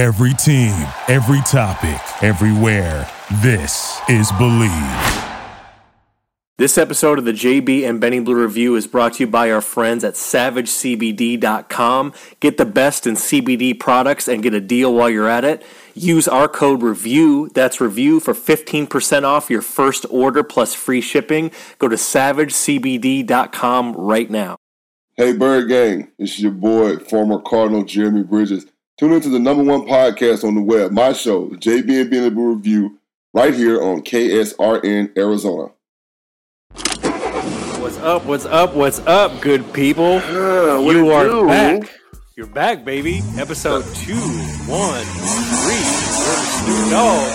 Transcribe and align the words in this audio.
Every 0.00 0.32
team, 0.32 0.72
every 1.08 1.42
topic, 1.42 2.00
everywhere. 2.22 3.06
This 3.42 4.00
is 4.08 4.32
Believe. 4.32 4.72
This 6.56 6.78
episode 6.78 7.18
of 7.18 7.26
the 7.26 7.34
JB 7.34 7.86
and 7.86 8.00
Benny 8.00 8.20
Blue 8.20 8.40
Review 8.40 8.76
is 8.76 8.86
brought 8.86 9.16
to 9.16 9.24
you 9.24 9.26
by 9.26 9.50
our 9.50 9.60
friends 9.60 10.02
at 10.02 10.14
SavageCBD.com. 10.14 12.14
Get 12.40 12.56
the 12.56 12.64
best 12.64 13.06
in 13.06 13.14
CBD 13.14 13.78
products 13.78 14.26
and 14.26 14.42
get 14.42 14.54
a 14.54 14.60
deal 14.62 14.94
while 14.94 15.10
you're 15.10 15.28
at 15.28 15.44
it. 15.44 15.62
Use 15.92 16.26
our 16.26 16.48
code 16.48 16.80
REVIEW, 16.80 17.52
that's 17.52 17.76
REVIEW, 17.76 18.22
for 18.22 18.32
15% 18.32 19.24
off 19.24 19.50
your 19.50 19.60
first 19.60 20.06
order 20.08 20.42
plus 20.42 20.74
free 20.74 21.02
shipping. 21.02 21.50
Go 21.78 21.88
to 21.88 21.96
SavageCBD.com 21.96 23.92
right 23.92 24.30
now. 24.30 24.56
Hey, 25.18 25.34
Bird 25.34 25.68
Gang, 25.68 26.10
it's 26.18 26.40
your 26.40 26.52
boy, 26.52 26.96
former 26.96 27.38
Cardinal 27.42 27.84
Jeremy 27.84 28.22
Bridges. 28.22 28.64
Tune 29.00 29.14
into 29.14 29.30
the 29.30 29.38
number 29.38 29.64
one 29.64 29.86
podcast 29.86 30.44
on 30.44 30.54
the 30.54 30.60
web, 30.60 30.92
my 30.92 31.14
show, 31.14 31.48
JB 31.48 32.02
and 32.02 32.10
Benny 32.10 32.28
Blue 32.28 32.52
Review, 32.52 32.98
right 33.32 33.54
here 33.54 33.82
on 33.82 34.02
KSRN 34.02 35.16
Arizona. 35.16 35.70
What's 37.80 37.96
up? 38.00 38.26
What's 38.26 38.44
up? 38.44 38.74
What's 38.74 38.98
up, 38.98 39.40
good 39.40 39.72
people? 39.72 40.18
Uh, 40.18 40.82
what 40.82 40.94
you 40.94 41.10
are 41.12 41.24
do? 41.24 41.46
back. 41.46 41.98
You're 42.36 42.46
back, 42.48 42.84
baby. 42.84 43.22
Episode 43.38 43.86
two, 43.94 44.12
one, 44.68 45.02
three. 45.02 45.80
Snoop 46.60 46.90
Dogg, 46.90 47.30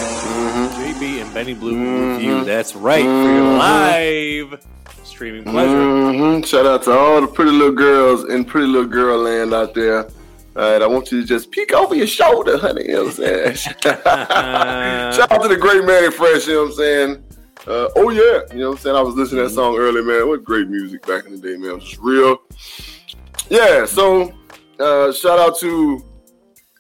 JB 0.76 1.24
and 1.24 1.34
Benny 1.34 1.56
Blue 1.56 2.14
Review. 2.14 2.46
That's 2.46 2.76
right 2.76 3.02
for 3.04 3.10
your 3.10 3.58
live 3.58 4.64
streaming 5.04 5.44
pleasure. 5.46 6.14
hmm 6.14 6.42
Shout 6.42 6.68
out 6.68 6.84
to 6.84 6.92
all 6.92 7.22
the 7.22 7.28
pretty 7.28 7.50
little 7.50 7.74
girls 7.74 8.24
in 8.26 8.46
pretty 8.46 8.68
little 8.68 8.88
girl 8.88 9.18
land 9.18 9.52
out 9.52 9.74
there. 9.74 10.08
Right, 10.56 10.82
I 10.82 10.88
want 10.88 11.12
you 11.12 11.20
to 11.20 11.28
just 11.28 11.52
peek 11.52 11.74
over 11.74 11.94
your 11.96 12.08
shoulder, 12.08 12.58
honey. 12.58 12.84
You 12.86 12.94
know 12.94 13.04
what 13.04 13.20
I'm 13.20 13.56
saying? 13.56 13.56
Shout 13.84 15.30
out 15.30 15.42
to 15.42 15.50
the 15.50 15.58
great 15.60 15.84
Mannie 15.84 16.12
Fresh, 16.12 16.48
you 16.48 16.54
know 16.54 16.62
what 16.62 16.70
I'm 16.70 16.76
saying? 16.76 17.24
Uh, 17.68 17.90
oh, 17.98 18.10
yeah. 18.10 18.40
You 18.54 18.62
know 18.62 18.70
what 18.70 18.78
I'm 18.78 18.82
saying? 18.82 18.96
I 18.96 19.02
was 19.02 19.16
listening 19.16 19.44
to 19.44 19.50
that 19.50 19.54
song 19.54 19.76
earlier, 19.76 20.02
man. 20.02 20.30
What 20.30 20.46
great 20.46 20.70
music 20.70 21.06
back 21.06 21.26
in 21.26 21.34
the 21.34 21.40
day, 21.40 21.58
man. 21.58 21.72
It 21.72 21.76
was 21.76 21.84
just 21.84 22.02
real. 22.02 22.38
Yeah, 23.50 23.86
so 23.86 24.34
uh, 24.80 25.12
shout 25.12 25.40
out 25.40 25.60
to 25.60 26.02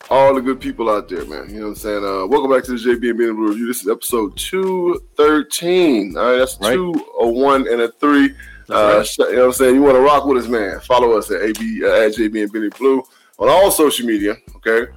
all 0.09 0.33
the 0.33 0.41
good 0.41 0.61
people 0.61 0.89
out 0.89 1.09
there, 1.09 1.25
man. 1.25 1.49
You 1.49 1.55
know 1.55 1.61
what 1.63 1.67
I'm 1.71 1.75
saying? 1.75 2.05
Uh, 2.05 2.27
welcome 2.27 2.51
back 2.51 2.63
to 2.65 2.71
the 2.71 2.77
JB 2.77 3.09
and 3.09 3.35
Blue 3.35 3.49
Review. 3.49 3.67
This 3.67 3.81
is 3.81 3.89
episode 3.89 4.37
213. 4.37 6.15
All 6.15 6.23
right, 6.23 6.37
that's 6.37 6.57
Right. 6.61 6.75
two, 6.75 6.93
a 7.19 7.27
one, 7.27 7.67
and 7.67 7.81
a 7.81 7.91
three. 7.91 8.33
Uh, 8.69 8.99
right. 8.99 9.17
you 9.17 9.25
know 9.33 9.39
what 9.39 9.45
I'm 9.47 9.51
saying? 9.53 9.75
You 9.75 9.81
want 9.81 9.95
to 9.95 10.01
rock 10.01 10.25
with 10.25 10.37
us, 10.41 10.47
man? 10.49 10.79
Follow 10.79 11.17
us 11.17 11.29
at 11.29 11.41
AB 11.41 11.83
uh, 11.83 11.89
at 11.89 12.13
JB 12.15 12.43
and 12.43 12.53
Benny 12.53 12.69
Blue 12.69 13.03
on 13.37 13.49
all 13.49 13.71
social 13.71 14.05
media. 14.05 14.35
Okay, 14.57 14.91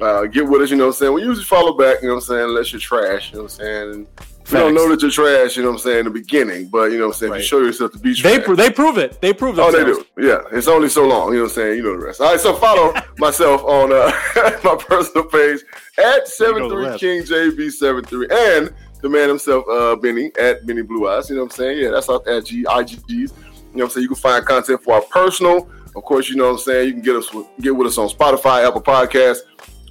uh, 0.00 0.26
get 0.26 0.46
with 0.48 0.62
us. 0.62 0.70
You 0.70 0.76
know 0.76 0.84
what 0.86 0.94
I'm 0.94 0.98
saying? 0.98 1.12
We 1.14 1.22
usually 1.22 1.44
follow 1.44 1.76
back. 1.76 2.02
You 2.02 2.08
know 2.08 2.14
what 2.14 2.20
I'm 2.24 2.26
saying? 2.26 2.44
Unless 2.44 2.72
you're 2.72 2.80
trash. 2.80 3.30
You 3.32 3.38
know 3.38 3.42
what 3.44 3.52
I'm 3.52 3.58
saying? 3.58 3.90
And 3.92 4.06
we 4.50 4.58
don't 4.58 4.74
know 4.74 4.88
that 4.88 5.02
you're 5.02 5.10
trash. 5.10 5.56
You 5.56 5.62
know 5.62 5.68
what 5.70 5.74
I'm 5.76 5.80
saying? 5.82 5.98
In 6.00 6.04
the 6.06 6.10
beginning, 6.10 6.68
but 6.68 6.90
you 6.90 6.98
know 6.98 7.08
what 7.08 7.16
I'm 7.16 7.18
saying? 7.20 7.30
If 7.30 7.34
Right. 7.34 7.40
you 7.42 7.46
show 7.46 7.58
yourself 7.60 7.92
to 7.92 7.98
be 7.98 8.14
trash. 8.14 8.32
They 8.32 8.40
pro- 8.40 8.54
they 8.56 8.70
prove 8.70 8.96
it. 8.98 9.20
They 9.20 9.32
prove 9.34 9.58
Oh, 9.58 9.70
they 9.70 9.84
do. 9.84 10.04
Yeah, 10.18 10.40
it's 10.52 10.68
only 10.68 10.88
so 10.88 11.06
long. 11.06 11.28
You 11.32 11.38
know 11.38 11.42
what 11.44 11.50
I'm 11.50 11.54
saying? 11.56 11.76
You 11.76 11.82
know 11.82 11.98
the 12.00 12.06
rest. 12.06 12.20
All 12.20 12.30
right, 12.30 12.40
so 12.40 12.54
follow 12.54 12.94
myself 13.18 13.62
on 13.64 13.92
uh, 13.92 14.10
my 14.64 14.76
personal 14.76 15.24
page 15.24 15.60
at 15.98 16.30
You 16.40 16.58
know 16.60 16.80
the 16.80 16.84
73 16.84 16.84
rest. 16.84 17.00
King 17.00 17.22
JB73 17.24 18.30
and 18.56 18.74
the 19.02 19.08
man 19.08 19.28
himself, 19.28 19.64
uh, 19.70 19.94
Benny 19.96 20.32
at 20.40 20.66
Benny 20.66 20.82
Blue 20.82 21.08
Eyes. 21.08 21.28
You 21.30 21.36
know 21.36 21.42
what 21.44 21.52
I'm 21.52 21.56
saying? 21.56 21.78
Yeah, 21.78 21.90
that's 21.90 22.08
out 22.08 22.26
at 22.26 22.46
G 22.46 22.64
IGGs. 22.64 23.08
You 23.08 23.26
know 23.26 23.30
what 23.74 23.82
I'm 23.84 23.90
saying? 23.90 24.02
You 24.02 24.08
can 24.08 24.16
find 24.16 24.44
content 24.46 24.82
for 24.82 24.94
our 24.94 25.02
personal. 25.02 25.68
Of 25.98 26.04
course, 26.04 26.28
you 26.28 26.36
know 26.36 26.44
what 26.44 26.52
I'm 26.52 26.58
saying. 26.58 26.86
You 26.86 26.92
can 26.94 27.02
get 27.02 27.16
us 27.16 27.34
with, 27.34 27.48
get 27.60 27.74
with 27.74 27.88
us 27.88 27.98
on 27.98 28.08
Spotify, 28.08 28.64
Apple 28.64 28.80
Podcasts. 28.80 29.40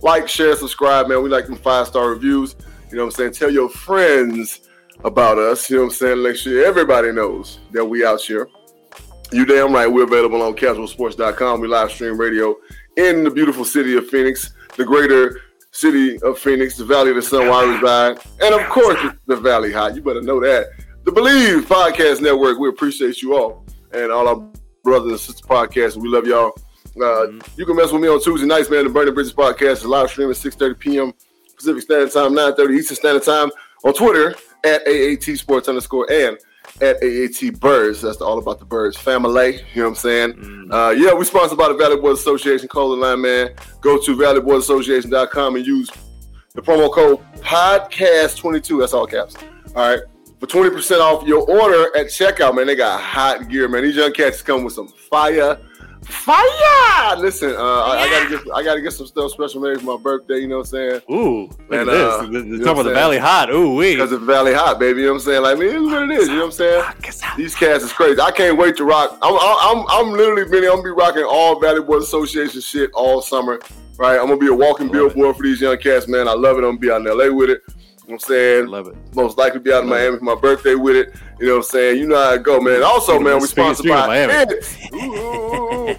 Like, 0.01 0.29
share, 0.29 0.55
subscribe, 0.55 1.09
man. 1.09 1.21
We 1.21 1.27
like 1.27 1.47
them 1.47 1.57
five 1.57 1.85
star 1.87 2.11
reviews. 2.11 2.55
You 2.89 2.95
know 2.95 3.03
what 3.03 3.07
I'm 3.07 3.11
saying? 3.17 3.33
Tell 3.33 3.51
your 3.51 3.67
friends 3.67 4.61
about 5.03 5.37
us. 5.37 5.69
You 5.69 5.75
know 5.75 5.81
what 5.83 5.89
I'm 5.89 5.95
saying? 5.95 6.23
Make 6.23 6.37
sure 6.37 6.65
everybody 6.65 7.11
knows 7.11 7.59
that 7.73 7.83
we 7.83 8.05
out 8.05 8.21
here. 8.21 8.47
You 9.33 9.45
damn 9.45 9.73
right. 9.73 9.85
We're 9.85 10.05
available 10.05 10.41
on 10.41 10.55
casualsports.com. 10.55 11.59
We 11.59 11.67
live 11.67 11.91
stream 11.91 12.17
radio 12.17 12.55
in 12.95 13.25
the 13.25 13.29
beautiful 13.29 13.65
city 13.65 13.97
of 13.97 14.07
Phoenix, 14.07 14.53
the 14.77 14.85
greater 14.85 15.41
city 15.71 16.17
of 16.21 16.39
Phoenix, 16.39 16.77
the 16.77 16.85
Valley 16.85 17.09
of 17.09 17.17
the 17.17 17.21
Sun 17.21 17.41
where 17.41 17.51
I 17.51 17.75
reside, 17.75 18.19
and 18.41 18.55
of 18.55 18.65
course 18.69 18.97
the 19.25 19.35
Valley 19.35 19.73
High. 19.73 19.89
You 19.89 20.01
better 20.01 20.21
know 20.21 20.39
that. 20.39 20.69
The 21.03 21.11
Believe 21.11 21.65
Podcast 21.65 22.21
Network. 22.21 22.59
We 22.59 22.69
appreciate 22.69 23.21
you 23.21 23.35
all 23.35 23.65
and 23.91 24.09
all 24.09 24.29
our 24.29 24.49
brothers 24.87 25.11
and 25.11 25.19
sister 25.19 25.45
podcasts. 25.45 25.97
We 25.97 26.07
love 26.07 26.25
y'all. 26.25 26.53
Uh, 27.01 27.27
You 27.57 27.65
can 27.65 27.75
mess 27.75 27.91
with 27.91 28.01
me 28.01 28.07
on 28.07 28.21
Tuesday 28.21 28.47
nights, 28.47 28.69
man. 28.69 28.85
The 28.85 28.89
Burning 28.89 29.13
Bridges 29.13 29.33
podcast 29.33 29.83
is 29.83 29.85
live 29.85 30.09
stream 30.09 30.29
at 30.29 30.37
6:30 30.37 30.79
p.m. 30.79 31.13
Pacific 31.57 31.83
Standard 31.83 32.11
Time, 32.13 32.33
9:30 32.33 32.77
Eastern 32.77 32.95
Standard 32.95 33.23
Time 33.23 33.49
on 33.83 33.93
Twitter 33.93 34.33
at 34.63 34.81
AAT 34.87 35.37
Sports 35.37 35.67
underscore 35.67 36.09
and 36.09 36.37
at 36.81 36.95
AAT 37.03 37.59
Birds. 37.59 38.01
That's 38.01 38.21
all 38.21 38.39
about 38.39 38.59
the 38.59 38.65
Birds 38.65 38.95
family. 38.97 39.55
You 39.73 39.81
know 39.81 39.83
what 39.83 39.89
I'm 39.89 39.95
saying? 39.95 40.69
Uh, 40.71 40.89
yeah, 40.97 41.13
we're 41.13 41.25
sponsored 41.25 41.57
by 41.57 41.67
the 41.67 41.73
Valley 41.75 41.97
Boys 41.97 42.19
Association. 42.19 42.67
Call 42.69 42.91
the 42.91 42.95
line, 42.95 43.21
man. 43.21 43.49
Go 43.81 44.01
to 44.01 44.15
valleyboysassociation.com 44.15 45.55
and 45.57 45.65
use 45.67 45.89
the 46.55 46.61
promo 46.61 46.91
code 46.91 47.19
podcast22. 47.41 48.79
That's 48.79 48.93
all 48.93 49.05
caps. 49.05 49.35
All 49.75 49.89
right. 49.89 49.99
For 50.39 50.45
20% 50.45 50.99
off 50.99 51.25
your 51.27 51.49
order 51.49 51.85
at 51.97 52.07
checkout, 52.07 52.55
man. 52.55 52.67
They 52.67 52.75
got 52.75 53.01
hot 53.01 53.49
gear, 53.49 53.67
man. 53.67 53.83
These 53.83 53.95
young 53.95 54.13
cats 54.13 54.41
come 54.41 54.63
with 54.63 54.73
some 54.73 54.87
fire. 54.87 55.57
Fire! 56.03 57.17
Listen, 57.17 57.51
uh, 57.55 57.59
I, 57.61 57.97
I 58.03 58.09
gotta 58.09 58.29
get 58.29 58.53
I 58.55 58.63
gotta 58.63 58.81
get 58.81 58.93
some 58.93 59.07
stuff 59.07 59.31
special 59.31 59.61
made 59.61 59.79
for 59.79 59.85
my 59.97 60.01
birthday, 60.01 60.39
you 60.39 60.47
know 60.47 60.57
what 60.59 60.67
I'm 60.73 60.91
saying? 60.91 61.01
Ooh, 61.11 61.41
look 61.47 61.59
And, 61.71 61.81
at 61.81 61.85
this. 61.87 62.13
uh, 62.13 62.21
The- 62.21 62.27
the- 62.27 62.37
you 62.39 62.57
know 62.59 62.65
Talk 62.65 62.75
what 62.77 62.81
about 62.81 62.89
the 62.89 62.95
Valley 62.95 63.17
Hot. 63.17 63.49
Ooh, 63.49 63.75
wee. 63.75 63.95
Because 63.95 64.11
of 64.13 64.21
Valley 64.21 64.53
Hot, 64.53 64.79
baby. 64.79 65.01
You 65.01 65.07
know 65.07 65.13
what 65.13 65.19
I'm 65.21 65.25
saying? 65.25 65.41
Like, 65.43 65.57
man, 65.59 65.67
it 65.67 65.75
is 65.75 65.83
what 65.91 66.03
it 66.03 66.11
is. 66.11 66.27
You 66.29 66.33
know 66.35 66.39
what 66.41 66.45
I'm 66.45 66.51
saying? 66.53 66.83
These 67.35 67.55
cats 67.55 67.83
is 67.83 67.91
crazy. 67.91 68.21
I 68.21 68.31
can't 68.31 68.57
wait 68.57 68.77
to 68.77 68.85
rock. 68.85 69.17
I'm, 69.21 69.35
I'm, 69.41 69.85
I'm 69.89 70.11
literally, 70.13 70.45
Benny, 70.49 70.67
I'm 70.67 70.73
gonna 70.77 70.83
be 70.83 70.89
rocking 70.91 71.23
all 71.23 71.59
Valley 71.59 71.81
Boys 71.81 72.03
Association 72.03 72.61
shit 72.61 72.89
all 72.93 73.21
summer. 73.21 73.59
Right? 73.97 74.19
I'm 74.19 74.27
gonna 74.27 74.37
be 74.37 74.47
a 74.47 74.53
walking 74.53 74.89
billboard 74.91 75.35
for 75.35 75.43
these 75.43 75.59
young 75.59 75.77
cats, 75.77 76.07
man. 76.07 76.27
I 76.27 76.33
love 76.33 76.57
it. 76.57 76.59
I'm 76.59 76.77
gonna 76.77 76.79
be 76.79 76.91
out 76.91 77.01
in 77.01 77.07
LA 77.07 77.33
with 77.35 77.49
it. 77.49 77.61
You 78.07 78.13
know 78.13 78.15
what 78.15 78.23
I'm 78.23 78.27
saying? 78.29 78.67
Love 78.67 78.87
it. 78.87 78.95
Most 79.15 79.37
likely 79.37 79.59
be 79.59 79.73
out 79.73 79.83
in 79.83 79.89
Miami 79.89 80.17
for 80.17 80.23
my 80.23 80.35
birthday 80.35 80.75
with 80.75 80.95
it. 80.95 81.13
You 81.41 81.47
know 81.47 81.53
what 81.55 81.57
I'm 81.59 81.63
saying? 81.63 81.97
You 81.99 82.07
know 82.07 82.15
how 82.15 82.33
it 82.35 82.43
go, 82.43 82.61
man. 82.61 82.81
Also, 82.81 83.11
Speaking- 83.13 83.23
man, 83.25 83.39
we 83.41 83.47
speaking- 83.47 83.73
sponsored 83.75 83.77
speaking 83.85 83.95
by 83.95 84.07
Miami. 84.07 84.33
it's. 84.53 84.77
Ooh, 84.93 85.95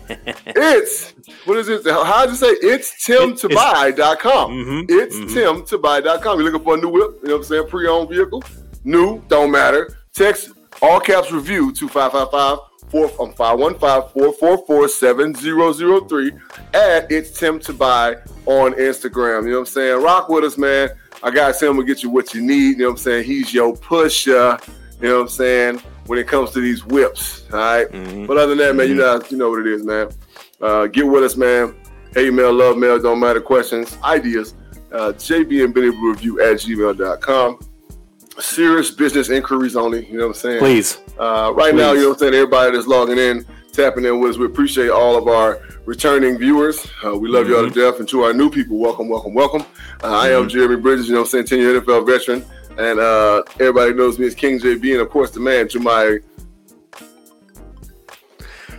it's 0.46 1.14
what 1.44 1.58
is 1.58 1.68
it? 1.68 1.84
How 1.86 2.22
did 2.24 2.30
you 2.30 2.36
say? 2.36 2.48
It's 2.62 3.06
timtobuy.com. 3.06 4.50
Mhm, 4.52 4.86
It's 4.88 5.16
mhm. 5.16 5.28
timtobuy.com. 5.66 6.40
You're 6.40 6.50
looking 6.50 6.64
for 6.64 6.74
a 6.74 6.80
new 6.80 6.88
whip, 6.88 7.18
you 7.22 7.28
know 7.28 7.34
what 7.34 7.42
I'm 7.42 7.44
saying? 7.44 7.66
Pre-owned 7.68 8.08
vehicle. 8.08 8.42
New, 8.84 9.20
don't 9.28 9.50
matter. 9.50 9.90
Text 10.14 10.50
all 10.80 11.00
caps 11.00 11.30
review 11.30 11.72
to 11.72 11.88
555 11.88 12.58
4 12.90 13.08
515 13.08 14.12
444 14.14 14.88
7003 14.88 16.32
at 16.72 17.10
it's 17.12 17.38
Tim 17.38 17.58
to 17.60 17.72
buy 17.74 18.16
on 18.46 18.72
Instagram. 18.74 19.42
You 19.44 19.50
know 19.50 19.58
what 19.60 19.68
I'm 19.68 19.72
saying? 19.74 20.02
Rock 20.02 20.28
with 20.30 20.44
us, 20.44 20.56
man. 20.56 20.88
I 21.22 21.30
got 21.30 21.54
Tim 21.58 21.76
to 21.76 21.84
get 21.84 22.02
you 22.02 22.10
what 22.10 22.32
you 22.34 22.40
need. 22.42 22.72
You 22.72 22.76
know 22.78 22.84
what 22.86 22.90
I'm 22.92 22.96
saying? 22.98 23.24
He's 23.24 23.52
your 23.52 23.76
pusher. 23.76 24.58
You 25.00 25.08
know 25.08 25.14
what 25.16 25.20
I'm 25.22 25.28
saying? 25.28 25.82
When 26.06 26.18
it 26.18 26.26
comes 26.26 26.50
to 26.52 26.60
these 26.60 26.84
whips. 26.84 27.42
All 27.52 27.58
right? 27.58 27.88
Mhm. 27.90 28.26
But 28.26 28.36
other 28.38 28.54
than 28.54 28.58
that, 28.58 28.76
man, 28.76 28.88
you 28.88 28.94
know 28.94 29.20
you 29.28 29.36
know 29.36 29.50
what 29.50 29.60
it 29.60 29.66
is, 29.66 29.82
man. 29.84 30.08
Uh, 30.60 30.86
get 30.86 31.06
with 31.06 31.22
us, 31.24 31.36
man. 31.36 31.74
Hate 32.14 32.32
mail, 32.32 32.52
love 32.52 32.78
mail, 32.78 32.98
don't 32.98 33.20
matter. 33.20 33.40
Questions, 33.40 33.96
ideas. 34.02 34.54
Uh, 34.92 35.12
JB 35.12 35.64
and 35.64 35.74
Benny 35.74 35.90
Review 35.90 36.40
at 36.40 36.56
gmail.com. 36.56 37.58
Serious 38.38 38.90
business 38.90 39.28
inquiries 39.30 39.76
only. 39.76 40.06
You 40.06 40.14
know 40.18 40.28
what 40.28 40.36
I'm 40.36 40.40
saying? 40.40 40.58
Please. 40.60 40.98
Uh, 41.18 41.52
right 41.54 41.74
now, 41.74 41.92
you 41.92 42.02
know 42.02 42.08
what 42.08 42.14
I'm 42.14 42.18
saying? 42.20 42.34
Everybody 42.34 42.72
that's 42.76 42.86
logging 42.86 43.18
in, 43.18 43.44
tapping 43.78 44.04
in 44.04 44.18
with 44.18 44.32
us, 44.32 44.38
we 44.38 44.46
appreciate 44.46 44.90
all 44.90 45.16
of 45.16 45.28
our 45.28 45.62
returning 45.84 46.36
viewers. 46.36 46.84
Uh, 47.04 47.16
we 47.16 47.28
love 47.28 47.48
y'all 47.48 47.62
to 47.62 47.70
death. 47.70 48.00
And 48.00 48.08
to 48.08 48.22
our 48.22 48.32
new 48.32 48.50
people, 48.50 48.76
welcome, 48.76 49.08
welcome, 49.08 49.34
welcome. 49.34 49.62
Uh, 50.02 50.18
I 50.18 50.30
am 50.30 50.48
Jeremy 50.48 50.82
Bridges, 50.82 51.06
you 51.06 51.14
know 51.14 51.20
I'm 51.20 51.26
saying? 51.26 51.44
10 51.44 51.58
year 51.60 51.80
NFL 51.80 52.04
veteran. 52.04 52.44
And 52.76 52.98
uh, 52.98 53.44
everybody 53.60 53.94
knows 53.94 54.18
me 54.18 54.26
as 54.26 54.34
King 54.34 54.58
JB. 54.58 54.92
And 54.92 55.00
of 55.00 55.10
course, 55.10 55.30
the 55.30 55.38
man 55.38 55.68
to 55.68 55.78
my 55.78 56.18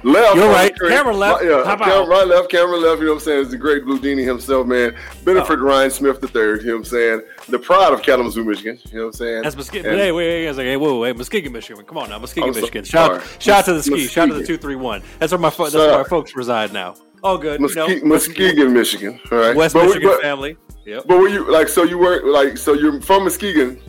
left. 0.03 0.35
You're 0.35 0.49
right. 0.49 0.75
screen. 0.75 0.91
Camera 0.91 1.15
left. 1.15 1.43
Yeah, 1.43 1.63
camera 1.63 2.05
right, 2.07 2.27
left, 2.27 2.49
camera 2.49 2.77
left. 2.77 2.99
You 2.99 3.07
know 3.07 3.13
what 3.13 3.19
I'm 3.21 3.25
saying? 3.25 3.41
It's 3.41 3.51
the 3.51 3.57
great 3.57 3.85
Blue 3.85 3.99
Dini 3.99 4.23
himself, 4.25 4.67
man. 4.67 4.95
Benefit 5.23 5.59
oh. 5.59 5.63
Ryan 5.63 5.91
Smith 5.91 6.23
III. 6.23 6.41
You 6.41 6.55
know 6.55 6.71
what 6.73 6.77
I'm 6.77 6.83
saying? 6.85 7.21
The 7.49 7.59
pride 7.59 7.93
of 7.93 8.01
Kalamazoo, 8.01 8.43
Michigan. 8.43 8.79
You 8.91 8.97
know 8.97 9.05
what 9.05 9.07
I'm 9.07 9.13
saying? 9.13 9.43
That's 9.43 9.55
Muskegon. 9.55 9.97
Hey, 9.97 10.11
wait, 10.11 10.45
wait, 10.45 10.55
wait, 10.55 10.65
hey, 10.65 10.77
whoa, 10.77 10.99
wait, 10.99 11.17
Muskegon, 11.17 11.51
Michigan. 11.51 11.85
Come 11.85 11.97
on 11.97 12.09
now, 12.09 12.19
Muskegon, 12.19 12.49
I'm 12.49 12.53
so- 12.53 12.61
Michigan. 12.61 12.83
Shout, 12.83 13.21
sorry. 13.21 13.39
shout 13.39 13.59
out 13.59 13.65
to 13.65 13.73
the 13.73 13.83
ski. 13.83 14.07
Shout 14.07 14.29
out 14.29 14.33
to 14.33 14.39
the 14.39 14.45
two 14.47 14.57
three 14.57 14.75
one. 14.75 15.01
That's 15.19 15.31
where 15.31 15.39
my 15.39 15.49
fo- 15.49 15.63
that's 15.63 15.75
where 15.75 15.93
our 15.93 16.05
folks 16.05 16.35
reside 16.35 16.73
now. 16.73 16.95
All 17.23 17.37
good. 17.37 17.59
Muske- 17.59 17.87
you 17.89 17.99
know, 18.01 18.05
Muskegon, 18.07 18.73
Michigan. 18.73 19.19
All 19.31 19.37
right. 19.37 19.55
West 19.55 19.73
But 19.73 19.81
we- 19.81 19.87
Michigan 19.89 20.09
but- 20.09 20.21
family. 20.21 20.57
Yep. 20.85 21.03
But 21.05 21.17
were 21.19 21.27
you 21.27 21.51
like 21.51 21.67
so 21.67 21.83
you 21.83 21.97
were 21.97 22.23
like 22.23 22.57
so 22.57 22.73
you're 22.73 22.99
from 23.01 23.25
Muskegon? 23.25 23.79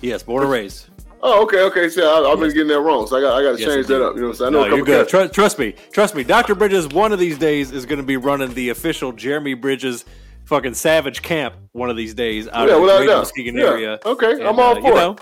Yes, 0.00 0.22
born 0.22 0.42
and 0.42 0.50
raised. 0.50 0.85
Oh, 1.22 1.42
okay, 1.44 1.60
okay. 1.62 1.88
See, 1.88 2.02
I, 2.02 2.06
I've 2.06 2.38
been 2.38 2.50
getting 2.52 2.68
that 2.68 2.80
wrong, 2.80 3.06
so 3.06 3.16
I 3.16 3.20
got 3.20 3.38
I 3.38 3.42
got 3.42 3.56
to 3.56 3.60
Yes, 3.62 3.74
change 3.74 3.86
that 3.86 4.02
up. 4.04 4.14
You 4.14 4.20
know 4.22 4.26
what 4.28 4.32
I'm 4.32 4.36
saying? 4.36 4.48
I 4.48 4.58
know 4.58 4.64
No, 4.68 4.72
a 4.74 4.76
you're 4.76 4.84
good. 4.84 5.08
Trust, 5.08 5.32
trust 5.34 5.58
me. 5.58 5.74
Trust 5.92 6.14
me. 6.14 6.22
Dr. 6.24 6.54
Bridges, 6.54 6.88
one 6.88 7.12
of 7.12 7.18
these 7.18 7.38
days, 7.38 7.72
is 7.72 7.86
going 7.86 7.98
to 8.00 8.04
be 8.06 8.16
running 8.16 8.52
the 8.54 8.68
official 8.68 9.12
Jeremy 9.12 9.54
Bridges 9.54 10.04
fucking 10.44 10.74
Savage 10.74 11.22
Camp 11.22 11.54
one 11.72 11.90
of 11.90 11.96
these 11.96 12.14
days 12.14 12.46
out 12.48 12.68
Yeah, 12.68 12.76
of 12.76 12.82
the 12.82 12.96
Greater. 12.98 13.16
Muskegon 13.16 13.56
Yeah. 13.56 13.64
area. 13.64 13.98
Okay, 14.04 14.32
And, 14.32 14.42
I'm 14.42 14.60
all 14.60 14.72
uh, 14.72 14.80
for 14.80 14.80
you 14.88 14.92
it. 14.92 14.94
know, 14.96 15.16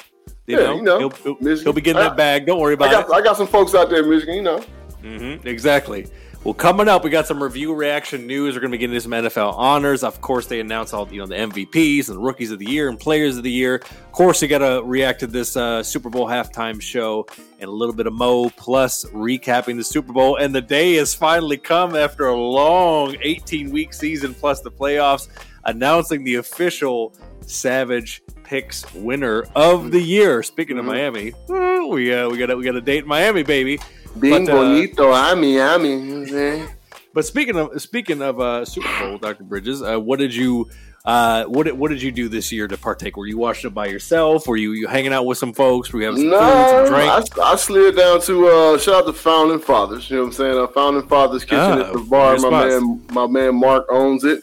you 0.46 0.56
Yeah, 0.58 0.64
know, 0.64 0.76
you 0.76 0.82
know, 0.82 0.98
he'll, 0.98 1.10
he'll, 1.38 1.56
he'll 1.62 1.72
be 1.72 1.80
getting 1.80 2.02
I- 2.02 2.08
that 2.08 2.16
bag. 2.16 2.44
Don't 2.46 2.60
worry 2.60 2.72
I 2.72 2.74
about 2.74 2.90
got, 2.90 3.08
it. 3.08 3.12
I 3.12 3.20
got 3.24 3.36
some 3.36 3.46
folks 3.46 3.74
out 3.74 3.88
there 3.88 4.02
in 4.02 4.10
Michigan, 4.10 4.34
you 4.34 4.42
know. 4.42 4.60
hmm 5.02 5.46
exactly. 5.48 6.06
Well, 6.44 6.52
coming 6.52 6.88
up, 6.88 7.02
we 7.02 7.08
got 7.08 7.26
some 7.26 7.42
review 7.42 7.74
reaction 7.74 8.26
news. 8.26 8.54
We're 8.54 8.60
going 8.60 8.70
to 8.70 8.76
be 8.76 8.86
getting 8.86 9.00
some 9.00 9.12
NFL 9.12 9.54
honors. 9.54 10.04
Of 10.04 10.20
course, 10.20 10.46
they 10.46 10.60
announced 10.60 10.92
all 10.92 11.10
you 11.10 11.18
know 11.18 11.26
the 11.26 11.36
MVPs 11.36 12.10
and 12.10 12.22
rookies 12.22 12.50
of 12.50 12.58
the 12.58 12.66
year 12.66 12.90
and 12.90 13.00
players 13.00 13.38
of 13.38 13.44
the 13.44 13.50
year. 13.50 13.76
Of 13.76 14.12
course, 14.12 14.42
you 14.42 14.48
got 14.48 14.58
to 14.58 14.82
react 14.84 15.20
to 15.20 15.26
this 15.26 15.56
uh, 15.56 15.82
Super 15.82 16.10
Bowl 16.10 16.26
halftime 16.26 16.82
show 16.82 17.26
and 17.60 17.68
a 17.68 17.72
little 17.72 17.94
bit 17.94 18.06
of 18.06 18.12
Mo 18.12 18.50
plus 18.50 19.06
recapping 19.06 19.76
the 19.76 19.84
Super 19.84 20.12
Bowl. 20.12 20.36
And 20.36 20.54
the 20.54 20.60
day 20.60 20.96
has 20.96 21.14
finally 21.14 21.56
come 21.56 21.96
after 21.96 22.26
a 22.26 22.36
long 22.36 23.16
18 23.22 23.70
week 23.70 23.94
season 23.94 24.34
plus 24.34 24.60
the 24.60 24.70
playoffs, 24.70 25.28
announcing 25.64 26.24
the 26.24 26.34
official 26.34 27.14
Savage 27.40 28.22
Picks 28.42 28.92
winner 28.92 29.46
of 29.56 29.92
the 29.92 30.00
year. 30.00 30.42
Speaking 30.42 30.78
of 30.78 30.84
Mhm. 30.84 30.88
Miami, 30.88 31.88
we 31.88 32.12
uh, 32.12 32.28
we 32.28 32.36
got 32.36 32.50
a, 32.50 32.56
we 32.58 32.64
got 32.64 32.76
a 32.76 32.82
date 32.82 33.04
in 33.04 33.08
Miami, 33.08 33.42
baby. 33.44 33.78
Being 34.18 34.46
But, 34.46 34.52
uh, 34.52 34.56
bonito, 34.56 35.12
I 35.12 35.34
mean, 35.34 35.60
I 35.60 35.76
mean, 35.78 36.04
you 36.04 36.04
know 36.06 36.20
what 36.20 36.28
I'm 36.28 36.34
saying? 36.34 36.68
But 37.12 37.24
speaking 37.24 37.56
of 37.56 37.80
speaking 37.80 38.22
of 38.22 38.40
uh, 38.40 38.64
Super 38.64 38.88
Bowl, 38.98 39.18
Doctor 39.18 39.44
Bridges, 39.44 39.82
uh, 39.82 39.98
what 39.98 40.18
did 40.18 40.34
you 40.34 40.68
uh, 41.04 41.44
what 41.44 41.64
did, 41.64 41.78
what 41.78 41.90
did 41.90 42.00
you 42.00 42.10
do 42.10 42.28
this 42.28 42.50
year 42.50 42.66
to 42.66 42.78
partake? 42.78 43.16
Were 43.16 43.26
you 43.26 43.36
watching 43.36 43.70
it 43.70 43.74
by 43.74 43.86
yourself? 43.86 44.48
Were 44.48 44.56
you, 44.56 44.72
you 44.72 44.86
hanging 44.88 45.12
out 45.12 45.26
with 45.26 45.36
some 45.36 45.52
folks? 45.52 45.92
Were 45.92 46.00
you 46.00 46.06
having 46.06 46.22
some 46.22 46.30
No, 46.30 46.38
food, 46.38 46.86
some 46.88 46.94
drink? 46.94 47.38
I 47.42 47.56
slid 47.56 47.96
down 47.96 48.22
to 48.22 48.46
uh, 48.48 48.78
shout 48.78 48.94
out 48.94 49.06
to 49.06 49.12
Founding 49.12 49.58
Fathers. 49.60 50.08
You 50.08 50.16
know 50.16 50.22
what 50.22 50.26
I'm 50.28 50.32
saying? 50.32 50.58
Uh, 50.58 50.66
Founding 50.68 51.06
Fathers 51.06 51.44
Kitchen 51.44 51.58
Ah, 51.58 51.88
at 51.88 51.92
the 51.92 51.98
bar. 51.98 52.38
My 52.38 52.50
man, 52.50 53.06
my 53.12 53.26
man 53.26 53.54
Mark 53.54 53.84
owns 53.90 54.24
it, 54.24 54.42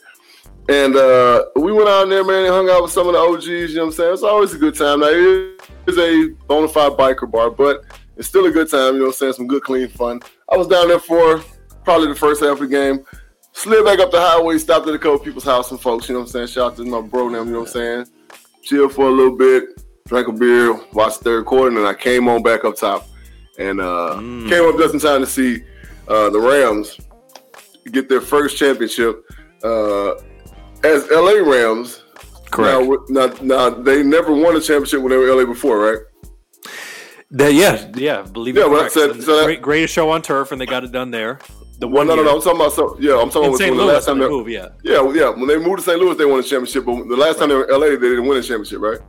and 0.70 0.96
uh, 0.96 1.46
we 1.56 1.72
went 1.72 1.90
out 1.90 2.08
there, 2.08 2.24
man, 2.24 2.46
and 2.46 2.54
hung 2.54 2.70
out 2.70 2.84
with 2.84 2.92
some 2.92 3.08
of 3.08 3.14
the 3.14 3.20
OGs. 3.20 3.48
You 3.48 3.68
know 3.76 3.82
what 3.82 3.88
I'm 3.88 3.92
saying? 3.94 4.14
It's 4.14 4.24
always 4.24 4.54
a 4.54 4.60
good 4.60 4.76
time. 4.76 5.00
Now 5.00 5.08
it 5.08 5.62
is 5.88 5.98
a 5.98 6.28
bona 6.48 6.68
fide 6.68 6.92
biker 6.92 7.30
bar, 7.30 7.50
but 7.50 7.84
it's 8.22 8.30
still 8.30 8.46
a 8.46 8.52
good 8.52 8.70
time. 8.70 8.94
You 8.94 9.00
know 9.00 9.06
what 9.06 9.08
I'm 9.08 9.14
saying? 9.14 9.34
Some 9.34 9.48
good, 9.48 9.64
clean 9.64 9.88
fun. 9.88 10.22
I 10.48 10.56
was 10.56 10.68
down 10.68 10.88
there 10.90 11.00
for 11.00 11.44
probably 11.84 12.08
the 12.10 12.14
first 12.16 12.40
half 12.44 12.52
of 12.52 12.60
the 12.60 12.68
game. 12.68 13.04
Slid 13.54 13.84
back 13.84 13.98
up 13.98 14.12
the 14.12 14.22
highway, 14.22 14.60
stopped 14.60 14.88
at 14.88 14.94
a 14.94 15.00
couple 15.00 15.18
people's 15.18 15.44
house 15.44 15.72
and 15.72 15.82
folks. 15.82 16.08
You 16.08 16.14
know 16.14 16.20
what 16.22 16.28
I'm 16.28 16.32
saying? 16.32 16.48
Shout 16.50 16.74
out 16.74 16.78
to 16.78 16.86
my 16.86 17.02
bro, 17.02 17.32
them. 17.32 17.48
You 17.48 17.54
know 17.54 17.60
what 17.62 17.70
I'm 17.70 17.74
saying? 17.74 18.06
Chill 18.62 18.90
for 18.90 19.08
a 19.08 19.12
little 19.12 19.36
bit, 19.36 19.64
drank 20.08 20.28
a 20.28 20.32
beer, 20.32 20.74
watched 20.94 21.18
the 21.18 21.24
third 21.24 21.46
quarter, 21.48 21.70
and 21.70 21.78
then 21.78 21.86
I 21.88 21.96
came 21.96 22.28
on 22.28 22.44
back 22.44 22.64
up 22.64 22.76
top 22.76 23.08
and 23.58 23.82
uh, 23.82 24.18
Mm. 24.20 24.48
came 24.48 24.64
up 24.70 24.78
just 24.78 24.94
in 24.94 25.00
time 25.00 25.22
to 25.22 25.26
see 25.28 25.64
uh, 26.08 26.30
the 26.30 26.40
Rams 26.40 27.00
get 27.92 28.08
their 28.08 28.22
first 28.22 28.56
championship 28.56 29.26
uh, 29.64 30.12
as 30.84 31.10
LA 31.10 31.42
Rams. 31.44 32.04
Correct. 32.52 32.88
Now, 33.10 33.26
now, 33.26 33.34
now, 33.42 33.70
they 33.72 34.04
never 34.04 34.32
won 34.32 34.56
a 34.56 34.62
championship 34.62 35.02
when 35.02 35.10
they 35.10 35.18
were 35.18 35.34
LA 35.36 35.46
before, 35.46 35.80
right? 35.80 36.00
That- 37.32 37.54
yeah, 37.54 37.90
yeah, 37.96 38.22
believe 38.24 38.56
Yeah, 38.58 38.64
it. 38.66 38.70
well, 38.70 38.80
correct. 38.82 38.94
so- 38.94 39.08
that- 39.14 39.46
great, 39.46 39.62
greatest 39.62 39.94
show 39.94 40.10
on 40.10 40.22
turf, 40.22 40.52
and 40.52 40.60
they 40.60 40.66
got 40.66 40.84
it 40.84 40.92
done 40.92 41.12
there. 41.12 41.40
The 41.80 41.88
Well, 41.88 42.06
one 42.06 42.08
no, 42.08 42.16
no, 42.16 42.24
no. 42.24 42.36
I'm 42.36 42.42
talking 42.42 42.60
about 42.60 42.74
so. 42.74 42.96
Yeah, 43.00 43.20
I'm 43.20 43.30
talking 43.32 43.48
about 43.50 43.58
St. 43.58 43.72
when 43.76 43.88
the 43.88 43.92
last 43.92 44.06
time 44.06 44.20
they, 44.20 44.28
move. 44.30 44.48
Yeah, 44.50 44.68
yeah, 44.84 45.02
yeah, 45.14 45.30
when 45.30 45.48
they 45.48 45.58
moved 45.58 45.80
to 45.80 45.84
St. 45.84 46.00
Louis, 46.00 46.16
they 46.16 46.26
won 46.26 46.40
a 46.40 46.44
championship. 46.44 46.86
But 46.86 47.08
the 47.10 47.16
last 47.16 47.40
time 47.40 47.50
they 47.50 47.56
were 47.56 47.64
in 47.64 47.72
LA, 47.74 47.88
they 47.90 47.98
didn't 47.98 48.28
win 48.28 48.38
a 48.38 48.42
championship, 48.44 48.80
right? 48.82 49.00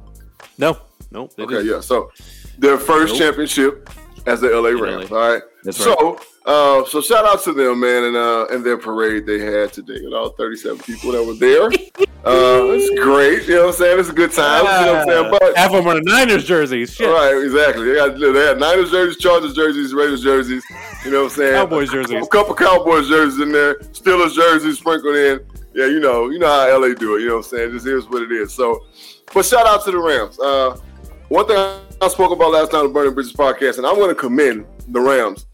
no, 0.57 0.79
no. 1.11 1.25
Okay, 1.39 1.57
didn't. 1.57 1.67
yeah. 1.67 1.81
So 1.81 2.11
their 2.59 2.79
first 2.79 3.13
Nope. 3.15 3.21
championship 3.23 3.91
as 4.27 4.41
the 4.41 4.49
LA 4.49 4.69
In 4.71 4.81
Rams. 4.81 5.11
LA. 5.11 5.19
All 5.19 5.33
right. 5.35 5.43
That's 5.65 5.77
so, 5.77 6.19
uh, 6.45 6.85
so 6.87 7.01
shout 7.01 7.25
out 7.25 7.43
to 7.45 7.53
them, 7.53 7.81
man, 7.81 8.05
and 8.05 8.17
uh, 8.17 8.47
and 8.51 8.65
their 8.65 8.77
parade 8.77 9.27
they 9.27 9.39
had 9.39 9.73
today. 9.73 9.99
You 10.01 10.15
all 10.17 10.31
37 10.31 10.79
people 10.79 11.13
that 11.13 11.25
were 11.25 11.35
there. 11.35 11.67
uh, 12.27 12.67
it's 12.75 13.01
great. 13.01 13.47
You 13.47 13.55
know 13.55 13.67
what 13.67 13.69
I'm 13.69 13.75
saying? 13.75 14.01
It's 14.01 14.09
a 14.09 14.13
good 14.13 14.33
time. 14.33 14.65
you 14.65 14.87
know 14.87 14.93
what 14.93 15.03
I'm 15.03 15.09
saying? 15.09 15.39
But 15.39 15.57
half 15.57 15.73
of 15.73 15.85
them 15.85 15.97
are 15.97 16.01
Niners 16.03 16.45
jerseys. 16.45 16.95
Shit, 16.95 17.09
right, 17.09 17.37
exactly. 17.45 17.85
They, 17.85 17.95
got, 17.95 18.19
they 18.19 18.45
had 18.45 18.59
Niners 18.59 18.91
jerseys, 18.91 19.19
Chargers 19.19 19.55
jerseys, 19.55 19.95
Raiders 19.95 20.23
jerseys. 20.23 20.65
You 21.05 21.13
know 21.13 21.25
what 21.25 21.33
I'm 21.33 21.39
saying? 21.39 21.55
Cowboys 21.55 21.91
jerseys. 21.91 22.27
A 22.27 22.29
couple 22.29 22.57
Cowboys 22.57 23.09
jerseys 23.09 23.41
in 23.41 23.53
there, 23.53 23.77
Steelers 23.95 24.35
jerseys 24.35 24.79
sprinkled 24.79 25.15
in. 25.15 25.41
Yeah, 25.75 25.87
you 25.87 26.01
know, 26.01 26.29
you 26.29 26.41
know 26.41 26.49
how 26.49 26.81
LA 26.81 26.95
do 26.95 27.17
it. 27.17 27.21
You 27.21 27.29
know 27.29 27.37
what 27.37 27.47
I'm 27.47 27.51
saying? 27.51 27.71
Just 27.71 27.87
here's 27.87 28.09
what 28.09 28.23
it 28.23 28.33
is. 28.33 28.53
So, 28.53 28.85
but 29.33 29.45
shout 29.45 29.67
out 29.67 29.85
to 29.85 29.93
the 29.93 29.99
Rams. 29.99 30.39
Uh, 30.41 30.77
one 31.29 31.47
thing 31.47 31.57
I 31.57 32.09
spoke 32.09 32.33
about 32.33 32.51
last 32.51 32.73
time 32.73 32.81
on 32.81 32.87
the 32.89 32.93
Burning 32.93 33.15
Bridges 33.15 33.33
podcast, 33.33 33.79
and 33.79 33.87
I'm 33.87 33.95
going 33.95 34.11
to 34.11 34.15
commend 34.15 34.67
the 34.89 35.01
Rams 35.01 35.47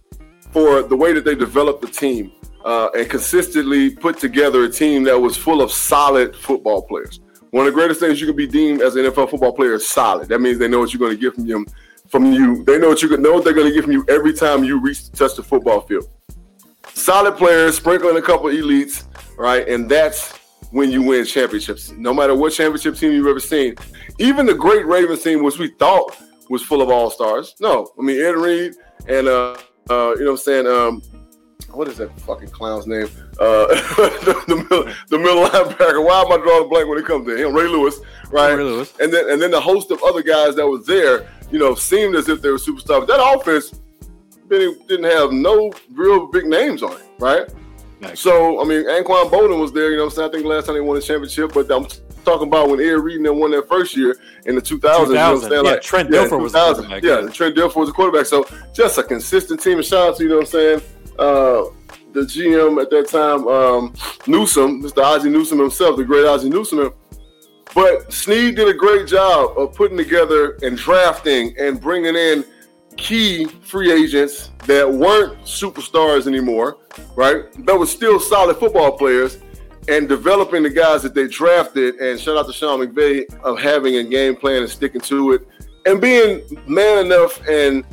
for 0.52 0.82
the 0.82 0.96
way 0.96 1.12
that 1.12 1.24
they 1.24 1.34
developed 1.34 1.80
the 1.80 1.88
team 1.88 2.32
uh, 2.64 2.88
and 2.96 3.08
consistently 3.08 3.90
put 3.90 4.18
together 4.18 4.64
a 4.64 4.70
team 4.70 5.04
that 5.04 5.18
was 5.18 5.36
full 5.36 5.62
of 5.62 5.70
solid 5.70 6.34
football 6.34 6.82
players. 6.82 7.20
One 7.50 7.66
of 7.66 7.72
the 7.72 7.78
greatest 7.78 8.00
things 8.00 8.20
you 8.20 8.26
can 8.26 8.36
be 8.36 8.46
deemed 8.46 8.82
as 8.82 8.96
an 8.96 9.04
NFL 9.04 9.30
football 9.30 9.52
player 9.52 9.74
is 9.74 9.88
solid. 9.88 10.28
That 10.28 10.40
means 10.40 10.58
they 10.58 10.68
know 10.68 10.80
what 10.80 10.92
you're 10.92 11.00
going 11.00 11.16
to 11.16 11.20
get 11.20 11.34
from 11.34 11.46
them. 11.46 11.66
From 12.08 12.32
you, 12.32 12.64
they 12.64 12.78
know 12.78 12.88
what 12.88 13.02
you 13.02 13.16
know 13.16 13.32
what 13.34 13.44
they're 13.44 13.54
going 13.54 13.68
to 13.68 13.74
get 13.74 13.84
from 13.84 13.92
you 13.92 14.04
every 14.08 14.32
time 14.32 14.64
you 14.64 14.80
reach 14.80 15.04
to 15.04 15.12
touch 15.12 15.36
the 15.36 15.42
football 15.42 15.82
field. 15.82 16.08
Solid 16.94 17.36
players, 17.36 17.76
sprinkling 17.76 18.16
a 18.16 18.22
couple 18.22 18.46
elites, 18.46 19.04
right, 19.36 19.68
and 19.68 19.90
that's 19.90 20.32
when 20.70 20.90
you 20.90 21.02
win 21.02 21.24
championships. 21.24 21.90
No 21.92 22.14
matter 22.14 22.34
what 22.34 22.52
championship 22.52 22.96
team 22.96 23.12
you've 23.12 23.26
ever 23.26 23.40
seen, 23.40 23.76
even 24.18 24.46
the 24.46 24.54
great 24.54 24.86
Ravens 24.86 25.22
team, 25.22 25.42
which 25.42 25.58
we 25.58 25.68
thought 25.68 26.16
was 26.48 26.62
full 26.62 26.82
of 26.82 26.88
all 26.90 27.10
stars. 27.10 27.54
No, 27.60 27.92
I 27.98 28.02
mean 28.02 28.20
Ed 28.20 28.36
Reed 28.36 28.74
and 29.06 29.28
uh, 29.28 29.56
uh, 29.90 30.14
you 30.16 30.24
know 30.24 30.32
what 30.32 30.32
I'm 30.32 30.36
saying. 30.36 30.66
Um, 30.66 31.02
what 31.72 31.88
is 31.88 31.98
that 31.98 32.18
fucking 32.20 32.48
clown's 32.48 32.86
name? 32.86 33.08
Uh, 33.38 33.66
the, 33.66 34.44
the, 34.48 34.56
middle, 34.56 34.84
the 35.08 35.18
middle 35.18 35.46
linebacker. 35.46 36.04
Why 36.04 36.22
am 36.22 36.32
I 36.32 36.42
drawing 36.42 36.64
a 36.64 36.68
blank 36.68 36.88
when 36.88 36.98
it 36.98 37.04
comes 37.04 37.26
to 37.26 37.36
him? 37.36 37.54
Ray 37.54 37.68
Lewis, 37.68 38.00
right? 38.30 38.52
Ray 38.52 38.64
Lewis. 38.64 38.94
And 39.00 39.12
then 39.12 39.30
and 39.30 39.40
then 39.40 39.50
the 39.50 39.60
host 39.60 39.90
of 39.90 40.02
other 40.02 40.22
guys 40.22 40.56
that 40.56 40.66
was 40.66 40.86
there, 40.86 41.28
you 41.50 41.58
know, 41.58 41.74
seemed 41.74 42.14
as 42.14 42.28
if 42.28 42.40
they 42.40 42.50
were 42.50 42.56
superstars. 42.56 43.06
That 43.06 43.20
offense 43.22 43.80
didn't, 44.48 44.88
didn't 44.88 45.10
have 45.10 45.32
no 45.32 45.72
real 45.92 46.26
big 46.26 46.46
names 46.46 46.82
on 46.82 46.92
it, 46.92 47.06
right? 47.18 47.48
Nice. 48.00 48.20
So 48.20 48.60
I 48.60 48.64
mean, 48.64 48.84
Anquan 48.86 49.30
Boldin 49.30 49.60
was 49.60 49.72
there. 49.72 49.90
You 49.90 49.96
know, 49.96 50.04
what 50.04 50.12
I'm 50.12 50.16
saying 50.16 50.28
I 50.30 50.32
think 50.32 50.46
last 50.46 50.66
time 50.66 50.74
they 50.76 50.80
won 50.80 50.96
a 50.96 51.00
championship, 51.00 51.52
but 51.52 51.70
I'm 51.70 51.86
talking 52.28 52.48
about 52.48 52.68
when 52.68 52.80
Ed 52.80 52.92
Reed 52.92 53.20
and 53.20 53.38
won 53.38 53.50
that 53.52 53.68
first 53.68 53.96
year 53.96 54.16
in 54.46 54.54
the 54.54 54.60
2000s. 54.60 54.70
You 54.72 54.80
know 54.80 55.34
what 55.34 55.44
I'm 55.44 55.50
saying? 55.50 55.52
Yeah, 55.64 55.70
Like, 55.72 55.82
Trent 55.82 56.10
yeah, 56.10 56.18
Dilfer 56.24 56.40
was 56.40 56.52
the 56.52 56.58
2000. 56.58 56.84
quarterback, 56.84 57.02
Yeah, 57.02 57.20
yeah. 57.20 57.28
Trent 57.30 57.56
Dilfer 57.56 57.76
was 57.76 57.88
the 57.88 57.92
quarterback. 57.92 58.26
So 58.26 58.46
just 58.72 58.98
a 58.98 59.02
consistent 59.02 59.60
team. 59.62 59.78
And 59.78 59.86
shout 59.86 60.10
out 60.10 60.16
to 60.16 60.22
you 60.22 60.28
know 60.28 60.36
what 60.36 60.44
I'm 60.44 60.50
saying. 60.50 60.80
Uh, 61.18 61.64
the 62.12 62.20
GM 62.20 62.80
at 62.80 62.90
that 62.90 63.08
time, 63.08 63.46
um, 63.48 63.94
Newsome, 64.26 64.82
Mr. 64.82 65.02
Ozzie 65.02 65.30
Newsome 65.30 65.58
himself, 65.58 65.96
the 65.96 66.04
great 66.04 66.26
Ozzie 66.26 66.48
Newsome. 66.48 66.92
But 67.74 68.12
Snead 68.12 68.56
did 68.56 68.68
a 68.68 68.74
great 68.74 69.06
job 69.06 69.58
of 69.58 69.74
putting 69.74 69.96
together 69.96 70.56
and 70.62 70.76
drafting 70.76 71.54
and 71.58 71.80
bringing 71.80 72.16
in 72.16 72.44
key 72.96 73.44
free 73.44 73.92
agents 73.92 74.50
that 74.66 74.90
weren't 74.90 75.38
superstars 75.42 76.26
anymore, 76.26 76.78
right? 77.14 77.44
That 77.66 77.78
were 77.78 77.86
still 77.86 78.18
solid 78.18 78.56
football 78.56 78.96
players 78.96 79.38
and 79.88 80.08
developing 80.08 80.62
the 80.62 80.70
guys 80.70 81.02
that 81.02 81.14
they 81.14 81.26
drafted. 81.26 81.96
And 81.96 82.20
shout 82.20 82.36
out 82.36 82.46
to 82.46 82.52
Sean 82.52 82.80
McVay 82.80 83.32
of 83.40 83.58
having 83.58 83.96
a 83.96 84.04
game 84.04 84.36
plan 84.36 84.62
and 84.62 84.70
sticking 84.70 85.00
to 85.02 85.32
it 85.32 85.48
and 85.86 86.00
being 86.00 86.42
man 86.66 87.06
enough 87.06 87.40
and 87.48 87.84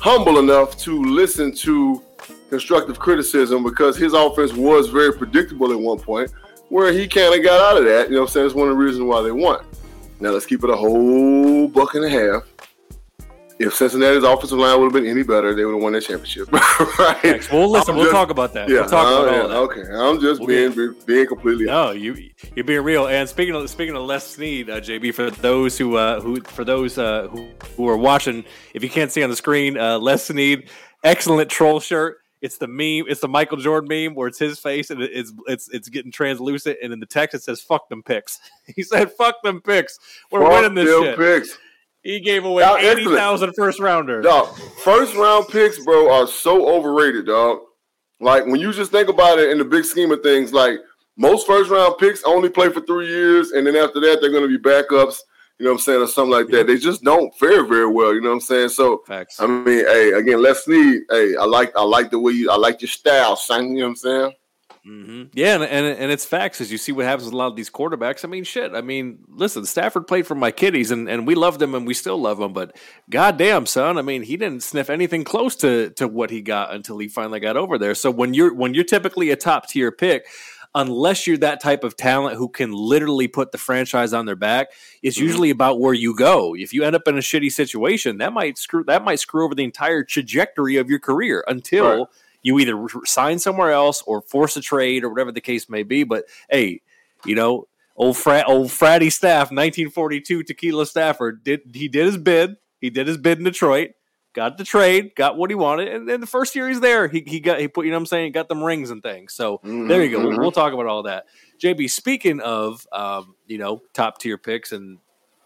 humble 0.00 0.38
enough 0.38 0.76
to 0.78 1.02
listen 1.04 1.54
to 1.54 2.02
constructive 2.48 2.98
criticism 2.98 3.62
because 3.62 3.96
his 3.96 4.12
offense 4.12 4.52
was 4.52 4.88
very 4.88 5.12
predictable 5.12 5.70
at 5.72 5.78
one 5.78 5.98
point 5.98 6.32
where 6.68 6.92
he 6.92 7.06
kind 7.06 7.34
of 7.34 7.44
got 7.44 7.60
out 7.60 7.78
of 7.78 7.84
that. 7.84 8.08
You 8.08 8.14
know 8.14 8.22
what 8.22 8.30
I'm 8.30 8.32
saying? 8.32 8.46
It's 8.46 8.54
one 8.54 8.68
of 8.68 8.76
the 8.76 8.82
reasons 8.82 9.04
why 9.04 9.22
they 9.22 9.30
won. 9.30 9.64
Now 10.18 10.30
let's 10.30 10.46
keep 10.46 10.64
it 10.64 10.70
a 10.70 10.76
whole 10.76 11.68
buck 11.68 11.94
and 11.94 12.04
a 12.04 12.10
half. 12.10 12.44
If 13.62 13.74
Cincinnati's 13.74 14.24
offensive 14.24 14.56
line 14.58 14.78
would 14.80 14.86
have 14.86 14.92
been 14.94 15.06
any 15.06 15.22
better, 15.22 15.54
they 15.54 15.66
would 15.66 15.74
have 15.74 15.82
won 15.82 15.92
that 15.92 16.00
championship. 16.00 16.50
right? 16.98 17.16
Thanks. 17.20 17.52
Well, 17.52 17.68
listen, 17.70 17.90
I'm 17.90 17.96
we'll 17.96 18.06
just- 18.06 18.14
talk 18.14 18.30
about 18.30 18.54
that. 18.54 18.70
Yeah, 18.70 18.80
we'll 18.80 18.88
talk 18.88 19.06
about 19.06 19.28
uh, 19.34 19.42
all 19.42 19.48
that. 19.48 19.56
okay. 19.80 19.92
I'm 19.92 20.18
just 20.18 20.40
We'll 20.40 20.48
being 20.72 20.94
being 21.04 21.26
completely 21.26 21.66
No, 21.66 21.90
you 21.90 22.30
you're 22.56 22.64
being 22.64 22.82
real. 22.82 23.06
And 23.06 23.28
speaking 23.28 23.54
of 23.54 23.68
speaking 23.68 23.94
of 23.94 24.02
Les 24.04 24.26
Snead, 24.26 24.70
uh, 24.70 24.80
JB, 24.80 25.12
for 25.14 25.30
those 25.30 25.76
who 25.76 25.96
uh, 25.96 26.20
who 26.20 26.40
for 26.40 26.64
those 26.64 26.96
uh, 26.96 27.28
who 27.28 27.50
who 27.76 27.86
are 27.86 27.98
watching, 27.98 28.44
if 28.72 28.82
you 28.82 28.88
can't 28.88 29.12
see 29.12 29.22
on 29.22 29.28
the 29.28 29.36
screen, 29.36 29.76
uh, 29.76 29.98
Les 29.98 30.24
Snead, 30.24 30.70
excellent 31.04 31.50
troll 31.50 31.80
shirt. 31.80 32.16
It's 32.40 32.56
the 32.56 32.66
meme. 32.66 33.04
It's 33.10 33.20
the 33.20 33.28
Michael 33.28 33.58
Jordan 33.58 33.88
meme 33.88 34.14
where 34.14 34.26
it's 34.26 34.38
his 34.38 34.58
face 34.58 34.88
and 34.88 35.02
it's 35.02 35.34
it's 35.46 35.68
it's 35.68 35.90
getting 35.90 36.10
translucent, 36.10 36.78
and 36.82 36.94
in 36.94 36.98
the 36.98 37.04
text 37.04 37.34
it 37.34 37.42
says 37.42 37.60
"fuck 37.60 37.90
them 37.90 38.02
picks." 38.02 38.40
He 38.74 38.82
said, 38.82 39.12
"Fuck 39.12 39.42
them 39.42 39.60
picks. 39.60 39.98
We're 40.30 40.40
Fuck 40.40 40.50
winning 40.62 40.74
this 40.74 40.88
shit." 40.88 41.18
picks. 41.18 41.58
He 42.02 42.20
gave 42.20 42.44
away 42.44 42.64
excellent. 42.64 43.18
thousand 43.18 43.52
first 43.54 43.78
rounders. 43.78 44.24
Dog, 44.24 44.56
first 44.82 45.14
round 45.14 45.48
picks, 45.48 45.82
bro, 45.84 46.10
are 46.12 46.26
so 46.26 46.68
overrated, 46.68 47.26
dog. 47.26 47.58
Like 48.20 48.46
when 48.46 48.60
you 48.60 48.72
just 48.72 48.90
think 48.90 49.08
about 49.08 49.38
it 49.38 49.50
in 49.50 49.58
the 49.58 49.64
big 49.64 49.84
scheme 49.84 50.10
of 50.10 50.22
things, 50.22 50.52
like 50.52 50.78
most 51.16 51.46
first 51.46 51.70
round 51.70 51.96
picks 51.98 52.22
only 52.24 52.48
play 52.48 52.70
for 52.70 52.80
three 52.80 53.08
years, 53.08 53.52
and 53.52 53.66
then 53.66 53.76
after 53.76 54.00
that 54.00 54.18
they're 54.20 54.30
going 54.30 54.48
to 54.48 54.58
be 54.58 54.62
backups. 54.62 55.18
You 55.58 55.64
know 55.64 55.72
what 55.72 55.80
I'm 55.80 55.82
saying, 55.82 56.00
or 56.00 56.06
something 56.06 56.32
like 56.32 56.48
that. 56.48 56.66
They 56.66 56.78
just 56.78 57.02
don't 57.02 57.34
fare 57.36 57.66
very 57.66 57.86
well. 57.86 58.14
You 58.14 58.22
know 58.22 58.30
what 58.30 58.36
I'm 58.36 58.40
saying? 58.40 58.70
So 58.70 59.02
Facts. 59.06 59.38
I 59.40 59.46
mean, 59.46 59.84
hey, 59.84 60.12
again, 60.12 60.40
Les 60.42 60.64
Snead, 60.64 61.02
hey, 61.10 61.36
I 61.36 61.44
like 61.44 61.70
I 61.76 61.82
like 61.82 62.10
the 62.10 62.18
way 62.18 62.32
you 62.32 62.50
I 62.50 62.56
like 62.56 62.80
your 62.80 62.88
style, 62.88 63.36
son. 63.36 63.72
You 63.72 63.80
know 63.80 63.84
what 63.84 63.88
I'm 63.90 63.96
saying? 63.96 64.32
Mm-hmm. 64.86 65.24
Yeah, 65.34 65.56
and, 65.56 65.64
and 65.64 65.86
and 65.86 66.10
it's 66.10 66.24
facts 66.24 66.60
as 66.62 66.72
you 66.72 66.78
see 66.78 66.90
what 66.90 67.04
happens 67.04 67.26
with 67.26 67.34
a 67.34 67.36
lot 67.36 67.48
of 67.48 67.56
these 67.56 67.68
quarterbacks. 67.68 68.24
I 68.24 68.28
mean, 68.28 68.44
shit. 68.44 68.72
I 68.72 68.80
mean, 68.80 69.18
listen, 69.28 69.66
Stafford 69.66 70.06
played 70.06 70.26
for 70.26 70.34
my 70.34 70.50
kiddies, 70.50 70.90
and, 70.90 71.06
and 71.06 71.26
we 71.26 71.34
loved 71.34 71.60
him, 71.60 71.74
and 71.74 71.86
we 71.86 71.92
still 71.92 72.18
love 72.18 72.40
him. 72.40 72.54
But 72.54 72.74
goddamn, 73.10 73.66
son, 73.66 73.98
I 73.98 74.02
mean, 74.02 74.22
he 74.22 74.38
didn't 74.38 74.62
sniff 74.62 74.88
anything 74.88 75.22
close 75.22 75.54
to 75.56 75.90
to 75.90 76.08
what 76.08 76.30
he 76.30 76.40
got 76.40 76.72
until 76.72 76.96
he 76.96 77.08
finally 77.08 77.40
got 77.40 77.58
over 77.58 77.76
there. 77.76 77.94
So 77.94 78.10
when 78.10 78.32
you're 78.32 78.54
when 78.54 78.72
you're 78.72 78.84
typically 78.84 79.30
a 79.30 79.36
top 79.36 79.68
tier 79.68 79.92
pick, 79.92 80.26
unless 80.74 81.26
you're 81.26 81.36
that 81.38 81.60
type 81.60 81.84
of 81.84 81.94
talent 81.98 82.38
who 82.38 82.48
can 82.48 82.72
literally 82.72 83.28
put 83.28 83.52
the 83.52 83.58
franchise 83.58 84.14
on 84.14 84.24
their 84.24 84.34
back, 84.34 84.68
it's 85.02 85.18
mm-hmm. 85.18 85.26
usually 85.26 85.50
about 85.50 85.78
where 85.78 85.94
you 85.94 86.16
go. 86.16 86.54
If 86.56 86.72
you 86.72 86.84
end 86.84 86.96
up 86.96 87.06
in 87.06 87.18
a 87.18 87.20
shitty 87.20 87.52
situation, 87.52 88.16
that 88.18 88.32
might 88.32 88.56
screw 88.56 88.84
that 88.84 89.04
might 89.04 89.20
screw 89.20 89.44
over 89.44 89.54
the 89.54 89.64
entire 89.64 90.04
trajectory 90.04 90.76
of 90.76 90.88
your 90.88 91.00
career 91.00 91.44
until. 91.46 91.98
Right 91.98 92.06
you 92.42 92.58
either 92.58 92.86
sign 93.04 93.38
somewhere 93.38 93.72
else 93.72 94.02
or 94.06 94.22
force 94.22 94.56
a 94.56 94.60
trade 94.60 95.04
or 95.04 95.10
whatever 95.10 95.32
the 95.32 95.40
case 95.40 95.68
may 95.68 95.82
be. 95.82 96.04
But 96.04 96.24
hey, 96.48 96.82
you 97.24 97.34
know, 97.34 97.68
old 97.96 98.16
frat, 98.16 98.46
old 98.48 98.68
fratty 98.68 99.12
staff, 99.12 99.50
1942 99.50 100.44
Tequila 100.44 100.86
Stafford 100.86 101.44
did 101.44 101.60
he 101.72 101.88
did 101.88 102.06
his 102.06 102.16
bid. 102.16 102.56
He 102.80 102.90
did 102.90 103.06
his 103.06 103.18
bid 103.18 103.38
in 103.38 103.44
Detroit. 103.44 103.90
Got 104.32 104.58
the 104.58 104.64
trade, 104.64 105.16
got 105.16 105.36
what 105.36 105.50
he 105.50 105.56
wanted, 105.56 105.88
and 105.88 106.08
then 106.08 106.20
the 106.20 106.26
first 106.26 106.54
year 106.54 106.68
he's 106.68 106.78
there, 106.78 107.08
he, 107.08 107.24
he 107.26 107.40
got 107.40 107.58
he 107.58 107.66
put 107.66 107.84
you 107.84 107.90
know 107.90 107.96
what 107.96 108.02
I'm 108.02 108.06
saying, 108.06 108.30
got 108.30 108.48
them 108.48 108.62
rings 108.62 108.90
and 108.90 109.02
things. 109.02 109.34
So 109.34 109.58
mm-hmm. 109.58 109.88
there 109.88 110.04
you 110.04 110.16
go. 110.16 110.24
We'll, 110.24 110.38
we'll, 110.38 110.52
talk 110.52 110.72
about 110.72 110.86
all 110.86 111.02
that. 111.02 111.26
JB, 111.60 111.90
speaking 111.90 112.38
of 112.40 112.86
um, 112.92 113.34
you 113.48 113.58
know 113.58 113.82
top 113.92 114.18
tier 114.18 114.38
picks 114.38 114.70
and 114.70 114.98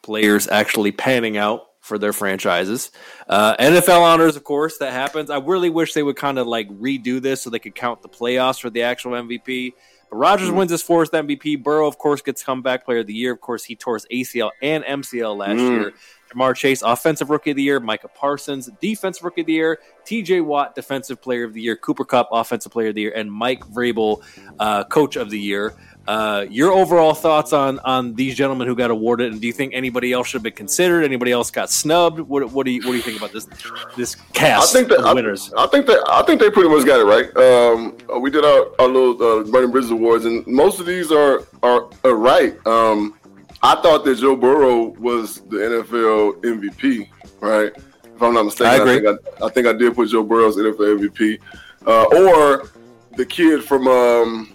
players 0.03 0.49
actually 0.49 0.93
panning 0.93 1.39
out 1.39 1.63
for 1.85 1.99
their 1.99 2.15
franchises. 2.15 2.91
Uh, 3.29 3.55
NFL 3.57 4.01
honors, 4.01 4.37
of 4.37 4.45
course, 4.45 4.79
that 4.79 4.95
happens. 4.95 5.29
I 5.29 5.37
really 5.37 5.69
wish 5.69 5.93
they 5.93 6.03
would 6.03 6.17
kind 6.17 6.39
of 6.39 6.47
like 6.47 6.67
redo 6.71 7.21
this 7.21 7.43
so 7.43 7.51
they 7.51 7.59
could 7.59 7.75
count 7.75 8.01
the 8.01 8.09
playoffs 8.09 8.59
for 8.59 8.71
the 8.71 8.83
actual 8.83 9.13
MVP. 9.13 9.75
But 10.09 10.17
Rodgers 10.17 10.49
mm. 10.49 10.57
wins 10.57 10.71
his 10.71 10.83
fourth 10.83 11.11
MVP. 11.11 11.63
Burrow, 11.63 11.87
of 11.87 11.99
course, 11.99 12.23
gets 12.23 12.43
comeback 12.43 12.87
player 12.87 13.01
of 13.01 13.07
the 13.07 13.13
year. 13.13 13.35
Of 13.35 13.43
course, 13.43 13.65
he 13.65 13.77
tore 13.77 13.97
his 13.97 14.07
ACL 14.11 14.51
and 14.63 14.83
MCL 14.83 15.37
last 15.37 15.59
mm. 15.59 15.69
year. 15.69 15.93
Ja'Marr 16.33 16.57
Chase, 16.57 16.81
offensive 16.81 17.29
rookie 17.29 17.51
of 17.51 17.57
the 17.57 17.63
year. 17.63 17.81
Micah 17.81 18.09
Parsons, 18.09 18.71
defensive 18.81 19.23
rookie 19.23 19.43
of 19.43 19.47
the 19.47 19.53
year. 19.53 19.79
TJ 20.07 20.43
Watt, 20.43 20.75
defensive 20.75 21.21
player 21.21 21.45
of 21.45 21.53
the 21.53 21.61
year. 21.61 21.77
Cooper 21.77 22.07
Kupp, 22.07 22.29
offensive 22.33 22.73
player 22.73 22.89
of 22.89 22.95
the 22.95 23.03
year. 23.03 23.13
And 23.15 23.31
Mike 23.31 23.63
Vrabel, 23.67 24.23
uh, 24.59 24.85
coach 24.85 25.17
of 25.17 25.29
the 25.29 25.39
year. 25.39 25.75
Uh, 26.07 26.45
your 26.51 26.71
overall 26.71 27.15
thoughts 27.15 27.55
on 27.55 27.79
on 27.79 28.15
these 28.15 28.35
gentlemen 28.35 28.69
who 28.69 28.77
got 28.77 28.91
awarded, 28.91 29.33
and 29.33 29.41
do 29.41 29.47
you 29.47 29.55
think 29.55 29.73
anybody 29.73 30.13
else 30.13 30.29
should 30.29 30.39
have 30.39 30.43
been 30.43 30.53
considered? 30.53 31.03
Anybody 31.03 31.33
else 31.33 31.51
got 31.51 31.71
snubbed? 31.71 32.21
What, 32.21 32.51
what 32.53 32.67
do 32.67 32.73
you 32.73 32.83
what 32.83 32.91
do 32.91 32.97
you 32.97 33.03
think 33.03 33.17
about 33.17 33.33
this 33.33 33.49
this 33.97 34.15
cast? 34.35 34.71
I 34.71 34.79
think 34.79 34.89
that 34.91 35.01
I, 35.01 35.15
winners. 35.15 35.51
I, 35.57 35.67
think 35.69 35.87
that 35.87 36.05
I 36.11 36.23
think 36.25 36.41
they 36.41 36.51
pretty 36.51 36.69
much 36.69 36.85
got 36.85 37.01
it 37.01 37.05
right. 37.05 37.35
Um, 37.39 37.97
uh, 38.15 38.19
we 38.19 38.31
did 38.31 38.45
our, 38.45 38.69
our 38.79 38.87
little 38.87 39.15
uh, 39.15 39.51
Burning 39.51 39.71
Bridges 39.71 39.93
awards, 39.93 40.27
and 40.27 40.47
most 40.47 40.79
of 40.79 40.85
these 40.85 41.11
are 41.11 41.45
are, 41.63 41.89
are 42.05 42.15
right. 42.15 42.55
Um, 42.67 43.19
I 43.63 43.75
thought 43.77 44.05
that 44.05 44.19
Joe 44.19 44.37
Burrow 44.37 44.89
was 44.99 45.41
the 45.41 45.57
NFL 45.57 46.43
MVP, 46.43 47.09
right? 47.41 47.73
If 48.05 48.23
I'm 48.23 48.35
not 48.35 48.45
mistaken, 48.45 48.73
I, 48.73 48.77
agree. 48.77 49.09
I 49.09 49.15
think 49.15 49.41
I, 49.41 49.47
I, 49.47 49.49
think 49.49 49.67
I 49.67 49.73
did 49.73 49.95
put 49.95 50.11
Joe 50.11 50.23
Burrow's 50.23 50.59
NFL 50.59 51.09
MVP, 51.09 51.41
uh, 51.87 52.05
or 52.15 52.71
the 53.17 53.25
kid 53.25 53.65
from. 53.65 53.89
Um, 53.89 54.51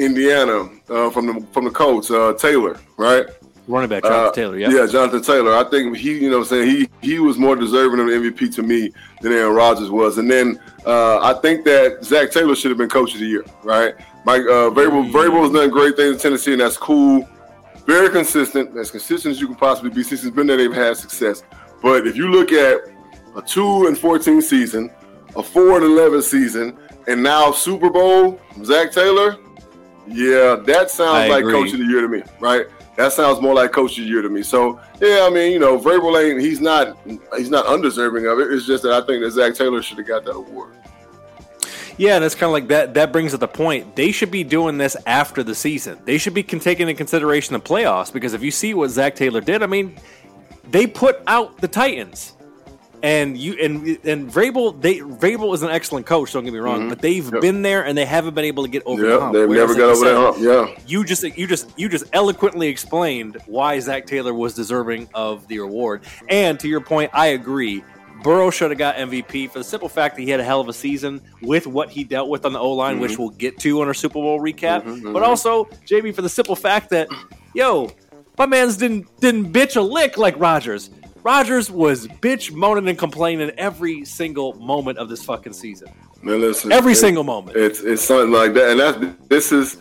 Indiana 0.00 0.68
uh, 0.88 1.10
from 1.10 1.26
the 1.26 1.46
from 1.52 1.64
the 1.64 1.70
Colts, 1.70 2.10
uh, 2.10 2.32
Taylor, 2.34 2.78
right? 2.96 3.26
Running 3.70 3.88
back 3.88 4.02
Jonathan 4.02 4.26
uh, 4.26 4.32
Taylor, 4.32 4.58
yeah. 4.58 4.70
Yeah, 4.70 4.86
Jonathan 4.86 5.22
Taylor. 5.22 5.54
I 5.54 5.62
think 5.64 5.96
he, 5.96 6.18
you 6.18 6.30
know, 6.30 6.38
I'm 6.38 6.44
saying 6.44 6.68
he 6.68 6.88
he 7.02 7.18
was 7.20 7.38
more 7.38 7.54
deserving 7.54 8.00
of 8.00 8.06
the 8.06 8.12
MVP 8.12 8.52
to 8.56 8.62
me 8.62 8.90
than 9.20 9.32
Aaron 9.32 9.54
Rodgers 9.54 9.90
was. 9.90 10.18
And 10.18 10.28
then 10.28 10.58
uh, 10.84 11.18
I 11.20 11.34
think 11.34 11.64
that 11.66 11.98
Zac 12.02 12.32
Taylor 12.32 12.56
should 12.56 12.70
have 12.70 12.78
been 12.78 12.88
Coach 12.88 13.14
of 13.14 13.20
the 13.20 13.26
Year, 13.26 13.44
right? 13.62 13.94
Mike 14.24 14.42
uh, 14.42 14.70
Vrabel, 14.70 15.08
mm. 15.08 15.12
Vrabel 15.12 15.42
has 15.42 15.52
done 15.52 15.70
great 15.70 15.96
things 15.96 16.16
in 16.16 16.18
Tennessee, 16.20 16.52
and 16.52 16.60
that's 16.60 16.76
cool. 16.76 17.28
Very 17.86 18.10
consistent, 18.10 18.76
as 18.76 18.90
consistent 18.90 19.32
as 19.32 19.40
you 19.40 19.46
can 19.46 19.56
possibly 19.56 19.90
be. 19.90 20.02
Since 20.02 20.22
he's 20.22 20.30
been 20.32 20.46
there, 20.46 20.56
they've 20.56 20.72
had 20.72 20.96
success. 20.96 21.42
But 21.80 22.06
if 22.06 22.16
you 22.16 22.28
look 22.28 22.52
at 22.52 22.80
a 23.36 23.42
two 23.42 23.86
and 23.86 23.96
fourteen 23.96 24.42
season, 24.42 24.90
a 25.36 25.42
four 25.42 25.76
and 25.76 25.84
eleven 25.84 26.22
season, 26.22 26.76
and 27.06 27.22
now 27.22 27.52
Super 27.52 27.88
Bowl, 27.88 28.40
Zac 28.64 28.90
Taylor, 28.90 29.36
yeah, 30.06 30.56
that 30.66 30.90
sounds 30.90 31.16
I 31.16 31.28
like 31.28 31.40
agree. 31.40 31.52
coach 31.52 31.72
of 31.72 31.78
the 31.78 31.84
year 31.84 32.00
to 32.00 32.08
me, 32.08 32.22
right? 32.40 32.66
That 32.96 33.12
sounds 33.12 33.40
more 33.40 33.54
like 33.54 33.72
coach 33.72 33.98
of 33.98 34.04
the 34.04 34.10
year 34.10 34.22
to 34.22 34.28
me. 34.28 34.42
So 34.42 34.80
yeah, 35.00 35.20
I 35.22 35.30
mean, 35.30 35.52
you 35.52 35.58
know, 35.58 35.78
Vrabel 35.78 36.22
ain't 36.22 36.40
he's 36.40 36.60
not 36.60 36.96
he's 37.36 37.50
not 37.50 37.66
undeserving 37.66 38.26
of 38.26 38.38
it. 38.40 38.52
It's 38.52 38.66
just 38.66 38.82
that 38.82 38.92
I 38.92 39.06
think 39.06 39.22
that 39.22 39.30
Zac 39.30 39.54
Taylor 39.54 39.82
should 39.82 39.98
have 39.98 40.06
got 40.06 40.24
that 40.24 40.34
award. 40.34 40.74
Yeah, 41.96 42.16
and 42.16 42.24
it's 42.24 42.34
kind 42.34 42.44
of 42.44 42.52
like 42.52 42.68
that. 42.68 42.94
That 42.94 43.12
brings 43.12 43.34
up 43.34 43.40
the 43.40 43.48
point. 43.48 43.94
They 43.94 44.10
should 44.10 44.30
be 44.30 44.42
doing 44.42 44.78
this 44.78 44.96
after 45.06 45.42
the 45.42 45.54
season. 45.54 45.98
They 46.06 46.16
should 46.16 46.32
be 46.32 46.42
taking 46.42 46.88
into 46.88 46.94
consideration 46.94 47.52
the 47.52 47.60
playoffs 47.60 48.10
because 48.10 48.32
if 48.32 48.42
you 48.42 48.50
see 48.50 48.72
what 48.72 48.88
Zac 48.88 49.16
Taylor 49.16 49.42
did, 49.42 49.62
I 49.62 49.66
mean, 49.66 49.96
they 50.70 50.86
put 50.86 51.20
out 51.26 51.58
the 51.58 51.68
Titans 51.68 52.34
and 53.02 53.36
you 53.36 53.54
and 53.54 53.86
and 54.04 54.30
Vrabel, 54.30 54.80
they 54.80 54.98
Vrabel 54.98 55.54
is 55.54 55.62
an 55.62 55.70
excellent 55.70 56.06
coach. 56.06 56.32
Don't 56.32 56.44
get 56.44 56.52
me 56.52 56.58
wrong, 56.58 56.80
mm-hmm. 56.80 56.88
but 56.88 57.00
they've 57.00 57.30
yep. 57.32 57.40
been 57.40 57.62
there 57.62 57.84
and 57.84 57.96
they 57.96 58.04
haven't 58.04 58.34
been 58.34 58.44
able 58.44 58.64
to 58.64 58.68
get 58.68 58.82
over. 58.86 59.02
Yeah, 59.02 59.14
the 59.14 59.20
hump. 59.20 59.32
they've 59.32 59.48
Whereas, 59.48 59.68
never 59.68 59.78
got 59.78 59.96
over 59.96 60.04
that 60.04 60.16
hump. 60.16 60.36
Yeah, 60.38 60.82
you 60.86 61.04
just 61.04 61.22
you 61.22 61.46
just 61.46 61.78
you 61.78 61.88
just 61.88 62.04
eloquently 62.12 62.68
explained 62.68 63.38
why 63.46 63.78
Zac 63.80 64.06
Taylor 64.06 64.34
was 64.34 64.54
deserving 64.54 65.08
of 65.14 65.46
the 65.48 65.58
award. 65.58 66.02
And 66.28 66.58
to 66.60 66.68
your 66.68 66.80
point, 66.80 67.10
I 67.14 67.28
agree. 67.28 67.82
Burrow 68.22 68.50
should 68.50 68.70
have 68.70 68.78
got 68.78 68.96
MVP 68.96 69.50
for 69.50 69.58
the 69.60 69.64
simple 69.64 69.88
fact 69.88 70.16
that 70.16 70.22
he 70.22 70.30
had 70.30 70.40
a 70.40 70.44
hell 70.44 70.60
of 70.60 70.68
a 70.68 70.74
season 70.74 71.22
with 71.40 71.66
what 71.66 71.88
he 71.88 72.04
dealt 72.04 72.28
with 72.28 72.44
on 72.44 72.52
the 72.52 72.58
O 72.58 72.72
line, 72.72 72.94
mm-hmm. 72.94 73.02
which 73.02 73.18
we'll 73.18 73.30
get 73.30 73.58
to 73.60 73.80
on 73.80 73.88
our 73.88 73.94
Super 73.94 74.14
Bowl 74.14 74.38
recap. 74.40 74.82
Mm-hmm, 74.82 75.12
but 75.12 75.20
mm-hmm. 75.20 75.24
also, 75.24 75.64
JB, 75.86 76.14
for 76.14 76.20
the 76.20 76.28
simple 76.28 76.54
fact 76.54 76.90
that, 76.90 77.08
yo, 77.54 77.90
my 78.36 78.46
man's 78.46 78.76
didn't 78.76 79.06
didn't 79.20 79.52
bitch 79.52 79.76
a 79.76 79.80
lick 79.80 80.18
like 80.18 80.38
Rodgers. 80.38 80.90
Rodgers 81.22 81.70
was 81.70 82.06
bitch 82.06 82.52
moaning 82.52 82.88
and 82.88 82.98
complaining 82.98 83.50
every 83.58 84.04
single 84.04 84.54
moment 84.54 84.98
of 84.98 85.08
this 85.08 85.22
fucking 85.22 85.52
season. 85.52 85.88
Man, 86.22 86.40
listen, 86.40 86.72
every 86.72 86.94
single 86.94 87.24
moment. 87.24 87.56
It's 87.56 87.80
it's 87.80 88.02
something 88.02 88.32
like 88.32 88.54
that, 88.54 88.70
and 88.70 88.80
that's 88.80 89.28
this 89.28 89.52
is 89.52 89.78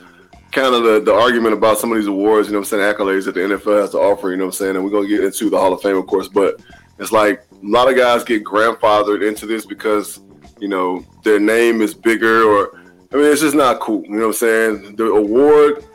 kind 0.51 0.73
of 0.73 0.83
the, 0.83 0.99
the 0.99 1.13
argument 1.13 1.53
about 1.53 1.77
some 1.77 1.91
of 1.91 1.97
these 1.97 2.07
awards. 2.07 2.47
You 2.47 2.53
know, 2.53 2.59
what 2.59 2.71
I'm 2.73 2.79
saying 2.79 2.95
accolades 2.95 3.25
that 3.25 3.33
the 3.33 3.41
NFL 3.41 3.81
has 3.81 3.91
to 3.91 3.99
offer. 3.99 4.31
You 4.31 4.37
know, 4.37 4.45
what 4.45 4.55
I'm 4.55 4.57
saying, 4.57 4.75
and 4.75 4.83
we're 4.83 4.91
gonna 4.91 5.07
get 5.07 5.23
into 5.23 5.49
the 5.49 5.57
Hall 5.57 5.73
of 5.73 5.81
Fame, 5.81 5.97
of 5.97 6.07
course, 6.07 6.27
but 6.27 6.61
it's 6.97 7.11
like 7.11 7.45
a 7.51 7.67
lot 7.67 7.89
of 7.89 7.97
guys 7.97 8.23
get 8.23 8.43
grandfathered 8.43 9.27
into 9.27 9.45
this 9.45 9.65
because 9.65 10.21
you 10.59 10.67
know 10.67 11.05
their 11.23 11.39
name 11.39 11.81
is 11.81 11.93
bigger, 11.93 12.43
or 12.43 12.79
I 13.11 13.15
mean, 13.15 13.25
it's 13.25 13.41
just 13.41 13.55
not 13.55 13.79
cool. 13.79 14.03
You 14.03 14.11
know, 14.11 14.19
what 14.19 14.25
I'm 14.27 14.33
saying 14.33 14.95
the 14.95 15.05
award 15.05 15.85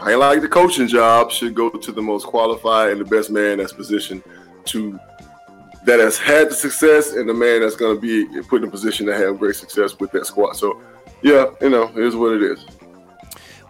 I 0.00 0.14
like 0.14 0.40
the 0.40 0.48
coaching 0.48 0.86
job 0.86 1.32
should 1.32 1.54
go 1.54 1.70
to 1.70 1.92
the 1.92 2.02
most 2.02 2.26
qualified 2.26 2.92
and 2.92 3.00
the 3.00 3.04
best 3.04 3.30
man 3.30 3.58
that's 3.58 3.72
positioned 3.72 4.22
to 4.66 4.98
that 5.84 5.98
has 5.98 6.18
had 6.18 6.50
the 6.50 6.54
success 6.54 7.12
and 7.12 7.28
the 7.28 7.34
man 7.34 7.60
that's 7.62 7.76
going 7.76 7.96
to 7.96 8.00
be 8.00 8.42
put 8.42 8.62
in 8.62 8.68
a 8.68 8.70
position 8.70 9.06
to 9.06 9.16
have 9.16 9.38
great 9.38 9.56
success 9.56 9.98
with 9.98 10.12
that 10.12 10.26
squad. 10.26 10.52
So, 10.54 10.80
yeah, 11.22 11.46
you 11.60 11.70
know, 11.70 11.90
it 11.96 11.98
is 11.98 12.14
what 12.14 12.32
it 12.34 12.42
is. 12.42 12.64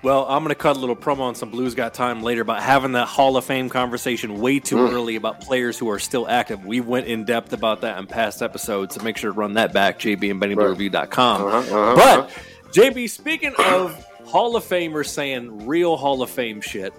Well, 0.02 0.26
I'm 0.28 0.44
going 0.44 0.50
to 0.50 0.54
cut 0.54 0.76
a 0.76 0.80
little 0.80 0.96
promo 0.96 1.20
on 1.20 1.34
some 1.34 1.50
Blues 1.50 1.74
Got 1.74 1.92
Time 1.92 2.22
later 2.22 2.42
about 2.42 2.62
having 2.62 2.92
that 2.92 3.06
Hall 3.06 3.36
of 3.36 3.44
Fame 3.44 3.68
conversation 3.68 4.40
way 4.40 4.60
too 4.60 4.76
mm. 4.76 4.92
early 4.92 5.16
about 5.16 5.40
players 5.40 5.76
who 5.76 5.90
are 5.90 5.98
still 5.98 6.28
active. 6.28 6.64
We 6.64 6.80
went 6.80 7.06
in 7.06 7.24
depth 7.24 7.52
about 7.52 7.80
that 7.80 7.98
in 7.98 8.06
past 8.06 8.42
episodes, 8.42 8.94
so 8.94 9.02
make 9.02 9.16
sure 9.16 9.32
to 9.32 9.36
run 9.36 9.54
that 9.54 9.72
back, 9.72 9.98
JB 9.98 10.30
and 10.30 10.40
BennyBlueReview.com. 10.40 11.42
Uh-huh, 11.42 11.56
uh-huh, 11.56 11.94
but, 11.96 12.18
uh-huh. 12.18 12.28
JB, 12.70 13.10
speaking 13.10 13.54
of 13.58 14.07
Hall 14.28 14.56
of 14.56 14.64
Famers 14.64 15.08
saying 15.08 15.66
real 15.66 15.96
Hall 15.96 16.22
of 16.22 16.30
Fame 16.30 16.60
shit 16.60 16.92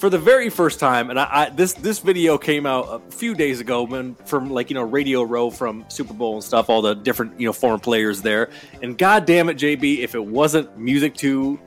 for 0.00 0.08
the 0.08 0.18
very 0.18 0.48
first 0.48 0.80
time, 0.80 1.10
and 1.10 1.20
I, 1.20 1.28
I, 1.30 1.50
this 1.50 1.74
this 1.74 1.98
video 1.98 2.38
came 2.38 2.64
out 2.64 2.88
a 2.88 3.10
few 3.12 3.34
days 3.34 3.60
ago, 3.60 3.86
man, 3.86 4.14
from 4.24 4.48
like 4.48 4.70
you 4.70 4.74
know 4.74 4.82
Radio 4.82 5.22
Row 5.22 5.50
from 5.50 5.84
Super 5.88 6.14
Bowl 6.14 6.34
and 6.34 6.42
stuff, 6.42 6.70
all 6.70 6.80
the 6.80 6.94
different 6.94 7.38
you 7.38 7.46
know 7.46 7.52
foreign 7.52 7.80
players 7.80 8.22
there, 8.22 8.48
and 8.82 8.96
god 8.96 9.26
damn 9.26 9.50
it, 9.50 9.58
JB, 9.58 9.98
if 9.98 10.14
it 10.14 10.24
wasn't 10.24 10.78
music 10.78 11.14
to 11.16 11.60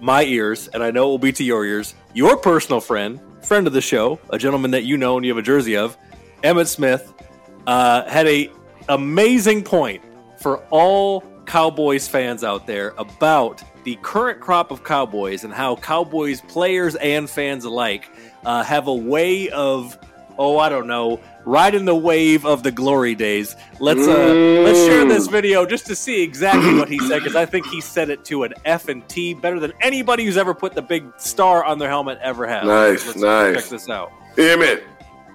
my 0.00 0.24
ears, 0.24 0.66
and 0.68 0.82
I 0.82 0.90
know 0.90 1.04
it 1.04 1.10
will 1.10 1.18
be 1.18 1.32
to 1.32 1.44
your 1.44 1.64
ears, 1.64 1.94
your 2.12 2.36
personal 2.36 2.80
friend, 2.80 3.20
friend 3.42 3.68
of 3.68 3.72
the 3.72 3.80
show, 3.80 4.18
a 4.30 4.38
gentleman 4.38 4.72
that 4.72 4.82
you 4.82 4.96
know 4.96 5.16
and 5.16 5.24
you 5.24 5.30
have 5.30 5.38
a 5.38 5.46
jersey 5.46 5.76
of, 5.76 5.96
Emmitt 6.42 6.66
Smith, 6.66 7.12
uh, 7.68 8.08
had 8.08 8.26
a 8.26 8.50
amazing 8.88 9.62
point 9.62 10.02
for 10.38 10.58
all 10.70 11.20
Cowboys 11.46 12.08
fans 12.08 12.42
out 12.42 12.66
there 12.66 12.94
about 12.98 13.62
the 13.90 13.96
current 14.02 14.38
crop 14.38 14.70
of 14.70 14.84
Cowboys 14.84 15.42
and 15.42 15.52
how 15.52 15.74
Cowboys 15.74 16.42
players 16.42 16.94
and 16.94 17.28
fans 17.28 17.64
alike 17.64 18.08
uh, 18.44 18.62
have 18.62 18.86
a 18.86 18.94
way 18.94 19.48
of, 19.48 19.98
oh, 20.38 20.58
I 20.58 20.68
don't 20.68 20.86
know, 20.86 21.18
riding 21.44 21.86
the 21.86 21.96
wave 21.96 22.46
of 22.46 22.62
the 22.62 22.70
glory 22.70 23.16
days. 23.16 23.56
Let's 23.80 24.06
uh, 24.06 24.32
let's 24.62 24.78
share 24.78 25.04
this 25.06 25.26
mm. 25.26 25.32
video 25.32 25.66
just 25.66 25.86
to 25.86 25.96
see 25.96 26.22
exactly 26.22 26.72
what 26.74 26.88
he 26.88 27.00
said 27.00 27.18
because 27.18 27.34
I 27.34 27.46
think 27.46 27.66
he 27.66 27.80
said 27.80 28.10
it 28.10 28.24
to 28.26 28.44
an 28.44 28.54
F 28.64 28.88
and 28.88 29.08
T 29.08 29.34
better 29.34 29.58
than 29.58 29.72
anybody 29.80 30.24
who's 30.24 30.36
ever 30.36 30.54
put 30.54 30.74
the 30.74 30.82
big 30.82 31.04
star 31.16 31.64
on 31.64 31.80
their 31.80 31.88
helmet 31.88 32.20
ever 32.22 32.46
has. 32.46 32.64
Nice, 32.64 33.16
nice. 33.16 33.56
Check 33.56 33.70
this 33.70 33.88
out. 33.88 34.12
Emmitt, 34.36 34.84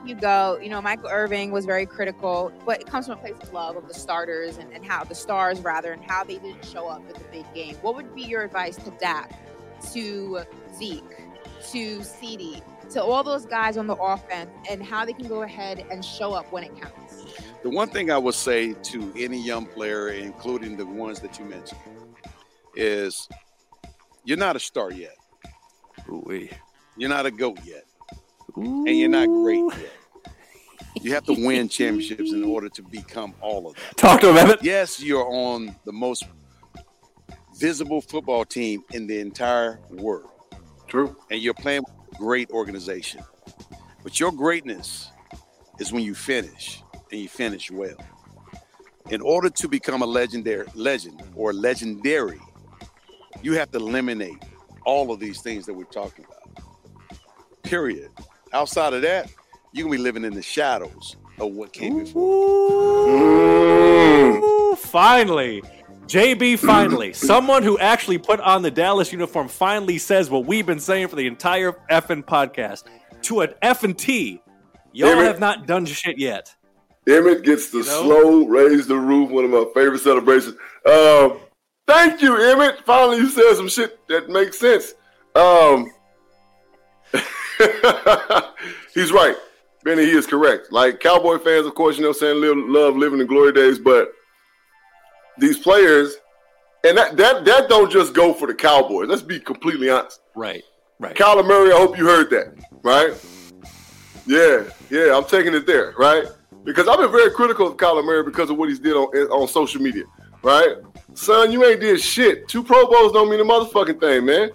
you 0.08 0.16
go, 0.16 0.60
you 0.62 0.70
know, 0.70 0.82
Michael 0.82 1.10
Irvin 1.10 1.52
was 1.52 1.66
very 1.66 1.86
critical, 1.86 2.52
but 2.66 2.82
it 2.82 2.88
comes 2.88 3.08
from 3.08 3.18
a 3.18 3.22
place 3.22 3.36
of 3.42 3.54
love 3.54 3.76
of 3.76 3.88
the 3.88 3.94
starters 3.94 4.58
and, 4.58 4.72
and 4.74 4.86
how 4.86 5.04
the 5.04 5.16
stars 5.16 5.60
rather 5.62 5.92
and 5.92 6.04
how 6.04 6.24
they 6.24 6.38
didn't 6.38 6.66
show 6.66 6.88
up 6.88 7.02
at 7.10 7.16
the 7.16 7.24
big 7.32 7.46
game. 7.54 7.76
What 7.82 7.96
would 7.96 8.14
be 8.16 8.24
your 8.24 8.44
advice 8.44 8.76
to 8.78 8.92
Dak, 9.00 9.32
to 9.94 10.42
Zeke, 10.76 11.04
to 11.72 12.00
CeeDee, 12.00 12.62
to 12.92 13.04
all 13.04 13.24
those 13.24 13.46
guys 13.46 13.78
on 13.78 13.88
the 13.88 13.96
offense 13.96 14.50
and 14.70 14.84
how 14.84 15.06
they 15.06 15.14
can 15.14 15.28
go 15.28 15.42
ahead 15.42 15.86
and 15.90 16.04
show 16.04 16.34
up 16.34 16.52
when 16.52 16.64
it 16.64 16.76
counts? 16.80 17.26
The 17.64 17.70
one 17.70 17.90
thing 17.90 18.12
I 18.12 18.18
would 18.18 18.36
say 18.36 18.74
to 18.74 19.14
any 19.18 19.42
young 19.42 19.66
player, 19.66 20.10
including 20.10 20.78
the 20.78 20.86
ones 20.86 21.20
that 21.22 21.40
you 21.40 21.46
mentioned, 21.46 21.80
is 22.76 23.28
you're 24.24 24.38
not 24.38 24.56
a 24.56 24.60
star 24.60 24.92
yet. 24.92 25.16
Ooh-wee. 26.10 26.52
You're 26.98 27.10
not 27.10 27.26
a 27.26 27.32
GOAT 27.32 27.60
yet. 27.66 27.86
And 28.56 28.88
you're 28.88 29.10
not 29.10 29.28
great 29.28 29.64
yet. 29.82 29.92
You 31.02 31.14
have 31.14 31.26
to 31.26 31.34
win 31.34 31.68
championships 31.68 32.32
in 32.32 32.44
order 32.44 32.70
to 32.70 32.82
become 32.82 33.34
all 33.42 33.68
of 33.68 33.76
that. 33.76 33.98
Talk 33.98 34.22
to 34.22 34.30
him, 34.30 34.38
Emmitt. 34.38 34.64
Yes, 34.64 35.02
you're 35.02 35.28
on 35.28 35.76
the 35.86 35.92
most 35.92 36.24
visible 37.58 38.02
football 38.02 38.46
team 38.46 38.84
in 38.94 39.06
the 39.08 39.20
entire 39.20 39.80
world. 39.90 40.32
True. 40.88 41.16
And 41.30 41.42
you're 41.42 41.54
playing 41.54 41.84
with 41.84 42.16
a 42.16 42.18
great 42.18 42.50
organization. 42.52 43.22
But 44.04 44.20
your 44.20 44.32
greatness 44.32 45.12
is 45.80 45.92
when 45.92 46.04
you 46.04 46.16
finish 46.16 46.82
and 47.12 47.20
you 47.20 47.28
finish 47.28 47.70
well. 47.70 47.98
In 49.10 49.22
order 49.22 49.50
to 49.50 49.68
become 49.68 50.02
a 50.02 50.06
legendary 50.06 50.66
legend 50.74 51.22
or 51.36 51.54
legendary, 51.54 52.40
you 53.44 53.54
have 53.54 53.70
to 53.72 53.78
eliminate 53.78 54.42
all 54.86 55.12
of 55.12 55.20
these 55.20 55.42
things 55.42 55.66
that 55.66 55.74
we're 55.74 55.84
talking 55.86 56.26
about. 56.26 56.66
Period. 57.64 58.10
Outside 58.56 58.94
of 58.94 59.02
that, 59.02 59.30
you're 59.74 59.84
gonna 59.84 59.98
be 59.98 60.02
living 60.02 60.24
in 60.24 60.34
the 60.34 60.42
shadows 60.42 61.18
of 61.40 61.52
what 61.52 61.74
came 61.74 62.00
before. 62.00 62.24
Ooh, 64.40 64.76
finally. 64.78 65.62
JB 66.08 66.60
finally. 66.60 67.12
Someone 67.32 67.64
who 67.64 67.78
actually 67.80 68.18
put 68.18 68.40
on 68.40 68.62
the 68.62 68.72
Dallas 68.72 69.12
uniform 69.12 69.50
finally 69.50 69.98
says 69.98 70.30
what 70.30 70.46
we've 70.46 70.66
been 70.66 70.80
saying 70.80 71.10
for 71.10 71.18
the 71.18 71.28
entire 71.28 71.74
effing 71.92 72.24
podcast. 72.24 72.84
To 73.24 73.42
an 73.42 73.54
F 73.62 73.84
and 73.84 73.98
T. 73.98 74.42
Y'all 74.94 75.10
Damn 75.10 75.20
it. 75.26 75.28
have 75.28 75.40
not 75.42 75.68
done 75.68 75.86
shit 75.86 76.18
yet. 76.18 76.56
Emmitt 77.08 77.44
gets 77.44 77.72
the 77.72 77.80
You 77.80 77.84
know? 77.84 78.04
slow 78.04 78.46
raise 78.48 78.88
the 78.88 78.96
roof, 78.96 79.32
one 79.32 79.44
of 79.44 79.52
my 79.52 79.66
favorite 79.74 80.00
celebrations. 80.00 80.56
Um, 80.86 81.40
thank 81.88 82.22
you, 82.22 82.32
Emmitt. 82.32 82.86
Finally, 82.86 83.18
you 83.18 83.28
said 83.30 83.54
some 83.58 83.68
shit 83.68 84.00
that 84.08 84.30
makes 84.30 84.58
sense. 84.60 84.94
Um, 85.36 85.92
he's 88.94 89.12
right. 89.12 89.36
Benny, 89.84 90.06
he 90.06 90.12
is 90.12 90.26
correct. 90.26 90.72
Like 90.72 91.00
Cowboy 91.00 91.38
fans, 91.38 91.66
of 91.66 91.76
course, 91.76 91.98
you 91.98 92.04
know 92.04 92.12
saying, 92.12 92.42
live, 92.42 92.58
love 92.58 92.96
living 92.98 93.20
the 93.20 93.26
glory 93.26 93.54
days, 93.54 93.78
but 93.78 94.12
these 95.38 95.58
players, 95.60 96.16
and 96.84 96.98
that, 96.98 97.18
that 97.18 97.46
that 97.46 97.70
don't 97.70 97.92
just 97.92 98.14
go 98.14 98.34
for 98.34 98.48
the 98.48 98.54
Cowboys. 98.54 99.08
Let's 99.08 99.22
be 99.22 99.40
completely 99.40 99.90
honest. 99.90 100.22
Right. 100.36 100.64
Right. 101.00 101.16
Kyler 101.16 101.46
Murray, 101.46 101.72
I 101.72 101.78
hope 101.78 101.98
you 101.98 102.06
heard 102.06 102.30
that, 102.30 102.56
right? 102.84 103.14
Yeah, 104.26 104.64
yeah, 104.90 105.16
I'm 105.16 105.26
taking 105.26 105.54
it 105.54 105.68
there, 105.68 105.94
right? 105.98 106.26
Because 106.64 106.88
I've 106.88 106.98
been 106.98 107.12
very 107.12 107.30
critical 107.32 107.68
of 107.68 107.78
Kyler 107.78 108.04
Murray 108.04 108.24
because 108.24 108.50
of 108.50 108.58
what 108.58 108.70
he's 108.70 108.80
did 108.80 108.94
on 108.94 109.08
on 109.30 109.48
social 109.48 109.82
media, 109.82 110.06
right? 110.42 110.78
Son, 111.14 111.52
you 111.52 111.64
ain't 111.66 111.82
did 111.82 112.00
shit. 112.02 112.48
Two 112.48 112.64
Pro 112.64 112.88
Bowls 112.88 113.12
don't 113.12 113.30
mean 113.30 113.40
a 113.40 113.44
motherfucking 113.44 114.00
thing, 114.00 114.26
man. 114.26 114.50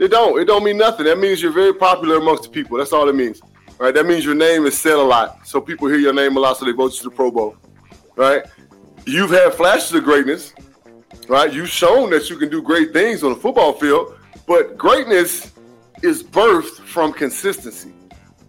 It 0.00 0.08
don't. 0.08 0.40
It 0.40 0.46
don't 0.46 0.64
mean 0.64 0.78
nothing. 0.78 1.04
That 1.04 1.18
means 1.18 1.42
you're 1.42 1.52
very 1.52 1.74
popular 1.74 2.16
amongst 2.16 2.44
the 2.44 2.48
people. 2.48 2.78
That's 2.78 2.94
all 2.94 3.06
it 3.06 3.14
means, 3.14 3.42
right? 3.78 3.92
That 3.94 4.06
means 4.06 4.24
your 4.24 4.34
name 4.34 4.64
is 4.64 4.76
said 4.78 4.94
a 4.94 5.02
lot, 5.02 5.46
so 5.46 5.60
people 5.60 5.88
hear 5.88 5.98
your 5.98 6.14
name 6.14 6.38
a 6.38 6.40
lot, 6.40 6.56
so 6.56 6.64
they 6.64 6.72
vote 6.72 6.92
you 6.92 6.98
to 7.00 7.04
the 7.04 7.10
Pro 7.10 7.30
Bowl, 7.30 7.54
right? 8.16 8.42
You've 9.04 9.30
had 9.30 9.52
flashes 9.52 9.92
of 9.92 10.04
greatness, 10.04 10.54
right? 11.28 11.52
You've 11.52 11.68
shown 11.68 12.08
that 12.10 12.30
you 12.30 12.38
can 12.38 12.48
do 12.48 12.62
great 12.62 12.94
things 12.94 13.22
on 13.22 13.34
the 13.34 13.38
football 13.38 13.74
field, 13.74 14.16
but 14.46 14.78
greatness 14.78 15.52
is 16.02 16.22
birthed 16.22 16.80
from 16.80 17.12
consistency, 17.12 17.92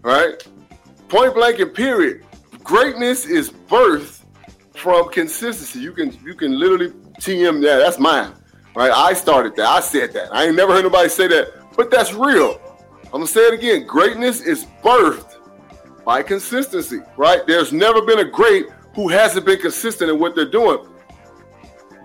right? 0.00 0.42
Point 1.08 1.34
blank 1.34 1.58
and 1.58 1.74
period. 1.74 2.24
Greatness 2.64 3.26
is 3.26 3.50
birthed 3.50 4.22
from 4.74 5.10
consistency. 5.10 5.80
You 5.80 5.92
can 5.92 6.18
you 6.24 6.34
can 6.34 6.58
literally 6.58 6.88
TM 7.20 7.62
yeah, 7.62 7.76
that's 7.76 7.98
mine. 7.98 8.32
Right? 8.74 8.90
I 8.90 9.12
started 9.12 9.54
that. 9.56 9.66
I 9.66 9.80
said 9.80 10.12
that. 10.14 10.34
I 10.34 10.46
ain't 10.46 10.56
never 10.56 10.72
heard 10.72 10.84
nobody 10.84 11.08
say 11.08 11.28
that, 11.28 11.52
but 11.76 11.90
that's 11.90 12.12
real. 12.14 12.60
I'm 13.06 13.10
gonna 13.10 13.26
say 13.26 13.42
it 13.42 13.54
again. 13.54 13.86
Greatness 13.86 14.40
is 14.40 14.66
birthed 14.82 15.36
by 16.04 16.22
consistency, 16.22 17.00
right? 17.16 17.46
There's 17.46 17.72
never 17.72 18.02
been 18.02 18.20
a 18.20 18.24
great 18.24 18.66
who 18.94 19.08
hasn't 19.08 19.46
been 19.46 19.60
consistent 19.60 20.10
in 20.10 20.18
what 20.18 20.34
they're 20.34 20.50
doing. 20.50 20.86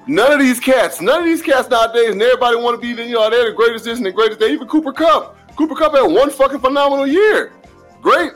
None 0.08 0.32
of 0.32 0.40
these 0.40 0.60
cats, 0.60 1.02
none 1.02 1.20
of 1.20 1.26
these 1.26 1.42
cats 1.42 1.70
nowadays, 1.70 2.12
and 2.12 2.22
everybody 2.22 2.56
want 2.58 2.80
to 2.80 2.88
be, 2.88 2.94
the, 2.94 3.06
you 3.06 3.16
know, 3.16 3.30
they're 3.30 3.50
the 3.50 3.56
greatest 3.56 3.86
this 3.86 3.98
and 3.98 4.06
the 4.06 4.12
greatest 4.12 4.40
that. 4.40 4.50
Even 4.50 4.68
Cooper 4.68 4.94
Kupp. 4.94 5.38
Cooper 5.58 5.76
Kupp 5.76 5.94
had 5.94 6.04
one 6.04 6.30
fucking 6.30 6.60
phenomenal 6.60 7.06
year. 7.06 7.52
Great. 8.02 8.32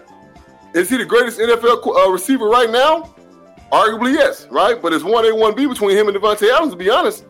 Is 0.74 0.89
he 0.89 0.98
the 0.98 1.06
greatest 1.06 1.39
NFL 1.39 1.86
uh, 1.88 2.10
receiver 2.12 2.48
right 2.48 2.70
now? 2.70 3.13
Arguably, 3.72 4.13
yes, 4.13 4.48
right? 4.52 4.82
But 4.82 4.91
it's 4.91 5.04
1A, 5.04 5.32
1B 5.32 5.70
between 5.70 5.96
him 5.96 6.10
and 6.10 6.17
Davante 6.17 6.50
Adams, 6.54 6.74
to 6.74 6.78
be 6.78 6.89
honest, 6.89 7.26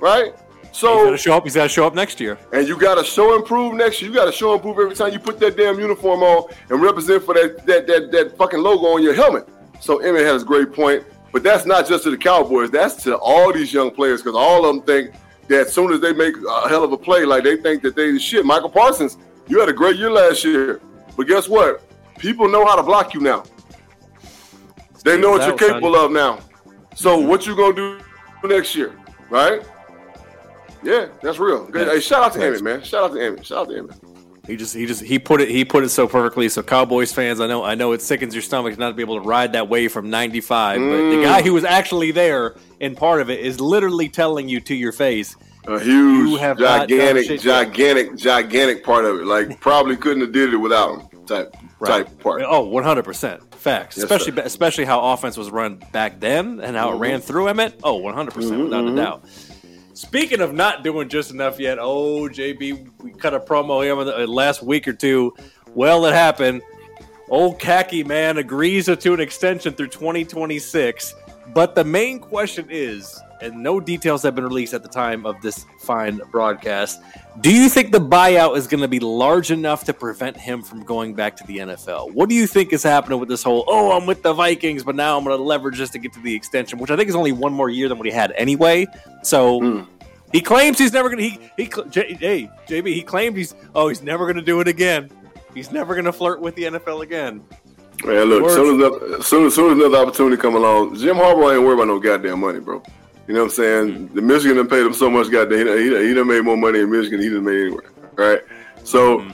right? 0.00 0.34
He's 0.74 0.80
So, 0.80 1.04
got 1.04 1.10
to 1.12 1.16
show 1.16 1.36
up. 1.36 1.44
He's 1.44 1.54
got 1.54 1.62
to 1.62 1.68
show 1.68 1.86
up 1.86 1.94
next 1.94 2.18
year. 2.18 2.36
and 2.52 2.66
you 2.66 2.76
got 2.76 2.96
to 2.96 3.04
show 3.04 3.36
improve 3.36 3.74
next 3.74 4.02
year. 4.02 4.10
You 4.10 4.16
got 4.16 4.24
to 4.24 4.32
show 4.32 4.54
improve 4.54 4.76
every 4.80 4.96
time 4.96 5.12
you 5.12 5.20
put 5.20 5.38
that 5.38 5.56
damn 5.56 5.78
uniform 5.78 6.24
on 6.24 6.52
and 6.68 6.82
represent 6.82 7.22
for 7.22 7.32
that 7.34 7.64
that 7.64 7.86
that, 7.86 8.10
that 8.10 8.36
fucking 8.36 8.58
logo 8.60 8.88
on 8.88 9.02
your 9.02 9.14
helmet. 9.14 9.48
So 9.78 9.98
Emmitt 9.98 10.26
has 10.26 10.42
a 10.42 10.44
great 10.44 10.72
point, 10.72 11.04
but 11.30 11.44
that's 11.44 11.64
not 11.64 11.86
just 11.86 12.02
to 12.04 12.10
the 12.10 12.18
Cowboys. 12.18 12.72
That's 12.72 13.00
to 13.04 13.16
all 13.16 13.52
these 13.52 13.72
young 13.72 13.92
players 13.92 14.20
because 14.20 14.36
all 14.36 14.66
of 14.66 14.74
them 14.74 14.82
think 14.84 15.14
that 15.46 15.68
as 15.68 15.72
soon 15.72 15.92
as 15.92 16.00
they 16.00 16.12
make 16.12 16.34
a 16.36 16.68
hell 16.68 16.82
of 16.82 16.90
a 16.90 16.98
play, 16.98 17.24
like 17.24 17.44
they 17.44 17.56
think 17.56 17.82
that 17.82 17.94
they 17.94 18.10
the 18.10 18.18
shit. 18.18 18.44
Michael 18.44 18.70
Parsons, 18.70 19.16
you 19.46 19.60
had 19.60 19.68
a 19.68 19.72
great 19.72 19.96
year 19.96 20.10
last 20.10 20.42
year, 20.42 20.80
but 21.16 21.28
guess 21.28 21.48
what? 21.48 21.82
People 22.18 22.48
know 22.48 22.64
how 22.64 22.74
to 22.74 22.82
block 22.82 23.14
you 23.14 23.20
now. 23.20 23.44
They 25.04 25.20
know 25.20 25.30
what 25.30 25.46
you're 25.46 25.56
capable 25.56 25.94
of 25.94 26.10
now. 26.10 26.40
So 26.96 27.16
mm-hmm. 27.18 27.28
what 27.28 27.46
you 27.46 27.54
gonna 27.54 27.74
do 27.74 28.00
next 28.42 28.74
year, 28.74 28.96
right? 29.30 29.62
Yeah, 30.84 31.06
that's 31.22 31.38
real. 31.38 31.66
Good. 31.66 31.88
Hey, 31.88 32.00
shout 32.00 32.22
out 32.22 32.32
to 32.34 32.38
Emmitt, 32.38 32.62
man. 32.62 32.82
Shout 32.82 33.04
out 33.04 33.12
to 33.14 33.18
Emmitt. 33.18 33.44
Shout 33.44 33.58
out 33.58 33.68
to 33.70 33.82
Emmitt. 33.82 33.98
He 34.46 34.56
just 34.56 34.74
he 34.74 34.84
just 34.84 35.02
he 35.02 35.18
put 35.18 35.40
it 35.40 35.48
he 35.48 35.64
put 35.64 35.84
it 35.84 35.88
so 35.88 36.06
perfectly. 36.06 36.50
So 36.50 36.62
Cowboys 36.62 37.12
fans, 37.12 37.40
I 37.40 37.46
know 37.46 37.64
I 37.64 37.74
know 37.74 37.92
it 37.92 38.02
sickens 38.02 38.34
your 38.34 38.42
stomach 38.42 38.76
not 38.78 38.88
to 38.88 38.94
be 38.94 39.02
able 39.02 39.14
to 39.20 39.26
ride 39.26 39.54
that 39.54 39.70
wave 39.70 39.90
from 39.90 40.10
'95, 40.10 40.80
but 40.80 41.10
the 41.16 41.22
guy 41.22 41.40
who 41.40 41.54
was 41.54 41.64
actually 41.64 42.10
there 42.10 42.54
and 42.80 42.94
part 42.94 43.22
of 43.22 43.30
it 43.30 43.40
is 43.40 43.58
literally 43.58 44.10
telling 44.10 44.46
you 44.46 44.60
to 44.60 44.74
your 44.74 44.92
face, 44.92 45.34
A 45.66 45.78
huge, 45.80 46.28
You 46.28 46.36
have 46.36 46.58
not 46.58 46.90
gigantic, 46.90 47.30
yet. 47.30 47.40
gigantic, 47.40 48.16
gigantic 48.16 48.84
part 48.84 49.06
of 49.06 49.18
it. 49.20 49.24
Like 49.24 49.58
probably 49.62 49.96
couldn't 49.96 50.20
have 50.20 50.32
did 50.32 50.52
it 50.52 50.58
without 50.58 51.00
him. 51.00 51.08
Type, 51.26 51.56
type 51.82 52.18
part. 52.20 52.42
Oh, 52.46 52.66
100 52.66 53.02
percent 53.02 53.54
facts. 53.54 53.96
Yes, 53.96 54.04
especially 54.04 54.32
sir. 54.34 54.42
especially 54.44 54.84
how 54.84 55.00
offense 55.14 55.38
was 55.38 55.50
run 55.50 55.82
back 55.92 56.20
then 56.20 56.60
and 56.60 56.76
how 56.76 56.92
it 56.92 56.96
ran 56.98 57.22
through 57.22 57.46
Emmitt. 57.46 57.80
Oh, 57.82 57.94
100 57.94 58.34
percent 58.34 58.52
Mm-hmm, 58.60 58.64
without 58.64 58.86
a 58.88 58.94
doubt. 58.94 59.24
Speaking 60.04 60.40
of 60.40 60.54
not 60.54 60.84
doing 60.84 61.08
just 61.08 61.32
enough 61.32 61.58
yet, 61.58 61.78
oh 61.80 62.28
JB, 62.28 63.02
we 63.02 63.12
cut 63.12 63.34
a 63.34 63.40
promo 63.40 63.82
here 63.82 63.98
in 63.98 64.06
the 64.06 64.22
uh, 64.22 64.26
last 64.26 64.62
week 64.62 64.86
or 64.86 64.92
two. 64.92 65.34
Well, 65.74 66.06
it 66.06 66.12
happened. 66.12 66.62
Old 67.28 67.58
khaki 67.58 68.04
man 68.04 68.38
agrees 68.38 68.86
to 68.86 69.12
an 69.12 69.20
extension 69.20 69.72
through 69.72 69.88
2026. 69.88 71.14
But 71.52 71.74
the 71.74 71.84
main 71.84 72.20
question 72.20 72.66
is, 72.70 73.20
and 73.40 73.62
no 73.62 73.80
details 73.80 74.22
have 74.22 74.34
been 74.34 74.44
released 74.44 74.72
at 74.72 74.82
the 74.82 74.88
time 74.88 75.26
of 75.26 75.40
this 75.42 75.66
fine 75.80 76.20
broadcast. 76.30 77.00
Do 77.40 77.52
you 77.52 77.68
think 77.68 77.92
the 77.92 77.98
buyout 77.98 78.56
is 78.56 78.66
going 78.66 78.80
to 78.80 78.88
be 78.88 79.00
large 79.00 79.50
enough 79.50 79.84
to 79.84 79.92
prevent 79.92 80.36
him 80.36 80.62
from 80.62 80.84
going 80.84 81.14
back 81.14 81.36
to 81.36 81.46
the 81.46 81.58
NFL? 81.58 82.12
What 82.12 82.28
do 82.28 82.34
you 82.34 82.46
think 82.46 82.72
is 82.72 82.82
happening 82.82 83.18
with 83.18 83.28
this 83.28 83.42
whole, 83.42 83.64
oh, 83.66 83.96
I'm 83.96 84.06
with 84.06 84.22
the 84.22 84.32
Vikings, 84.32 84.84
but 84.84 84.94
now 84.94 85.18
I'm 85.18 85.24
going 85.24 85.36
to 85.36 85.42
leverage 85.42 85.78
this 85.78 85.90
to 85.90 85.98
get 85.98 86.12
to 86.14 86.20
the 86.20 86.34
extension, 86.34 86.78
which 86.78 86.90
I 86.90 86.96
think 86.96 87.08
is 87.08 87.16
only 87.16 87.32
one 87.32 87.52
more 87.52 87.68
year 87.68 87.88
than 87.88 87.98
what 87.98 88.06
he 88.06 88.12
had 88.12 88.32
anyway. 88.32 88.86
So 89.22 89.60
Hmm. 89.60 89.80
He 90.34 90.40
claims 90.40 90.78
he's 90.78 90.92
never 90.92 91.08
going 91.08 91.18
to, 91.18 91.28
he, 91.28 91.64
he, 91.64 91.70
J, 91.90 92.14
hey, 92.14 92.50
JB, 92.66 92.92
he 92.92 93.02
claimed 93.02 93.36
he's, 93.36 93.54
oh, 93.72 93.86
he's 93.86 94.02
never 94.02 94.24
going 94.24 94.34
to 94.34 94.42
do 94.42 94.60
it 94.60 94.66
again. 94.66 95.08
He's 95.54 95.70
never 95.70 95.94
going 95.94 96.06
to 96.06 96.12
flirt 96.12 96.40
with 96.40 96.56
the 96.56 96.64
NFL 96.64 97.02
again. 97.02 97.44
Man, 98.04 98.24
look, 98.24 98.42
Words. 98.42 98.54
soon 98.56 98.82
as, 98.82 99.20
as 99.20 99.26
soon 99.28 99.46
as 99.46 99.54
soon 99.54 99.70
as 99.70 99.78
another 99.78 100.04
opportunity 100.04 100.36
come 100.36 100.56
along, 100.56 100.96
Jim 100.96 101.18
Harbaugh 101.18 101.54
ain't 101.54 101.62
worried 101.62 101.74
about 101.74 101.86
no 101.86 102.00
goddamn 102.00 102.40
money, 102.40 102.58
bro. 102.58 102.82
You 103.28 103.34
know 103.34 103.42
what 103.42 103.46
I'm 103.46 103.50
saying? 103.50 104.08
The 104.08 104.22
Michigan 104.22 104.56
done 104.56 104.68
paid 104.68 104.84
him 104.84 104.92
so 104.92 105.08
much 105.08 105.30
goddamn. 105.30 105.68
He 105.68 105.84
he, 105.84 106.08
he 106.08 106.14
done 106.14 106.26
made 106.26 106.42
more 106.42 106.56
money 106.56 106.80
in 106.80 106.90
Michigan 106.90 107.20
than 107.20 107.28
he 107.28 107.32
done 107.32 107.44
made 107.44 107.66
anywhere, 107.66 107.92
right? 108.16 108.40
So 108.82 109.18
mm-hmm. 109.18 109.30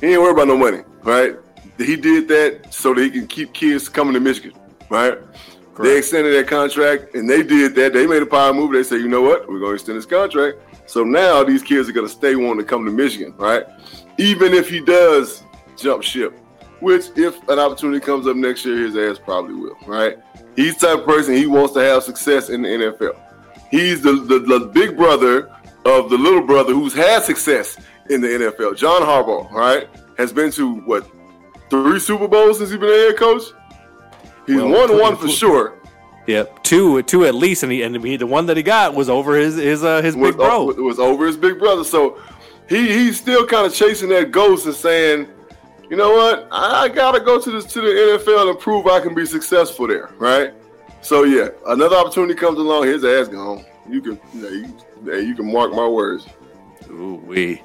he 0.00 0.12
ain't 0.12 0.22
worried 0.22 0.34
about 0.34 0.46
no 0.46 0.56
money, 0.56 0.84
right? 1.02 1.34
He 1.76 1.96
did 1.96 2.28
that 2.28 2.72
so 2.72 2.94
that 2.94 3.02
he 3.02 3.10
can 3.10 3.26
keep 3.26 3.52
kids 3.52 3.88
coming 3.88 4.14
to 4.14 4.20
Michigan, 4.20 4.52
right? 4.90 5.18
They 5.82 5.98
extended 5.98 6.34
that 6.34 6.48
contract, 6.48 7.14
and 7.14 7.28
they 7.28 7.42
did 7.42 7.74
that. 7.74 7.92
They 7.92 8.06
made 8.06 8.22
a 8.22 8.26
power 8.26 8.54
move. 8.54 8.72
They 8.72 8.82
said, 8.82 9.00
you 9.00 9.08
know 9.08 9.22
what? 9.22 9.48
We're 9.48 9.58
going 9.58 9.72
to 9.72 9.74
extend 9.74 9.98
this 9.98 10.06
contract. 10.06 10.58
So 10.86 11.04
now 11.04 11.42
these 11.44 11.62
kids 11.62 11.88
are 11.88 11.92
going 11.92 12.06
to 12.06 12.12
stay 12.12 12.36
wanting 12.36 12.58
to 12.58 12.64
come 12.64 12.84
to 12.84 12.90
Michigan, 12.90 13.34
right? 13.36 13.64
Even 14.18 14.54
if 14.54 14.70
he 14.70 14.80
does 14.80 15.42
jump 15.76 16.02
ship. 16.02 16.38
which 16.80 17.06
if 17.16 17.36
an 17.48 17.58
opportunity 17.58 18.00
comes 18.00 18.26
up 18.26 18.36
next 18.36 18.64
year, 18.64 18.86
his 18.86 18.96
ass 18.96 19.22
probably 19.22 19.54
will, 19.54 19.76
right? 19.86 20.18
He's 20.54 20.76
the 20.76 20.88
type 20.88 20.98
of 21.00 21.04
person 21.06 21.34
he 21.34 21.46
wants 21.46 21.74
to 21.74 21.80
have 21.80 22.02
success 22.02 22.48
in 22.48 22.62
the 22.62 22.68
NFL. 22.68 23.20
He's 23.70 24.02
the, 24.02 24.12
the, 24.12 24.38
the 24.38 24.66
big 24.72 24.96
brother 24.96 25.50
of 25.84 26.10
the 26.10 26.16
little 26.18 26.42
brother 26.42 26.72
who's 26.72 26.94
had 26.94 27.22
success 27.22 27.78
in 28.10 28.20
the 28.20 28.28
NFL. 28.28 28.76
John 28.76 29.02
Harbaugh, 29.02 29.50
right, 29.50 29.88
has 30.18 30.32
been 30.32 30.50
to 30.52 30.76
what 30.80 31.06
three 31.70 31.98
Super 31.98 32.28
Bowls 32.28 32.58
since 32.58 32.70
he's 32.70 32.78
been 32.78 32.88
a 32.88 33.06
head 33.08 33.16
coach. 33.16 33.42
He's 34.46 34.56
Well, 34.56 34.88
won 34.88 35.00
one 35.00 35.16
for 35.16 35.28
sure. 35.28 35.74
Yep, 36.26 36.64
two, 36.64 37.02
two 37.02 37.24
at 37.24 37.34
least, 37.34 37.62
and 37.62 37.70
he 37.70 37.82
and 37.82 38.02
he, 38.04 38.16
the 38.16 38.26
one 38.26 38.46
that 38.46 38.56
he 38.56 38.62
got 38.62 38.94
was 38.94 39.08
over 39.08 39.36
his 39.36 39.56
his 39.56 39.84
uh, 39.84 40.02
his 40.02 40.16
was, 40.16 40.30
big 40.30 40.38
bro. 40.38 40.70
It 40.70 40.80
was 40.80 40.98
over 40.98 41.26
his 41.26 41.36
big 41.36 41.58
brother. 41.58 41.84
So 41.84 42.20
he 42.68 42.88
he's 42.88 43.20
still 43.20 43.46
kind 43.46 43.64
of 43.64 43.72
chasing 43.72 44.08
that 44.08 44.32
ghost 44.32 44.66
and 44.66 44.74
saying, 44.74 45.28
you 45.88 45.96
know 45.96 46.10
what, 46.10 46.48
I, 46.50 46.88
gotta 46.88 47.20
go 47.20 47.40
to 47.40 47.50
the 47.50 47.60
to 47.62 47.80
the 47.80 48.18
NFL 48.18 48.50
and 48.50 48.58
prove 48.58 48.86
I 48.88 48.98
can 49.00 49.14
be 49.14 49.24
successful 49.24 49.86
there, 49.86 50.10
right? 50.18 50.52
So 51.00 51.22
yeah, 51.22 51.50
another 51.68 51.96
opportunity 51.96 52.34
comes 52.34 52.58
along, 52.58 52.88
his 52.88 53.04
ass 53.04 53.28
gone. 53.28 53.64
You 53.88 54.00
can 54.00 54.20
you, 54.34 54.42
know, 54.42 55.12
you, 55.12 55.28
you 55.28 55.34
can 55.36 55.50
mark 55.52 55.72
my 55.72 55.86
words. 55.86 56.26
Ooh, 56.96 57.22
we, 57.26 57.62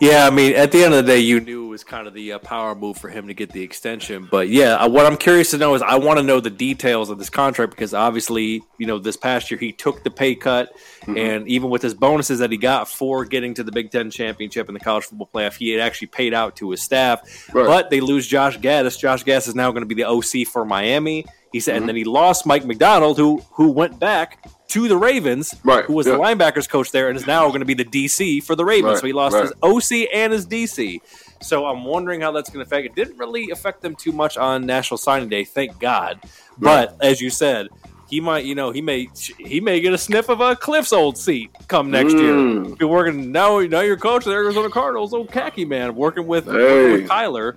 yeah. 0.00 0.26
I 0.26 0.30
mean, 0.30 0.54
at 0.54 0.72
the 0.72 0.82
end 0.82 0.92
of 0.92 1.04
the 1.04 1.12
day, 1.12 1.20
you 1.20 1.40
knew 1.40 1.66
it 1.66 1.68
was 1.68 1.84
kind 1.84 2.08
of 2.08 2.14
the 2.14 2.32
uh, 2.32 2.38
power 2.40 2.74
move 2.74 2.98
for 2.98 3.08
him 3.08 3.28
to 3.28 3.34
get 3.34 3.52
the 3.52 3.62
extension. 3.62 4.26
But 4.28 4.48
yeah, 4.48 4.74
uh, 4.74 4.88
what 4.88 5.06
I'm 5.06 5.16
curious 5.16 5.52
to 5.52 5.58
know 5.58 5.74
is 5.74 5.82
I 5.82 5.96
want 5.96 6.18
to 6.18 6.24
know 6.24 6.40
the 6.40 6.50
details 6.50 7.08
of 7.08 7.18
this 7.18 7.30
contract 7.30 7.70
because 7.70 7.94
obviously, 7.94 8.62
you 8.78 8.86
know, 8.86 8.98
this 8.98 9.16
past 9.16 9.50
year 9.50 9.60
he 9.60 9.72
took 9.72 10.02
the 10.02 10.10
pay 10.10 10.34
cut, 10.34 10.72
and 11.06 11.46
even 11.46 11.70
with 11.70 11.82
his 11.82 11.94
bonuses 11.94 12.40
that 12.40 12.50
he 12.50 12.56
got 12.56 12.88
for 12.88 13.24
getting 13.24 13.54
to 13.54 13.62
the 13.62 13.72
Big 13.72 13.92
Ten 13.92 14.10
championship 14.10 14.68
and 14.68 14.74
the 14.74 14.80
college 14.80 15.04
football 15.04 15.30
playoff, 15.32 15.56
he 15.56 15.70
had 15.70 15.80
actually 15.80 16.08
paid 16.08 16.34
out 16.34 16.56
to 16.56 16.70
his 16.70 16.82
staff. 16.82 17.48
Right. 17.54 17.66
But 17.66 17.90
they 17.90 18.00
lose 18.00 18.26
Josh 18.26 18.58
Gattis. 18.58 18.98
Josh 18.98 19.22
Gattis 19.22 19.46
is 19.46 19.54
now 19.54 19.70
going 19.70 19.82
to 19.82 19.94
be 19.94 19.94
the 19.94 20.08
OC 20.08 20.46
for 20.48 20.64
Miami. 20.64 21.24
He 21.52 21.60
said, 21.60 21.76
and 21.76 21.86
then 21.86 21.96
he 21.96 22.04
lost 22.04 22.46
Mike 22.46 22.64
Macdonald, 22.64 23.18
who 23.18 23.42
who 23.52 23.70
went 23.70 24.00
back 24.00 24.44
to 24.72 24.88
the 24.88 24.96
Ravens, 24.96 25.54
Right, 25.64 25.84
who 25.84 25.94
was 25.94 26.06
yeah. 26.06 26.12
the 26.14 26.18
linebackers 26.18 26.68
coach 26.68 26.90
there, 26.92 27.08
and 27.08 27.16
is 27.16 27.26
now 27.26 27.48
going 27.48 27.60
to 27.60 27.66
be 27.66 27.74
the 27.74 27.84
DC 27.84 28.42
for 28.44 28.54
the 28.54 28.64
Ravens. 28.64 28.94
Right, 28.94 29.00
so 29.00 29.06
he 29.06 29.12
lost 29.12 29.34
right. 29.34 29.42
his 29.44 29.52
OC 29.62 30.08
and 30.12 30.32
his 30.32 30.46
DC. 30.46 31.00
So 31.42 31.66
I'm 31.66 31.84
wondering 31.84 32.20
how 32.20 32.32
that's 32.32 32.50
going 32.50 32.64
to 32.64 32.66
affect. 32.66 32.86
It 32.86 32.94
didn't 32.94 33.18
really 33.18 33.50
affect 33.50 33.82
them 33.82 33.94
too 33.96 34.12
much 34.12 34.36
on 34.36 34.64
National 34.66 34.98
Signing 34.98 35.28
Day, 35.28 35.44
thank 35.44 35.78
God. 35.80 36.20
But 36.58 36.96
as 37.02 37.20
you 37.20 37.30
said, 37.30 37.68
he 38.08 38.20
might, 38.20 38.44
you 38.44 38.54
know, 38.54 38.70
he 38.70 38.82
may 38.82 39.08
he 39.38 39.58
may 39.60 39.80
get 39.80 39.92
a 39.94 39.98
sniff 39.98 40.28
of 40.28 40.40
a 40.40 40.54
Kliff's 40.54 40.92
old 40.92 41.16
seat 41.16 41.50
come 41.68 41.90
next 41.90 42.12
Mm. 42.14 42.66
year. 42.68 42.76
Be 42.76 42.84
working 42.84 43.32
now. 43.32 43.58
Now 43.60 43.80
you're 43.80 43.96
coach 43.96 44.24
the 44.26 44.32
Arizona 44.32 44.68
Cardinals, 44.68 45.14
old 45.14 45.32
khaki 45.32 45.64
man, 45.64 45.94
working 45.94 46.26
with, 46.26 46.46
working 46.46 46.92
with 47.02 47.08
Kyler. 47.08 47.54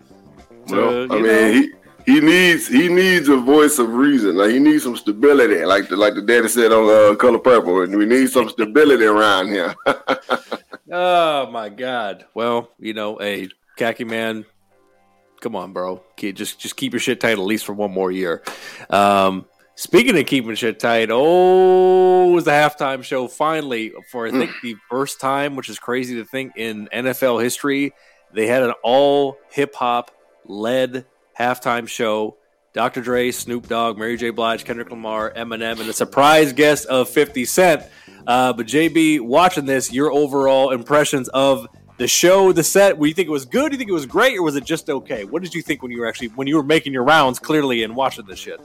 to, 0.67 0.75
Well, 0.75 1.11
I 1.11 1.15
mean, 1.15 1.23
know- 1.25 1.51
he 1.51 1.71
he 2.05 2.19
needs 2.19 2.67
he 2.67 2.87
needs 2.87 3.27
a 3.29 3.37
voice 3.37 3.79
of 3.79 3.89
reason. 3.89 4.37
Like 4.37 4.51
he 4.51 4.59
needs 4.59 4.83
some 4.83 4.95
stability, 4.95 5.65
like 5.65 5.89
the 5.89 5.95
like 5.95 6.15
the 6.15 6.21
daddy 6.21 6.47
said 6.47 6.71
on 6.71 6.89
uh, 6.89 7.15
Color 7.15 7.39
Purple. 7.39 7.81
And 7.81 7.97
we 7.97 8.05
need 8.05 8.29
some 8.29 8.49
stability 8.49 9.05
around 9.05 9.47
here. 9.49 9.75
Oh 10.91 11.49
my 11.49 11.69
God! 11.69 12.25
Well, 12.35 12.71
you 12.77 12.93
know, 12.93 13.19
a 13.19 13.49
khaki 13.75 14.03
man. 14.03 14.45
Come 15.41 15.55
on, 15.55 15.73
bro. 15.73 16.03
Just 16.17 16.59
just 16.59 16.75
keep 16.75 16.93
your 16.93 16.99
shit 16.99 17.19
tight 17.19 17.31
at 17.31 17.39
least 17.39 17.65
for 17.65 17.73
one 17.73 17.91
more 17.91 18.11
year. 18.11 18.43
Um, 18.89 19.45
speaking 19.73 20.17
of 20.17 20.25
keeping 20.27 20.53
shit 20.55 20.79
tight, 20.79 21.09
oh, 21.11 22.29
it 22.29 22.33
was 22.33 22.45
the 22.45 22.51
halftime 22.51 23.03
show 23.03 23.27
finally 23.27 23.93
for 24.11 24.27
I 24.27 24.31
think 24.31 24.51
the 24.61 24.75
first 24.89 25.19
time, 25.19 25.55
which 25.55 25.69
is 25.69 25.79
crazy 25.79 26.15
to 26.15 26.25
think 26.25 26.53
in 26.55 26.87
NFL 26.93 27.41
history. 27.41 27.93
They 28.33 28.47
had 28.47 28.63
an 28.63 28.73
all 28.83 29.37
hip 29.49 29.73
hop 29.73 30.11
led 30.45 31.05
halftime 31.39 31.87
show. 31.87 32.37
Dr. 32.73 33.01
Dre, 33.01 33.31
Snoop 33.31 33.67
Dogg, 33.67 33.97
Mary 33.97 34.17
J. 34.17 34.31
Blige, 34.31 34.65
Kendrick 34.65 34.89
Lamar, 34.89 35.31
Eminem, 35.31 35.79
and 35.79 35.89
a 35.89 35.93
surprise 35.93 36.51
guest 36.51 36.85
of 36.87 37.07
50 37.07 37.45
Cent. 37.45 37.83
Uh, 38.27 38.51
but 38.51 38.67
JB, 38.67 39.21
watching 39.21 39.65
this, 39.65 39.93
your 39.93 40.11
overall 40.11 40.71
impressions 40.71 41.29
of 41.29 41.67
the 41.97 42.07
show, 42.07 42.51
the 42.51 42.63
set, 42.63 42.97
were 42.97 43.07
you 43.07 43.13
think 43.13 43.27
it 43.27 43.31
was 43.31 43.45
good? 43.45 43.69
Do 43.69 43.75
you 43.75 43.77
think 43.77 43.89
it 43.89 43.93
was 43.93 44.05
great, 44.05 44.37
or 44.37 44.43
was 44.43 44.55
it 44.55 44.65
just 44.65 44.89
okay? 44.89 45.23
What 45.23 45.41
did 45.41 45.53
you 45.53 45.61
think 45.61 45.81
when 45.81 45.91
you 45.91 46.01
were 46.01 46.07
actually 46.07 46.27
when 46.29 46.47
you 46.47 46.57
were 46.57 46.63
making 46.63 46.91
your 46.91 47.03
rounds 47.03 47.39
clearly 47.39 47.83
and 47.83 47.95
watching 47.95 48.25
this 48.25 48.39
shit? 48.39 48.59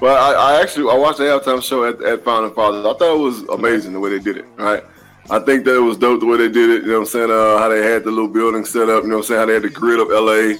But 0.00 0.18
I, 0.18 0.32
I 0.32 0.60
actually 0.60 0.90
I 0.90 0.96
watched 0.96 1.18
the 1.18 1.24
halftime 1.24 1.62
show 1.62 1.84
at, 1.84 2.02
at 2.02 2.24
Founding 2.24 2.52
Fathers. 2.54 2.84
I 2.84 2.98
thought 2.98 3.14
it 3.14 3.18
was 3.18 3.42
amazing 3.44 3.92
the 3.92 4.00
way 4.00 4.10
they 4.10 4.18
did 4.18 4.38
it. 4.38 4.46
Right. 4.56 4.82
I 5.30 5.38
think 5.40 5.64
that 5.66 5.76
it 5.76 5.80
was 5.80 5.98
dope 5.98 6.20
the 6.20 6.26
way 6.26 6.38
they 6.38 6.48
did 6.48 6.70
it. 6.70 6.82
You 6.82 6.88
know 6.88 6.94
what 6.94 7.00
I'm 7.00 7.06
saying? 7.06 7.30
Uh, 7.30 7.58
how 7.58 7.68
they 7.68 7.82
had 7.82 8.04
the 8.04 8.10
little 8.10 8.28
building 8.28 8.64
set 8.64 8.88
up. 8.88 9.02
You 9.02 9.10
know 9.10 9.16
what 9.16 9.24
I'm 9.24 9.28
saying? 9.28 9.40
How 9.40 9.46
they 9.46 9.54
had 9.54 9.62
the 9.62 9.70
grid 9.70 10.00
of 10.00 10.08
LA. 10.08 10.56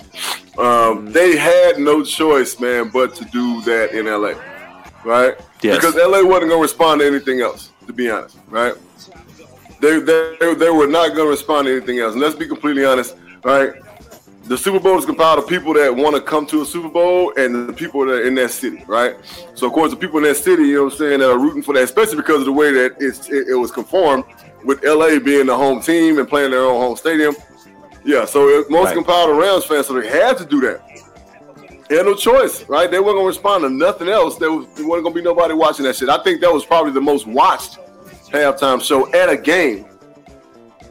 Um, 0.63 1.11
they 1.11 1.37
had 1.37 1.79
no 1.79 2.05
choice, 2.05 2.61
man, 2.61 2.91
but 2.91 3.15
to 3.15 3.25
do 3.27 3.63
that 3.63 3.93
in 3.93 4.07
LA. 4.07 4.35
Right. 5.05 5.39
Yes. 5.63 5.77
Because 5.77 5.95
LA 5.95 6.23
wasn't 6.23 6.51
gonna 6.51 6.57
respond 6.61 7.01
to 7.01 7.07
anything 7.07 7.41
else. 7.41 7.73
To 7.87 7.93
be 7.93 8.11
honest. 8.11 8.37
Right. 8.49 8.75
They 9.81 10.01
they, 10.01 10.55
they 10.55 10.71
were 10.71 10.89
not 10.89 11.17
gonna 11.17 11.31
respond 11.31 11.67
to 11.67 11.77
anything 11.77 12.01
else. 12.01 12.13
And 12.13 12.21
let's 12.21 12.35
be 12.35 12.47
completely 12.47 12.85
honest. 12.85 13.17
Right. 13.43 13.73
The 14.45 14.57
Super 14.57 14.81
Bowl 14.81 14.99
is 14.99 15.05
compiled 15.05 15.39
of 15.39 15.47
people 15.47 15.75
that 15.75 15.95
want 15.95 16.17
to 16.17 16.23
come 16.23 16.47
to 16.47 16.63
a 16.63 16.65
Super 16.65 16.89
Bowl 16.89 17.35
and 17.37 17.69
the 17.69 17.73
people 17.73 18.07
that 18.07 18.13
are 18.13 18.27
in 18.27 18.35
that 18.37 18.51
city, 18.51 18.83
right? 18.87 19.15
So, 19.55 19.67
of 19.67 19.75
course, 19.75 19.91
the 19.91 19.97
people 19.99 20.17
in 20.17 20.25
that 20.25 20.37
city, 20.37 20.63
you 20.63 20.77
know 20.77 20.85
what 20.85 20.95
I'm 20.95 20.99
saying, 20.99 21.19
that 21.21 21.29
are 21.31 21.39
rooting 21.39 21.61
for 21.61 21.75
that, 21.75 21.83
especially 21.83 22.17
because 22.17 22.41
of 22.41 22.47
the 22.47 22.53
way 22.53 22.73
that 22.73 22.97
it's, 22.99 23.29
it, 23.29 23.49
it 23.49 23.55
was 23.55 23.71
conformed 23.71 24.25
with 24.69 24.85
LA 24.85 25.19
being 25.19 25.47
the 25.47 25.57
home 25.57 25.81
team 25.81 26.19
and 26.19 26.29
playing 26.29 26.51
their 26.51 26.61
own 26.61 26.79
home 26.79 26.95
stadium. 26.95 27.35
Yeah, 28.05 28.27
so 28.27 28.47
it, 28.49 28.71
most 28.71 28.89
Right. 28.89 28.97
compiled 28.97 29.39
Rams 29.39 29.65
fans, 29.65 29.87
so 29.87 29.99
they 29.99 30.07
had 30.07 30.37
to 30.37 30.45
do 30.45 30.61
that. 30.61 30.83
They 31.89 31.97
had 31.97 32.05
no 32.05 32.15
choice, 32.15 32.69
right? 32.69 32.91
They 32.91 32.99
weren't 33.01 33.17
going 33.17 33.25
to 33.25 33.29
respond 33.29 33.63
to 33.63 33.71
nothing 33.71 34.11
else. 34.11 34.37
There, 34.37 34.53
was, 34.53 34.67
there 34.75 34.87
wasn't 34.87 35.05
going 35.05 35.15
to 35.15 35.21
be 35.21 35.25
nobody 35.25 35.55
watching 35.55 35.87
that 35.87 35.97
shit. 35.97 36.11
I 36.11 36.23
think 36.23 36.43
that 36.43 36.53
was 36.53 36.67
probably 36.67 36.93
the 36.93 37.01
most 37.01 37.27
watched 37.27 37.79
halftime 38.31 38.83
show 38.83 39.11
at 39.15 39.31
a 39.31 39.39
game 39.39 39.87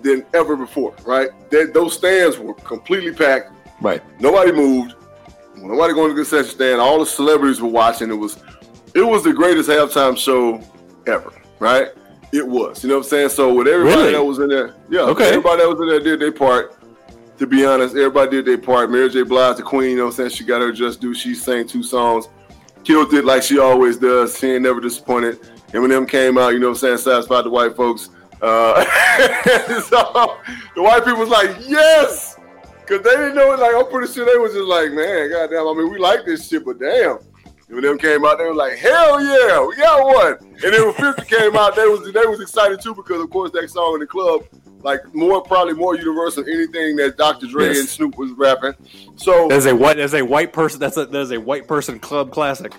than 0.01 0.25
ever 0.33 0.55
before, 0.55 0.95
right? 1.05 1.29
That, 1.51 1.75
those 1.75 1.95
stands 1.95 2.39
were 2.39 2.55
completely 2.55 3.13
packed. 3.13 3.51
Right. 3.79 4.01
Nobody 4.19 4.51
moved. 4.53 4.95
Nobody 5.55 5.93
going 5.93 6.09
to 6.09 6.15
the 6.15 6.21
concession 6.21 6.49
stand. 6.55 6.81
All 6.81 6.97
the 6.97 7.05
celebrities 7.05 7.61
were 7.61 7.69
watching. 7.69 8.09
It 8.09 8.15
was, 8.15 8.39
it 8.95 9.05
was 9.05 9.23
the 9.23 9.33
greatest 9.33 9.69
halftime 9.69 10.17
show 10.17 10.59
ever, 11.05 11.31
right? 11.59 11.89
It 12.31 12.45
was. 12.45 12.83
You 12.83 12.89
know 12.89 12.97
what 12.97 13.05
I'm 13.05 13.09
saying? 13.09 13.29
So 13.29 13.53
with 13.53 13.67
everybody 13.67 13.95
Really? 13.97 14.11
that 14.13 14.23
was 14.23 14.39
in 14.39 14.49
there, 14.49 14.75
yeah, 14.89 15.01
Okay. 15.01 15.29
everybody 15.29 15.61
that 15.61 15.69
was 15.69 15.79
in 15.79 15.87
there 15.87 15.99
did 15.99 16.19
their 16.19 16.31
part. 16.31 16.73
To 17.39 17.45
be 17.47 17.65
honest, 17.65 17.95
everybody 17.95 18.31
did 18.31 18.45
their 18.45 18.57
part. 18.57 18.89
Mary 18.91 19.09
J. 19.09 19.21
Blige, 19.23 19.57
the 19.57 19.63
queen, 19.63 19.91
you 19.91 19.97
know 19.97 20.05
what 20.05 20.09
I'm 20.11 20.15
saying? 20.15 20.29
She 20.31 20.43
got 20.43 20.59
her 20.61 20.71
just 20.71 20.99
due. 20.99 21.13
She 21.13 21.35
sang 21.35 21.67
two 21.67 21.83
songs, 21.83 22.27
killed 22.83 23.13
it 23.13 23.23
like 23.25 23.43
she 23.43 23.59
always 23.59 23.97
does. 23.97 24.37
She 24.37 24.47
ain't 24.51 24.63
never 24.63 24.81
disappointed. 24.81 25.39
Eminem 25.71 26.07
came 26.09 26.37
out, 26.37 26.49
you 26.49 26.59
know 26.59 26.67
what 26.69 26.83
I'm 26.83 26.97
saying, 26.97 26.97
satisfied 26.97 27.45
the 27.45 27.49
white 27.49 27.75
folks. 27.75 28.09
Uh, 28.41 28.83
so 29.81 30.37
the 30.75 30.81
white 30.81 31.03
people 31.05 31.19
was 31.19 31.29
like, 31.29 31.51
yes! 31.67 32.37
Because 32.81 33.03
they 33.03 33.11
didn't 33.11 33.35
know 33.35 33.53
it. 33.53 33.59
Like, 33.59 33.75
I'm 33.75 33.89
pretty 33.91 34.11
sure 34.13 34.25
they 34.25 34.37
was 34.37 34.53
just 34.53 34.65
like, 34.67 34.91
man, 34.93 35.29
goddamn, 35.29 35.67
I 35.67 35.73
mean, 35.73 35.91
we 35.91 35.99
like 35.99 36.25
this 36.25 36.47
shit, 36.47 36.65
but 36.65 36.79
damn. 36.79 37.19
When 37.69 37.81
them 37.83 37.97
came 37.97 38.23
out, 38.25 38.37
they 38.37 38.45
were 38.45 38.55
like, 38.55 38.77
hell 38.77 39.21
yeah, 39.21 39.65
we 39.65 39.75
got 39.75 40.05
one. 40.05 40.37
And 40.63 40.73
then 40.73 40.85
when 40.85 40.93
50 40.93 41.25
came 41.25 41.55
out, 41.57 41.75
they 41.75 41.85
was 41.85 42.11
they 42.13 42.25
was 42.25 42.39
excited 42.39 42.79
too 42.81 42.95
because 42.95 43.21
of 43.21 43.29
course 43.29 43.51
that 43.51 43.69
song 43.69 43.95
in 43.95 43.99
the 43.99 44.07
club, 44.07 44.43
like 44.83 45.01
more 45.13 45.41
probably 45.41 45.73
more 45.73 45.95
universal 45.95 46.43
than 46.45 46.53
anything 46.53 46.95
that 46.95 47.17
Dr. 47.17 47.45
Dre 47.47 47.65
Yes. 47.67 47.79
and 47.79 47.89
Snoop 47.89 48.17
was 48.17 48.31
rapping. 48.31 48.73
So 49.17 49.51
As 49.51 49.65
a 49.65 49.75
white 49.75 49.99
as 49.99 50.13
a 50.13 50.21
white 50.23 50.53
person, 50.53 50.79
that's 50.79 50.95
a 50.95 51.05
that's 51.07 51.31
a 51.31 51.39
white 51.39 51.67
person 51.67 51.99
club 51.99 52.31
classic. 52.31 52.71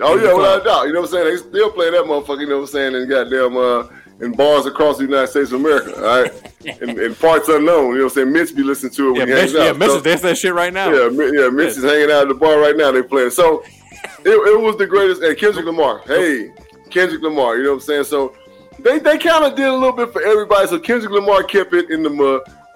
Oh 0.00 0.16
yeah, 0.16 0.32
without 0.34 0.62
a 0.62 0.64
doubt. 0.64 0.86
You 0.86 0.94
know 0.94 1.02
what 1.02 1.10
I'm 1.10 1.12
saying? 1.12 1.24
They 1.26 1.36
still 1.36 1.70
play 1.72 1.90
that 1.90 2.04
motherfucker, 2.04 2.40
you 2.40 2.48
know 2.48 2.56
what 2.60 2.60
I'm 2.62 2.66
saying, 2.68 2.94
in 2.94 3.08
goddamn 3.08 3.56
uh 3.58 3.88
in 4.24 4.32
bars 4.32 4.64
across 4.64 4.96
the 4.96 5.04
United 5.04 5.26
States 5.26 5.52
of 5.52 5.60
America, 5.60 5.94
all 5.96 6.22
right? 6.22 6.32
in, 6.82 6.98
in 6.98 7.14
parts 7.16 7.48
unknown. 7.48 7.88
You 7.92 7.98
know 7.98 8.04
what 8.04 8.04
I'm 8.04 8.08
saying? 8.10 8.32
Mitch 8.32 8.56
be 8.56 8.62
listening 8.62 8.92
to 8.92 9.10
it 9.10 9.12
Yeah, 9.16 9.18
when 9.18 9.28
he 9.28 9.34
Mitch, 9.34 9.40
hangs 9.42 9.52
yeah, 9.52 9.60
out. 9.70 9.76
Mitch 9.78 9.90
So- 9.90 9.96
is 9.98 10.02
dancing 10.02 10.28
that 10.30 10.38
shit 10.38 10.54
right 10.54 10.72
now. 10.72 10.88
yeah, 10.90 11.10
yeah, 11.10 11.48
Mitch 11.50 11.66
Yes. 11.66 11.76
is 11.76 11.84
hanging 11.84 12.10
out 12.10 12.22
at 12.22 12.28
the 12.28 12.34
bar 12.34 12.58
right 12.58 12.76
now. 12.76 12.90
They 12.92 13.02
playing. 13.02 13.30
So 13.30 13.62
it, 14.24 14.30
it 14.30 14.60
was 14.60 14.76
the 14.76 14.86
greatest. 14.86 15.22
And 15.22 15.36
Kendrick 15.36 15.66
Lamar, 15.66 16.00
hey, 16.06 16.52
Kendrick 16.90 17.22
Lamar. 17.22 17.56
You 17.56 17.64
know 17.64 17.68
what 17.70 17.74
I'm 17.76 17.80
saying? 17.80 18.04
So 18.04 18.34
they 18.78 18.98
they 18.98 19.18
kind 19.18 19.44
of 19.44 19.54
did 19.56 19.66
a 19.66 19.72
little 19.72 19.92
bit 19.92 20.12
for 20.12 20.22
everybody. 20.22 20.66
So 20.68 20.78
Kendrick 20.78 21.12
Lamar 21.12 21.42
kept 21.42 21.72
it 21.74 21.90
in 21.90 22.02
the 22.02 22.10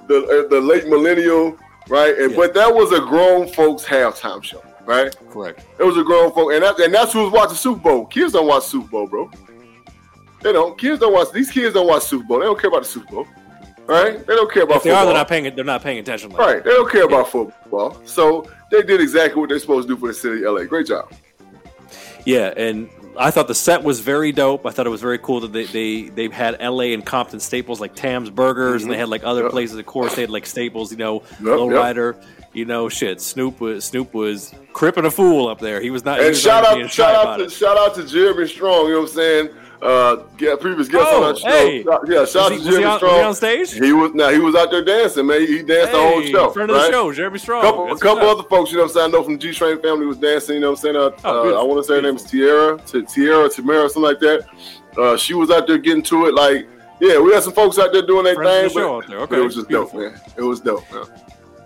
the 0.07 0.45
uh, 0.47 0.49
the 0.49 0.61
late 0.61 0.87
millennial, 0.89 1.57
right? 1.89 2.17
And 2.19 2.31
Yeah. 2.33 2.37
but 2.37 2.55
that 2.55 2.75
was 2.75 2.93
a 2.93 3.01
grown 3.01 3.49
folks 3.49 3.85
halftime 3.85 4.43
show, 4.43 4.63
right? 4.87 5.15
Correct. 5.31 5.65
It 5.79 5.85
was 5.85 5.97
a 5.99 6.03
grown 6.05 6.33
folk, 6.33 6.53
and 6.53 6.63
that, 6.63 6.79
and 6.81 6.95
that's 6.95 7.13
who 7.13 7.23
was 7.25 7.33
watching 7.33 7.57
Super 7.57 7.81
Bowl. 7.81 8.07
Kids 8.07 8.33
don't 8.33 8.47
watch 8.47 8.65
Super 8.65 8.89
Bowl, 8.89 9.07
bro. 9.07 9.31
They 10.43 10.53
don't. 10.53 10.79
Kids 10.79 11.01
don't 11.01 11.13
watch. 11.13 11.33
These 11.33 11.51
kids 11.51 11.75
don't 11.75 11.87
watch 11.89 12.05
Super 12.05 12.25
Bowl. 12.25 12.39
They 12.39 12.47
don't 12.47 12.59
care 12.61 12.69
about 12.69 12.83
the 12.85 12.89
Super 12.89 13.13
Bowl, 13.13 13.27
right? 13.87 14.25
They 14.25 14.35
don't 14.37 14.51
care 14.53 14.63
about 14.63 14.77
If 14.79 14.83
they 14.85 14.91
football. 14.91 15.03
are, 15.03 15.07
they're 15.07 15.15
not 15.15 15.29
paying. 15.29 15.55
They're 15.57 15.65
not 15.65 15.83
paying 15.83 15.99
attention. 15.99 16.31
Like 16.31 16.39
Right. 16.41 16.65
They 16.65 16.71
don't 16.71 16.91
care 16.91 17.05
about 17.05 17.29
football. 17.29 18.01
So 18.05 18.49
they 18.71 18.83
did 18.83 19.01
exactly 19.01 19.41
what 19.41 19.49
they're 19.49 19.59
supposed 19.59 19.89
to 19.89 19.95
do 19.95 20.01
for 20.01 20.09
the 20.09 20.15
city 20.15 20.45
of 20.45 20.55
LA. 20.55 20.65
Great 20.65 20.87
job. 20.87 21.13
Yeah, 22.25 22.53
and 22.57 22.89
I 23.19 23.31
thought 23.31 23.49
the 23.49 23.55
set 23.55 23.83
was 23.83 24.01
very 24.01 24.33
dope. 24.33 24.67
I 24.67 24.71
thought 24.71 24.87
it 24.87 24.91
was 24.91 25.01
very 25.01 25.19
cool 25.19 25.41
that 25.41 25.53
they 25.53 25.65
they 25.65 26.09
they 26.09 26.29
had 26.29 26.57
L.A. 26.61 26.95
and 26.95 27.05
Compton 27.05 27.41
staples 27.41 27.81
like 27.81 27.95
Tam's 27.95 28.31
Burgers, 28.31 28.83
and 28.83 28.91
they 28.91 28.95
mm-hmm. 28.95 29.01
had 29.01 29.09
like 29.09 29.25
other 29.25 29.45
Yep. 29.45 29.51
places. 29.51 29.79
Of 29.79 29.87
course, 29.87 30.15
they 30.15 30.23
had 30.23 30.31
like 30.31 30.47
staples. 30.47 30.91
You 30.93 30.99
know, 30.99 31.23
Yep, 31.41 31.41
Lowrider. 31.41 32.25
You 32.53 32.65
know, 32.65 32.89
shit. 32.89 33.21
Snoop 33.21 33.61
was 33.61 33.85
Snoop 33.85 34.15
was 34.15 34.55
cripping 34.73 35.05
a 35.05 35.11
fool 35.11 35.49
up 35.49 35.59
there. 35.59 35.81
He 35.81 35.91
was 35.91 36.05
not. 36.05 36.21
And 36.21 36.37
shout 36.37 36.65
out, 36.65 36.91
shout 36.91 37.15
out 37.15 37.37
to 37.39 37.51
shout 37.51 37.77
out 37.77 37.95
to 37.97 38.07
Jeremy 38.07 38.47
Strong. 38.47 38.87
You 38.87 38.93
know 38.93 39.01
what 39.01 39.11
I'm 39.11 39.15
saying? 39.15 39.51
Uh, 39.81 40.25
yeah, 40.41 40.57
previous 40.61 40.89
guest 40.89 41.07
Oh, 41.09 41.23
on 41.23 41.29
our 41.31 41.37
show. 41.37 41.49
hey. 41.49 41.85
Yeah, 42.09 42.25
shout 42.25 42.37
out 42.37 42.49
to 42.49 42.55
was, 42.55 42.65
he 42.65 42.71
Jeremy 42.71 42.85
on, 42.87 42.99
Strong. 42.99 43.15
he 43.15 43.21
on 43.23 43.35
stage? 43.35 43.73
He 43.75 43.93
was 43.93 44.13
now 44.13 44.29
he 44.31 44.39
was 44.41 44.55
out 44.57 44.71
there 44.73 44.85
dancing, 44.85 45.27
man. 45.27 45.41
He 45.47 45.63
danced 45.63 45.93
the 45.93 45.99
whole 45.99 46.21
Hey, 46.21 46.33
show. 46.33 46.51
friend 46.51 46.71
of 46.71 46.77
the 46.77 46.91
show, 46.91 47.13
Jeremy 47.13 47.39
Strong. 47.39 47.63
couple, 47.63 47.93
a 47.93 47.99
couple 47.99 48.29
up. 48.29 48.39
other 48.39 48.49
folks, 48.49 48.73
you 48.73 48.79
know 48.79 48.83
what 48.85 48.91
I'm 48.91 48.95
saying? 48.95 49.07
I 49.07 49.11
know 49.13 49.23
from 49.23 49.39
G 49.39 49.53
Train 49.53 49.81
family 49.81 50.05
was 50.07 50.17
dancing, 50.19 50.57
you 50.57 50.61
know 50.63 50.71
what 50.73 50.79
I'm 50.81 50.83
saying? 50.83 50.97
Uh, 50.97 51.11
Oh, 51.25 51.55
uh. 51.55 51.61
I 51.61 51.63
want 51.63 51.79
to 51.81 51.87
say 51.87 51.95
her 51.95 52.03
name 52.03 52.17
is 52.17 52.25
Tierra, 52.25 52.77
T- 52.87 53.03
Tierra, 53.03 53.49
Tamara, 53.49 53.89
something 53.89 54.03
like 54.03 54.19
that. 54.21 54.47
Uh, 54.97 55.17
she 55.17 55.35
was 55.35 55.51
out 55.51 55.69
there 55.69 55.79
getting 55.79 56.03
to 56.03 56.27
it. 56.27 56.35
Like, 56.35 56.67
yeah, 57.01 57.21
we 57.21 57.33
had 57.33 57.45
some 57.45 57.53
folks 57.53 57.79
out 57.79 57.93
there 57.93 58.03
doing 58.03 58.25
their 58.25 58.35
Friends 58.35 58.73
thing. 58.75 58.83
but, 58.83 59.07
there. 59.09 59.27
but 59.29 59.39
it 59.39 59.43
was 59.45 59.55
just 59.55 59.69
beautiful. 59.69 60.01
dope, 60.01 60.13
man. 60.13 60.21
It 60.37 60.43
was 60.43 60.59
dope. 60.61 60.91
Man. 60.93 61.05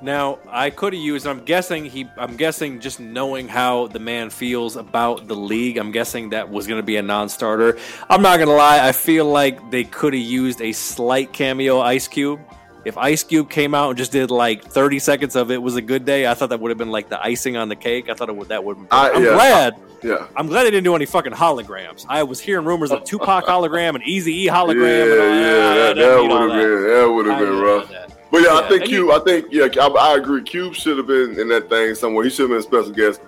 Now 0.03 0.41
I 0.49 0.71
could 0.71 0.93
have 0.95 1.03
used. 1.03 1.27
I'm 1.27 1.45
guessing 1.45 1.85
he. 1.85 2.09
I'm 2.17 2.37
guessing 2.37 2.81
just 2.81 2.99
knowing 2.99 3.47
how 3.47 3.87
the 3.87 4.01
man 4.01 4.31
feels 4.31 4.77
about 4.77 5.29
the 5.29 5.37
league. 5.37 5.79
I'm 5.79 5.93
guessing 5.93 6.31
that 6.31 6.51
was 6.51 6.67
going 6.67 6.81
to 6.81 6.87
be 6.87 6.97
a 6.97 7.03
non-starter. 7.03 7.79
I'm 8.11 8.21
not 8.21 8.39
going 8.39 8.49
to 8.49 8.55
lie. 8.55 8.87
I 8.87 8.93
feel 8.93 9.27
like 9.27 9.71
they 9.71 9.85
could 9.85 10.13
have 10.13 10.23
used 10.23 10.61
a 10.61 10.73
slight 10.73 11.33
cameo 11.33 11.81
Ice 11.81 12.09
Cube. 12.09 12.41
If 12.85 12.99
Ice 12.99 13.23
Cube 13.23 13.49
came 13.49 13.75
out 13.75 13.91
and 13.91 13.99
just 13.99 14.11
did 14.11 14.33
like 14.33 14.65
30 14.65 14.99
seconds 14.99 15.37
of 15.37 15.53
it 15.53 15.63
was 15.63 15.77
a 15.77 15.83
good 15.83 16.05
day, 16.05 16.27
I 16.27 16.35
thought 16.35 16.49
that 16.49 16.59
would 16.59 16.73
have 16.73 16.79
been 16.79 16.91
like 16.91 17.09
the 17.09 17.23
icing 17.25 17.57
on 17.57 17.69
the 17.69 17.77
cake. 17.77 18.11
I 18.11 18.15
thought 18.15 18.29
it 18.29 18.35
would, 18.35 18.49
that 18.49 18.65
would. 18.65 18.77
I- 18.91 19.11
I'm 19.11 19.23
yeah. 19.23 19.35
glad. 19.35 19.75
Yeah. 20.03 20.27
I'm 20.35 20.49
glad 20.49 20.65
they 20.65 20.73
didn't 20.73 20.83
do 20.83 20.97
any 20.97 21.07
fucking 21.07 21.33
holograms. 21.33 22.05
I 22.09 22.25
was 22.25 22.41
hearing 22.41 22.67
rumors 22.67 22.91
of 22.91 23.05
Tupac 23.05 23.45
hologram 23.45 23.95
and 23.95 24.03
Easy 24.03 24.35
E 24.35 24.47
hologram. 24.49 25.07
Yeah, 25.07 25.13
and 25.13 25.13
all 25.13 25.37
yeah, 25.37 25.75
that, 25.75 25.95
that 25.95 26.23
would 26.23 26.41
have 26.41 26.51
been 26.51 26.83
that 26.89 27.13
would 27.13 27.27
have 27.27 27.39
been 27.39 27.59
rough. 27.61 28.12
But 28.33 28.41
yeah, 28.41 28.55
Yeah, 28.55 28.61
I 28.65 28.69
think 28.69 28.85
Cube. 28.87 28.91
you- 28.93 29.13
I 29.13 29.19
think 29.21 29.47
yeah, 29.51 29.69
I, 29.81 29.87
I 29.87 30.17
agree. 30.17 30.43
Cube 30.43 30.75
should 30.75 30.97
have 30.97 31.07
been 31.07 31.39
in 31.39 31.49
that 31.51 31.69
thing 31.69 31.95
somewhere. 31.95 32.25
He 32.25 32.31
should 32.31 32.51
have 32.51 32.51
been 32.51 32.59
a 32.59 32.63
special 32.63 32.91
guest. 32.91 33.21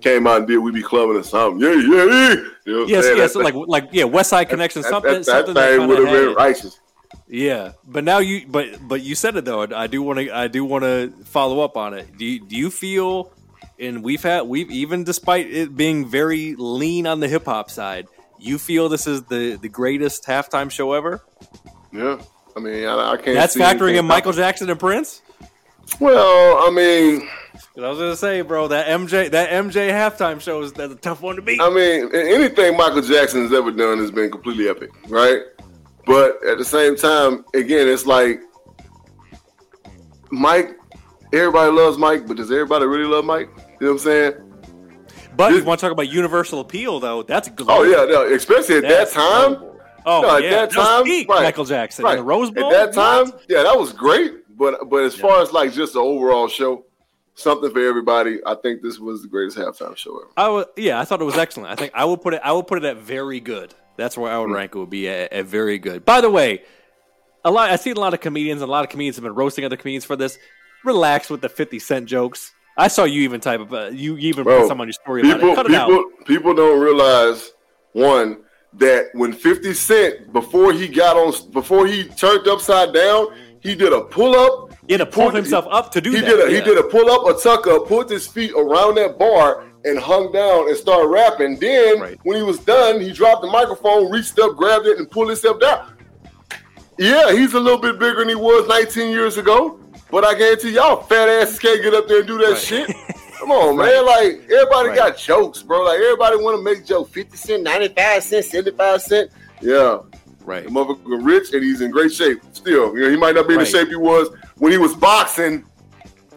Came 0.00 0.26
out 0.26 0.38
and 0.38 0.48
did 0.48 0.58
we 0.58 0.72
be 0.72 0.82
clubbing 0.82 1.16
or 1.16 1.22
something? 1.22 1.60
Yeah, 1.60 1.74
yeah, 1.74 2.04
yeah. 2.04 2.34
You 2.64 2.72
know 2.80 2.86
Yes, 2.86 3.04
yes, 3.14 3.34
That- 3.34 3.42
like 3.44 3.54
like 3.54 3.88
yeah, 3.92 4.04
Westside 4.04 4.48
Connection, 4.48 4.82
that, 4.82 4.88
something, 4.88 5.12
that, 5.12 5.24
something 5.24 5.54
that 5.54 5.60
that 5.60 5.78
thing 5.78 5.86
would 5.88 5.98
have 5.98 6.10
been 6.10 6.34
righteous. 6.34 6.80
Yeah, 7.28 7.72
but 7.86 8.04
now 8.04 8.18
you, 8.18 8.46
but 8.48 8.66
but 8.88 9.02
you 9.02 9.14
said 9.14 9.36
it 9.36 9.44
though. 9.44 9.62
I 9.62 9.86
do 9.86 10.02
want 10.02 10.18
to, 10.20 10.34
I 10.34 10.48
do 10.48 10.64
want 10.64 10.84
to 10.84 11.12
follow 11.24 11.60
up 11.60 11.76
on 11.76 11.92
it. 11.94 12.16
Do 12.16 12.24
you, 12.24 12.40
do 12.40 12.56
you 12.56 12.70
feel? 12.70 13.32
And 13.78 14.02
we've 14.02 14.22
had, 14.22 14.42
we've 14.42 14.70
even 14.70 15.04
despite 15.04 15.46
it 15.50 15.76
being 15.76 16.08
very 16.08 16.54
lean 16.56 17.06
on 17.06 17.20
the 17.20 17.28
hip 17.28 17.44
hop 17.44 17.70
side, 17.70 18.06
you 18.38 18.56
feel 18.58 18.88
this 18.88 19.06
is 19.06 19.22
the 19.24 19.56
the 19.56 19.68
greatest 19.68 20.24
halftime 20.24 20.70
show 20.70 20.92
ever? 20.94 21.22
Yeah, 21.92 22.18
I 22.56 22.60
mean, 22.60 22.86
I, 22.86 23.12
I 23.12 23.16
can't. 23.16 23.34
That's 23.34 23.54
see 23.54 23.60
factoring 23.60 23.96
in 23.96 24.04
Michael 24.06 24.32
Jackson 24.32 24.68
and 24.70 24.78
Prince. 24.80 25.22
Well, 26.00 26.68
I 26.68 26.70
mean, 26.70 27.28
I 27.76 27.88
was 27.88 27.98
gonna 27.98 28.16
say, 28.16 28.42
bro, 28.42 28.68
that 28.68 28.86
MJ 28.88 29.30
that 29.30 29.50
MJ 29.50 29.90
halftime 29.90 30.40
show 30.40 30.60
is 30.62 30.72
that's 30.72 30.92
a 30.92 30.96
tough 30.96 31.22
one 31.22 31.36
to 31.36 31.42
beat. 31.42 31.60
I 31.60 31.70
mean, 31.70 32.14
anything 32.14 32.76
Michael 32.76 33.02
Jackson 33.02 33.42
has 33.42 33.52
ever 33.52 33.70
done 33.70 33.98
has 33.98 34.10
been 34.10 34.30
completely 34.30 34.68
epic, 34.68 34.90
right? 35.08 35.40
But 36.06 36.44
at 36.46 36.58
the 36.58 36.64
same 36.64 36.96
time, 36.96 37.44
again, 37.54 37.88
it's 37.88 38.06
like 38.06 38.40
Mike. 40.30 40.76
Everybody 41.32 41.70
loves 41.72 41.98
Mike, 41.98 42.26
but 42.26 42.36
does 42.38 42.50
everybody 42.50 42.86
really 42.86 43.04
love 43.04 43.24
Mike? 43.24 43.48
You 43.56 43.62
know 43.62 43.66
what 43.80 43.90
I'm 43.92 43.98
saying? 43.98 44.32
but 45.36 45.50
if 45.50 45.56
this- 45.56 45.60
you 45.62 45.66
want 45.68 45.78
to 45.80 45.86
talk 45.86 45.92
about 45.92 46.08
universal 46.08 46.60
appeal, 46.60 47.00
though, 47.00 47.22
that's 47.22 47.48
good. 47.50 47.66
Oh 47.70 47.82
yeah, 47.82 48.04
no, 48.10 48.24
especially 48.34 48.76
at 48.76 48.82
That's 48.82 49.14
that 49.14 49.20
time. 49.20 49.54
global. 49.54 49.67
Oh 50.10 50.22
No, 50.22 50.36
at 50.36 50.42
yeah, 50.42 50.50
that 50.50 50.70
that 50.70 50.74
time, 50.76 51.04
peak 51.04 51.28
right, 51.28 51.42
Michael 51.42 51.64
Jackson 51.66 52.04
Right 52.04 52.16
the 52.16 52.22
Rose 52.22 52.50
Bowl. 52.50 52.72
At 52.72 52.92
that 52.92 52.94
time, 52.94 53.26
What? 53.30 53.44
yeah, 53.48 53.62
that 53.62 53.78
was 53.78 53.92
great. 53.92 54.32
But 54.56 54.88
but 54.88 55.04
as 55.04 55.14
far 55.14 55.42
as 55.42 55.52
like 55.52 55.72
just 55.72 55.92
the 55.92 56.00
overall 56.00 56.48
show, 56.48 56.84
something 57.34 57.70
for 57.70 57.86
everybody, 57.86 58.38
I 58.46 58.54
think 58.56 58.82
this 58.82 58.98
was 58.98 59.22
the 59.22 59.28
greatest 59.28 59.56
halftime 59.58 59.96
show 59.96 60.16
ever. 60.18 60.30
I 60.36 60.48
would, 60.48 60.66
yeah, 60.76 60.98
I 60.98 61.04
thought 61.04 61.20
it 61.20 61.24
was 61.24 61.36
excellent. 61.36 61.70
I 61.70 61.76
think 61.76 61.92
I 61.94 62.04
would 62.04 62.22
put 62.22 62.34
it. 62.34 62.40
I 62.42 62.52
would 62.52 62.66
put 62.66 62.78
it 62.78 62.84
at 62.84 62.96
very 62.96 63.38
good. 63.40 63.74
That's 63.96 64.16
where 64.16 64.30
Hmm. 64.30 64.36
I 64.36 64.38
would 64.40 64.50
rank 64.50 64.74
it. 64.74 64.78
Would 64.78 64.90
be 64.90 65.08
at, 65.08 65.32
at 65.32 65.44
very 65.46 65.78
good. 65.78 66.04
By 66.04 66.20
the 66.20 66.30
way, 66.30 66.62
a 67.44 67.50
lot. 67.50 67.70
I've 67.70 67.80
seen 67.80 67.96
a 67.96 68.00
lot 68.00 68.14
of 68.14 68.20
comedians. 68.20 68.62
and 68.62 68.68
A 68.68 68.72
lot 68.72 68.84
of 68.84 68.90
comedians 68.90 69.16
have 69.16 69.24
been 69.24 69.34
roasting 69.34 69.64
other 69.64 69.76
comedians 69.76 70.04
for 70.04 70.16
this. 70.16 70.38
Relax 70.84 71.28
with 71.30 71.40
the 71.40 71.48
fifty 71.48 71.78
cent 71.78 72.06
jokes. 72.06 72.50
I 72.76 72.88
saw 72.88 73.04
you 73.04 73.22
even 73.22 73.40
type 73.40 73.60
of. 73.60 73.72
Uh, 73.74 73.90
you 73.92 74.16
even 74.18 74.44
Bro, 74.44 74.60
put 74.60 74.68
some 74.68 74.80
on 74.80 74.86
your 74.86 74.92
story 74.92 75.20
about 75.22 75.34
People 75.34 75.50
it. 75.52 75.54
Cut 75.56 75.66
it 75.66 75.74
out. 75.74 75.88
people 75.88 76.04
people 76.24 76.54
don't 76.54 76.80
realize 76.80 77.52
one 77.92 78.38
that 78.74 79.06
when 79.14 79.32
50 79.32 79.72
Cent 79.74 80.32
before 80.32 80.72
he 80.72 80.88
got 80.88 81.16
on 81.16 81.32
before 81.52 81.86
he 81.86 82.04
turned 82.04 82.46
upside 82.48 82.92
down, 82.92 83.28
he 83.60 83.74
did 83.74 83.92
a 83.92 84.02
pull 84.02 84.34
up. 84.34 84.72
Yeah, 84.86 84.98
to 84.98 85.06
pull 85.06 85.24
pulled- 85.24 85.34
himself 85.34 85.66
up 85.70 85.90
to 85.92 86.00
do 86.00 86.10
he 86.10 86.20
that. 86.20 86.26
did 86.26 86.48
a 86.48 86.52
yeah. 86.52 86.58
he 86.58 86.64
did 86.64 86.78
a 86.78 86.82
pull 86.84 87.10
up, 87.10 87.26
a 87.26 87.38
tuck 87.40 87.66
up, 87.66 87.86
put 87.88 88.08
his 88.08 88.26
feet 88.26 88.52
around 88.52 88.94
that 88.96 89.18
bar 89.18 89.64
and 89.84 89.98
hung 89.98 90.32
down 90.32 90.68
and 90.68 90.76
started 90.76 91.08
rapping. 91.08 91.58
Then 91.58 92.00
Right. 92.00 92.18
when 92.22 92.36
he 92.36 92.42
was 92.42 92.58
done, 92.58 93.00
he 93.00 93.12
dropped 93.12 93.42
the 93.42 93.48
microphone, 93.50 94.10
reached 94.10 94.38
up, 94.38 94.56
grabbed 94.56 94.86
it, 94.86 94.98
and 94.98 95.10
pulled 95.10 95.28
himself 95.28 95.60
down. 95.60 95.92
Yeah, 96.98 97.32
he's 97.32 97.54
a 97.54 97.60
little 97.60 97.78
bit 97.78 97.98
bigger 97.98 98.18
than 98.20 98.28
he 98.28 98.34
was 98.34 98.66
19 98.68 99.10
years 99.10 99.38
ago. 99.38 99.78
But 100.10 100.24
I 100.24 100.34
guarantee 100.34 100.70
y'all 100.70 101.02
fat 101.02 101.28
asses 101.28 101.58
can't 101.58 101.82
get 101.82 101.94
up 101.94 102.08
there 102.08 102.18
and 102.20 102.26
do 102.26 102.38
that 102.38 102.48
Right. 102.52 102.58
shit. 102.58 102.90
Come 103.38 103.50
on, 103.52 103.76
man. 103.76 104.04
Like 104.06 104.40
everybody 104.50 104.88
Right. 104.90 104.96
got 104.96 105.16
jokes, 105.18 105.62
bro. 105.62 105.82
Like 105.84 105.98
everybody 106.00 106.36
want 106.36 106.56
to 106.58 106.62
make 106.62 106.84
jokes. 106.84 107.10
50 107.12 107.36
cent, 107.36 107.62
95 107.62 108.22
cent, 108.22 108.44
75 108.44 109.02
cent. 109.02 109.30
Yeah. 109.60 109.98
Right. 110.44 110.64
The 110.64 110.70
motherfucker 110.70 111.24
rich 111.24 111.52
and 111.52 111.62
he's 111.62 111.80
in 111.80 111.90
great 111.90 112.12
shape 112.12 112.40
still. 112.52 112.96
You 112.96 113.04
know, 113.04 113.10
he 113.10 113.16
might 113.16 113.34
not 113.34 113.46
be 113.46 113.54
in 113.54 113.58
Right. 113.60 113.70
the 113.70 113.78
shape 113.78 113.88
he 113.88 113.96
was 113.96 114.28
when 114.56 114.72
he 114.72 114.78
was 114.78 114.94
boxing, 114.94 115.64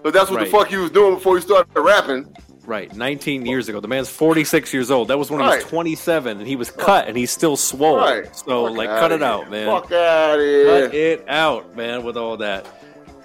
but 0.04 0.14
that's 0.14 0.30
what 0.30 0.38
Right. 0.38 0.46
the 0.46 0.52
fuck 0.58 0.68
he 0.68 0.78
was 0.78 0.92
doing 0.92 1.16
before 1.16 1.38
he 1.38 1.42
started 1.42 1.68
rapping. 1.76 2.28
Right. 2.66 2.94
19 2.96 3.46
years 3.46 3.68
ago. 3.70 3.80
The 3.80 3.88
man's 3.88 4.10
46 4.10 4.72
years 4.74 4.92
old. 4.92 5.08
That 5.08 5.18
was 5.18 5.32
when 5.32 5.40
he 5.42 5.48
was 5.48 5.64
27 5.64 6.38
and 6.38 6.48
he 6.48 6.56
was 6.56 6.70
cut 6.70 7.08
and 7.08 7.18
he's 7.18 7.32
still 7.32 7.58
swole. 7.58 7.98
Right. 7.98 8.34
So, 8.36 8.68
Fuck 8.68 8.78
like, 8.78 8.90
cut 8.90 9.12
it 9.12 9.20
here. 9.20 9.28
out, 9.28 9.50
man. 9.50 9.66
Fuck 9.68 9.92
out 9.92 10.36
of 10.40 10.46
here. 10.46 10.66
Cut 10.88 10.94
it 10.96 11.26
out, 11.28 11.76
man, 11.76 12.04
with 12.04 12.18
all 12.18 12.38
that. 12.38 12.66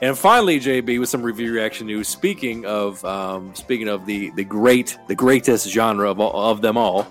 And 0.02 0.16
finally, 0.16 0.60
JB, 0.60 1.00
with 1.00 1.08
some 1.08 1.22
review 1.22 1.52
reaction 1.52 1.86
news. 1.86 2.08
Speaking 2.08 2.66
of, 2.66 3.02
um, 3.04 3.54
speaking 3.54 3.88
of 3.88 4.04
the 4.04 4.30
the 4.30 4.44
great, 4.44 4.98
the 5.08 5.14
greatest 5.14 5.68
genre 5.70 6.10
of 6.10 6.20
all, 6.20 6.50
of 6.50 6.60
them 6.60 6.76
all, 6.76 7.06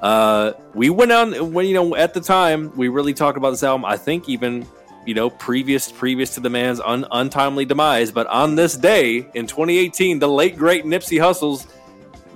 uh, 0.00 0.52
we 0.74 0.88
went 0.88 1.12
on 1.12 1.52
when 1.52 1.66
you 1.66 1.74
know 1.74 1.94
at 1.94 2.14
the 2.14 2.20
time 2.20 2.74
we 2.76 2.88
really 2.88 3.12
talked 3.12 3.36
about 3.36 3.50
this 3.50 3.62
album. 3.62 3.84
I 3.84 3.98
think 3.98 4.28
even 4.28 4.66
you 5.04 5.12
know 5.12 5.28
previous 5.28 5.92
previous 5.92 6.34
to 6.34 6.40
the 6.40 6.48
man's 6.48 6.80
un, 6.80 7.06
untimely 7.10 7.66
demise, 7.66 8.10
but 8.10 8.26
on 8.28 8.54
this 8.54 8.74
day 8.74 9.28
in 9.34 9.46
2018, 9.46 10.18
the 10.18 10.28
late 10.28 10.56
great 10.56 10.84
Nipsey 10.84 11.20
Hussle's 11.20 11.66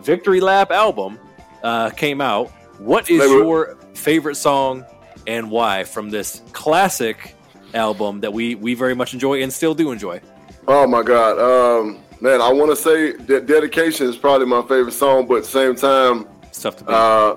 Victory 0.02 0.40
Lap 0.40 0.70
album 0.70 1.18
uh, 1.62 1.88
came 1.90 2.20
out. 2.20 2.50
What 2.78 3.08
is 3.08 3.22
Flavor- 3.22 3.38
your 3.38 3.76
favorite 3.94 4.34
song 4.34 4.84
and 5.26 5.50
why 5.50 5.84
from 5.84 6.10
this 6.10 6.42
classic 6.52 7.33
album 7.74 8.20
that 8.20 8.32
we 8.32 8.54
we 8.54 8.74
very 8.74 8.94
much 8.94 9.12
enjoy 9.14 9.42
and 9.42 9.52
still 9.52 9.74
do 9.74 9.90
enjoy? 9.90 10.20
Oh 10.66 10.86
my 10.86 11.02
god, 11.02 11.38
um, 11.38 11.98
man! 12.20 12.40
I 12.40 12.52
want 12.52 12.70
to 12.70 12.76
say 12.76 13.12
that 13.12 13.46
"Dedication" 13.46 14.06
is 14.06 14.16
probably 14.16 14.46
my 14.46 14.62
favorite 14.62 14.92
song, 14.92 15.26
but 15.26 15.44
same 15.44 15.74
time, 15.74 16.26
It's 16.44 16.62
tough 16.62 16.76
to 16.78 16.84
beat. 16.84 16.94
uh, 16.94 17.36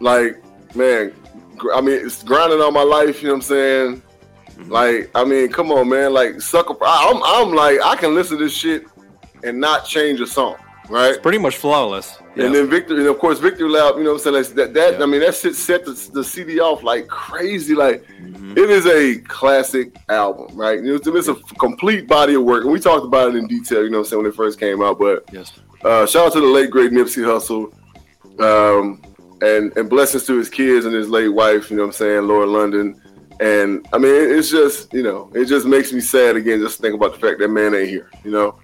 like 0.00 0.42
man, 0.74 1.12
I 1.74 1.80
mean, 1.80 2.04
it's 2.04 2.22
grinding 2.22 2.60
all 2.60 2.72
my 2.72 2.82
life. 2.82 3.22
You 3.22 3.28
know 3.28 3.34
what 3.34 3.38
I'm 3.38 3.42
saying? 3.42 4.02
Mm-hmm. 4.50 4.72
Like, 4.72 5.10
I 5.14 5.24
mean, 5.24 5.48
come 5.50 5.70
on, 5.72 5.88
man! 5.88 6.12
Like, 6.12 6.40
sucker. 6.40 6.74
I'm, 6.84 7.20
I'm 7.24 7.54
like, 7.54 7.80
I 7.82 7.96
can 7.96 8.14
listen 8.14 8.38
to 8.38 8.44
this 8.44 8.54
shit 8.54 8.84
and 9.44 9.60
not 9.60 9.84
change 9.84 10.20
a 10.20 10.26
song, 10.26 10.56
right? 10.88 11.20
Pretty 11.22 11.38
much 11.38 11.56
flawless. 11.56 12.18
And 12.36 12.52
then 12.54 12.68
Victor, 12.68 12.96
and 12.96 13.06
of 13.06 13.18
course 13.18 13.38
Victory 13.38 13.68
Lap, 13.68 13.94
you 13.96 14.02
know 14.04 14.14
what 14.14 14.26
I'm 14.26 14.42
saying? 14.44 14.56
That 14.56 14.74
that. 14.74 15.00
I 15.02 15.06
mean 15.06 15.20
that 15.20 15.34
shit 15.36 15.54
set 15.54 15.84
the, 15.84 15.92
the 16.12 16.24
CD 16.24 16.58
off 16.60 16.82
like 16.82 17.06
crazy. 17.06 17.74
Like 17.74 18.04
Mhm. 18.20 18.58
it 18.58 18.70
is 18.70 18.86
a 18.86 19.20
classic 19.28 19.94
album, 20.08 20.48
right? 20.56 20.82
You 20.82 20.98
know, 21.04 21.14
it's 21.16 21.28
a 21.28 21.34
complete 21.58 22.08
body 22.08 22.34
of 22.34 22.42
work. 22.42 22.64
And 22.64 22.72
we 22.72 22.80
talked 22.80 23.04
about 23.06 23.28
it 23.30 23.36
in 23.36 23.46
detail, 23.46 23.84
you 23.84 23.90
know 23.90 23.98
what 23.98 24.06
I'm 24.06 24.10
saying, 24.10 24.22
when 24.24 24.32
it 24.32 24.34
first 24.36 24.58
came 24.58 24.82
out. 24.82 24.98
But 24.98 25.24
Yes. 25.32 25.52
uh 25.84 26.06
shout 26.06 26.26
out 26.26 26.32
to 26.32 26.40
the 26.40 26.46
late 26.46 26.70
great 26.70 26.90
Nipsey 26.90 27.22
Hussle. 27.24 27.72
Um 28.40 29.00
and 29.42 29.76
and 29.76 29.88
blessings 29.88 30.24
to 30.26 30.36
his 30.36 30.48
kids 30.48 30.86
and 30.86 30.94
his 30.94 31.08
late 31.08 31.28
wife, 31.28 31.70
you 31.70 31.76
know 31.76 31.82
what 31.84 31.88
I'm 31.88 31.92
saying, 31.92 32.26
Lauren 32.26 32.52
London. 32.52 33.00
And 33.40 33.86
I 33.92 33.98
mean 33.98 34.12
it's 34.14 34.50
just, 34.50 34.92
you 34.92 35.02
know, 35.02 35.30
it 35.34 35.44
just 35.46 35.66
makes 35.66 35.92
me 35.92 36.00
sad 36.00 36.36
again 36.36 36.60
just 36.60 36.76
to 36.76 36.82
think 36.82 36.94
about 36.94 37.14
the 37.14 37.20
fact 37.20 37.38
that 37.40 37.48
man 37.48 37.74
ain't 37.74 37.88
here, 37.88 38.10
you 38.24 38.30
know. 38.30 38.58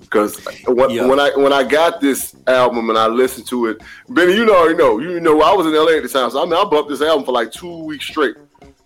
Because 0.00 0.38
when, 0.66 0.90
Yeah. 0.90 1.06
when 1.06 1.20
I 1.20 1.30
when 1.36 1.52
I 1.52 1.62
got 1.64 2.00
this 2.00 2.34
album 2.46 2.90
and 2.90 2.98
I 2.98 3.06
listened 3.06 3.46
to 3.48 3.66
it, 3.66 3.80
Benny, 4.08 4.34
you 4.34 4.44
know, 4.44 4.56
already 4.56 4.76
know, 4.76 4.98
you 4.98 5.20
know, 5.20 5.40
I 5.42 5.52
was 5.54 5.66
in 5.66 5.74
LA 5.74 5.92
at 5.96 6.02
the 6.02 6.08
time, 6.08 6.30
so 6.30 6.42
I 6.42 6.44
mean, 6.44 6.54
I 6.54 6.64
bumped 6.64 6.90
this 6.90 7.02
album 7.02 7.24
for 7.24 7.32
like 7.32 7.52
two 7.52 7.84
weeks 7.84 8.04
straight. 8.06 8.36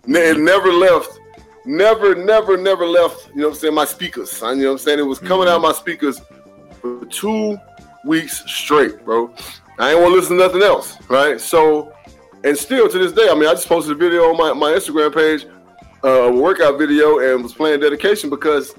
It 0.06 0.38
never 0.38 0.72
left, 0.72 1.18
never, 1.64 2.14
never, 2.14 2.56
never 2.56 2.86
left. 2.86 3.28
You 3.34 3.42
know 3.42 3.48
what 3.48 3.54
I'm 3.54 3.60
saying? 3.60 3.74
My 3.74 3.84
speakers, 3.84 4.42
I- 4.42 4.52
you 4.52 4.62
know 4.62 4.66
what 4.66 4.72
I'm 4.72 4.78
saying? 4.78 4.98
It 4.98 5.02
was 5.02 5.18
coming 5.18 5.46
out 5.48 5.56
of 5.56 5.62
my 5.62 5.72
speakers 5.72 6.20
for 6.80 7.04
two 7.06 7.58
weeks 8.04 8.42
straight, 8.50 9.04
bro. 9.04 9.32
I 9.78 9.92
ain't 9.92 10.00
want 10.00 10.12
to 10.12 10.16
listen 10.20 10.36
to 10.38 10.42
nothing 10.42 10.62
else, 10.62 10.96
right? 11.08 11.40
So 11.40 11.92
and 12.44 12.56
still 12.56 12.88
to 12.88 12.98
this 12.98 13.12
day, 13.12 13.28
I 13.30 13.34
mean, 13.34 13.46
I 13.48 13.52
just 13.52 13.68
posted 13.68 13.92
a 13.92 13.94
video 13.94 14.22
on 14.30 14.36
my, 14.38 14.52
my 14.54 14.72
Instagram 14.72 15.12
page, 15.14 15.46
uh, 16.02 16.08
a 16.08 16.32
workout 16.32 16.78
video, 16.78 17.18
and 17.18 17.42
was 17.42 17.52
playing 17.52 17.80
dedication 17.80 18.30
because 18.30 18.74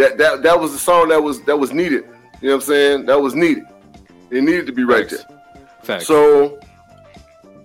that 0.00 0.18
that 0.18 0.42
that 0.42 0.58
was 0.58 0.72
the 0.72 0.78
song 0.78 1.08
that 1.08 1.22
was 1.22 1.42
that 1.42 1.56
was 1.56 1.72
needed. 1.72 2.04
You 2.40 2.48
know 2.48 2.56
what 2.56 2.62
I'm 2.64 2.68
saying? 2.68 3.06
That 3.06 3.20
was 3.20 3.34
needed. 3.34 3.64
It 4.30 4.42
needed 4.42 4.66
to 4.66 4.72
be 4.72 4.84
right 4.84 5.08
there. 5.08 5.24
Facts. 5.82 6.06
So, 6.06 6.58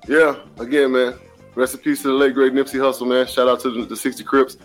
yeah, 0.07 0.35
again, 0.59 0.91
man, 0.91 1.13
rest 1.55 1.75
in 1.75 1.79
peace 1.79 2.01
to 2.01 2.09
the 2.09 2.13
late 2.13 2.33
great 2.33 2.53
Nipsey 2.53 2.79
Hussle, 2.79 3.07
man. 3.07 3.25
Shout 3.27 3.47
out 3.47 3.61
to 3.61 3.69
the, 3.69 3.85
the 3.85 3.95
60 3.95 4.23
Crips. 4.23 4.57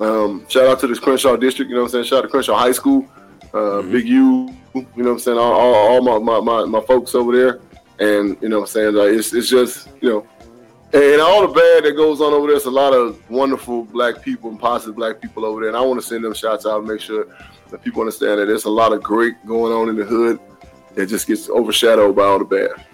Um, 0.00 0.46
shout 0.48 0.66
out 0.66 0.80
to 0.80 0.86
the 0.86 0.94
Crenshaw 0.96 1.36
District, 1.36 1.70
you 1.70 1.74
know 1.74 1.82
what 1.82 1.88
I'm 1.88 1.92
saying? 1.92 2.04
Shout 2.04 2.18
out 2.18 2.22
to 2.22 2.28
Crenshaw 2.28 2.56
High 2.56 2.72
School, 2.72 3.06
uh, 3.54 3.80
Big 3.82 4.06
U, 4.08 4.54
you 4.74 4.82
know 4.82 4.86
what 4.94 5.06
I'm 5.12 5.18
saying? 5.20 5.38
All, 5.38 5.52
all, 5.52 5.74
all 5.74 6.02
my, 6.02 6.18
my, 6.18 6.40
my, 6.40 6.64
my 6.64 6.80
folks 6.86 7.14
over 7.14 7.34
there. 7.34 7.60
And, 7.98 8.36
you 8.42 8.50
know 8.50 8.60
what 8.60 8.68
I'm 8.68 8.72
saying? 8.72 8.94
Like, 8.94 9.10
it's, 9.10 9.32
it's 9.32 9.48
just, 9.48 9.88
you 10.02 10.10
know, 10.10 10.26
and 10.92 11.20
all 11.20 11.46
the 11.46 11.52
bad 11.52 11.84
that 11.84 11.96
goes 11.96 12.20
on 12.20 12.32
over 12.32 12.46
there, 12.46 12.56
it's 12.56 12.66
a 12.66 12.70
lot 12.70 12.92
of 12.92 13.28
wonderful 13.30 13.84
black 13.84 14.22
people 14.22 14.50
and 14.50 14.58
positive 14.58 14.94
black 14.94 15.20
people 15.20 15.44
over 15.44 15.60
there. 15.60 15.68
And 15.68 15.76
I 15.76 15.80
want 15.80 16.00
to 16.00 16.06
send 16.06 16.24
them 16.24 16.34
shots 16.34 16.64
out 16.64 16.78
and 16.78 16.88
make 16.88 17.00
sure 17.00 17.26
that 17.70 17.82
people 17.82 18.00
understand 18.00 18.40
that 18.40 18.46
there's 18.46 18.64
a 18.64 18.70
lot 18.70 18.92
of 18.92 19.02
great 19.02 19.34
going 19.46 19.72
on 19.72 19.88
in 19.88 19.96
the 19.96 20.04
hood 20.04 20.38
that 20.94 21.06
just 21.06 21.26
gets 21.26 21.48
overshadowed 21.50 22.14
by 22.14 22.24
all 22.24 22.38
the 22.38 22.44
bad. 22.44 22.84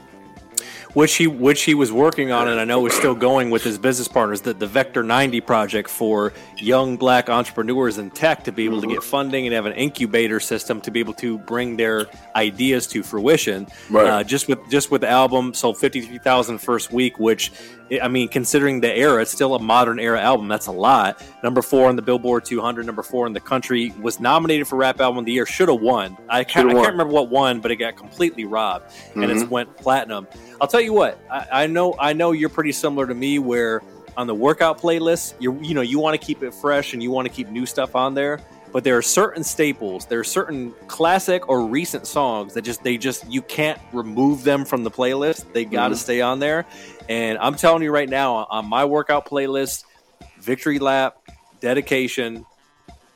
Which 0.94 1.16
he 1.16 1.26
which 1.26 1.62
he 1.62 1.74
was 1.74 1.92
working 1.92 2.32
on, 2.32 2.48
and 2.48 2.60
I 2.60 2.64
know 2.64 2.86
is 2.86 2.92
still 2.92 3.14
going 3.14 3.50
with 3.50 3.62
his 3.62 3.78
business 3.78 4.08
partners. 4.08 4.40
The 4.40 4.54
the 4.54 4.66
Vector 4.66 5.02
90 5.02 5.40
project 5.40 5.88
for 5.88 6.32
young 6.58 6.96
black 6.96 7.28
entrepreneurs 7.28 7.98
in 7.98 8.10
tech 8.10 8.44
to 8.44 8.52
be 8.52 8.64
able 8.64 8.80
to 8.80 8.86
get 8.86 9.02
funding 9.02 9.46
and 9.46 9.54
have 9.54 9.66
an 9.66 9.72
incubator 9.72 10.40
system 10.40 10.80
to 10.82 10.90
be 10.90 11.00
able 11.00 11.14
to 11.14 11.38
bring 11.38 11.76
their 11.76 12.06
ideas 12.36 12.86
to 12.88 13.02
fruition. 13.02 13.66
Right. 13.90 14.06
Uh, 14.06 14.24
just 14.24 14.48
with 14.48 14.58
just 14.70 14.90
with 14.90 15.00
the 15.02 15.08
album 15.08 15.54
sold 15.54 15.78
53,000 15.78 16.58
first 16.58 16.92
week, 16.92 17.18
which 17.18 17.52
I 18.00 18.08
mean, 18.08 18.28
considering 18.28 18.80
the 18.80 18.94
era, 18.94 19.20
it's 19.20 19.32
still 19.32 19.54
a 19.54 19.58
modern 19.58 19.98
era 19.98 20.20
album. 20.20 20.48
That's 20.48 20.66
a 20.66 20.72
lot. 20.72 21.22
Number 21.42 21.60
four 21.60 21.88
on 21.88 21.96
the 21.96 22.02
Billboard 22.02 22.44
200, 22.44 22.86
number 22.86 23.02
four 23.02 23.26
in 23.26 23.32
the 23.32 23.40
country. 23.40 23.92
Was 24.00 24.18
nominated 24.18 24.66
for 24.66 24.76
Rap 24.76 25.00
Album 25.00 25.18
of 25.18 25.24
the 25.26 25.32
Year. 25.32 25.44
Should 25.44 25.68
have 25.68 25.80
won. 25.80 26.16
I 26.28 26.44
can't, 26.44 26.70
I 26.70 26.74
won. 26.74 26.84
can't 26.84 26.94
remember 26.94 27.12
what 27.12 27.28
won, 27.28 27.60
but 27.60 27.70
it 27.70 27.76
got 27.76 27.96
completely 27.96 28.44
robbed, 28.44 28.92
and 29.14 29.24
it's 29.24 29.44
went 29.44 29.76
platinum. 29.76 30.26
I'll 30.60 30.68
tell 30.68 30.80
you 30.80 30.81
what. 30.90 31.18
I, 31.30 31.64
I 31.64 31.66
know. 31.66 31.94
I 31.98 32.12
know 32.12 32.32
you're 32.32 32.48
pretty 32.48 32.72
similar 32.72 33.06
to 33.06 33.14
me, 33.14 33.38
where 33.38 33.82
on 34.16 34.26
the 34.26 34.34
workout 34.34 34.80
playlist, 34.80 35.34
you 35.40 35.58
you 35.62 35.74
know 35.74 35.80
you 35.80 35.98
want 35.98 36.20
to 36.20 36.24
keep 36.24 36.42
it 36.42 36.52
fresh 36.54 36.92
and 36.92 37.02
you 37.02 37.10
want 37.10 37.26
to 37.28 37.32
keep 37.32 37.48
new 37.48 37.66
stuff 37.66 37.94
on 37.94 38.14
there. 38.14 38.40
But 38.72 38.84
there 38.84 38.96
are 38.96 39.02
certain 39.02 39.44
staples, 39.44 40.06
there 40.06 40.18
are 40.20 40.24
certain 40.24 40.72
classic 40.86 41.46
or 41.48 41.66
recent 41.66 42.06
songs 42.06 42.54
that 42.54 42.62
just 42.62 42.82
they 42.82 42.96
just 42.96 43.30
you 43.30 43.42
can't 43.42 43.78
remove 43.92 44.44
them 44.44 44.64
from 44.64 44.82
the 44.82 44.90
playlist. 44.90 45.52
They 45.52 45.66
got 45.66 45.88
to 45.88 45.94
mm-hmm. 45.94 46.00
stay 46.00 46.20
on 46.22 46.38
there. 46.38 46.64
And 47.08 47.38
I'm 47.38 47.54
telling 47.54 47.82
you 47.82 47.90
right 47.90 48.08
now, 48.08 48.46
on 48.48 48.66
my 48.66 48.86
workout 48.86 49.26
playlist, 49.26 49.84
Victory 50.38 50.78
Lap, 50.78 51.18
Dedication, 51.60 52.46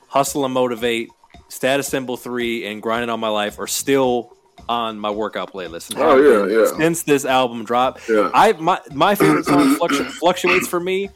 Hustle 0.07 0.45
and 0.45 0.53
Motivate, 0.53 1.09
Status 1.49 1.87
Symbol 1.87 2.17
3, 2.17 2.67
and 2.67 2.81
Grinding 2.81 3.09
All 3.09 3.17
My 3.17 3.29
Life 3.29 3.59
are 3.59 3.67
still 3.67 4.36
on 4.69 4.99
my 4.99 5.09
workout 5.09 5.53
playlist. 5.53 5.93
Oh, 5.97 6.17
yeah, 6.17 6.45
been 6.45 6.59
yeah. 6.59 6.77
Since 6.77 7.03
this 7.03 7.25
album 7.25 7.63
dropped, 7.63 8.07
Yeah. 8.09 8.29
I 8.33 8.53
my 8.53 8.79
my 8.93 9.15
favorite 9.15 9.45
song 9.45 9.75
fluctu- 9.75 10.09
fluctuates 10.11 10.67
for 10.67 10.79
me. 10.79 11.09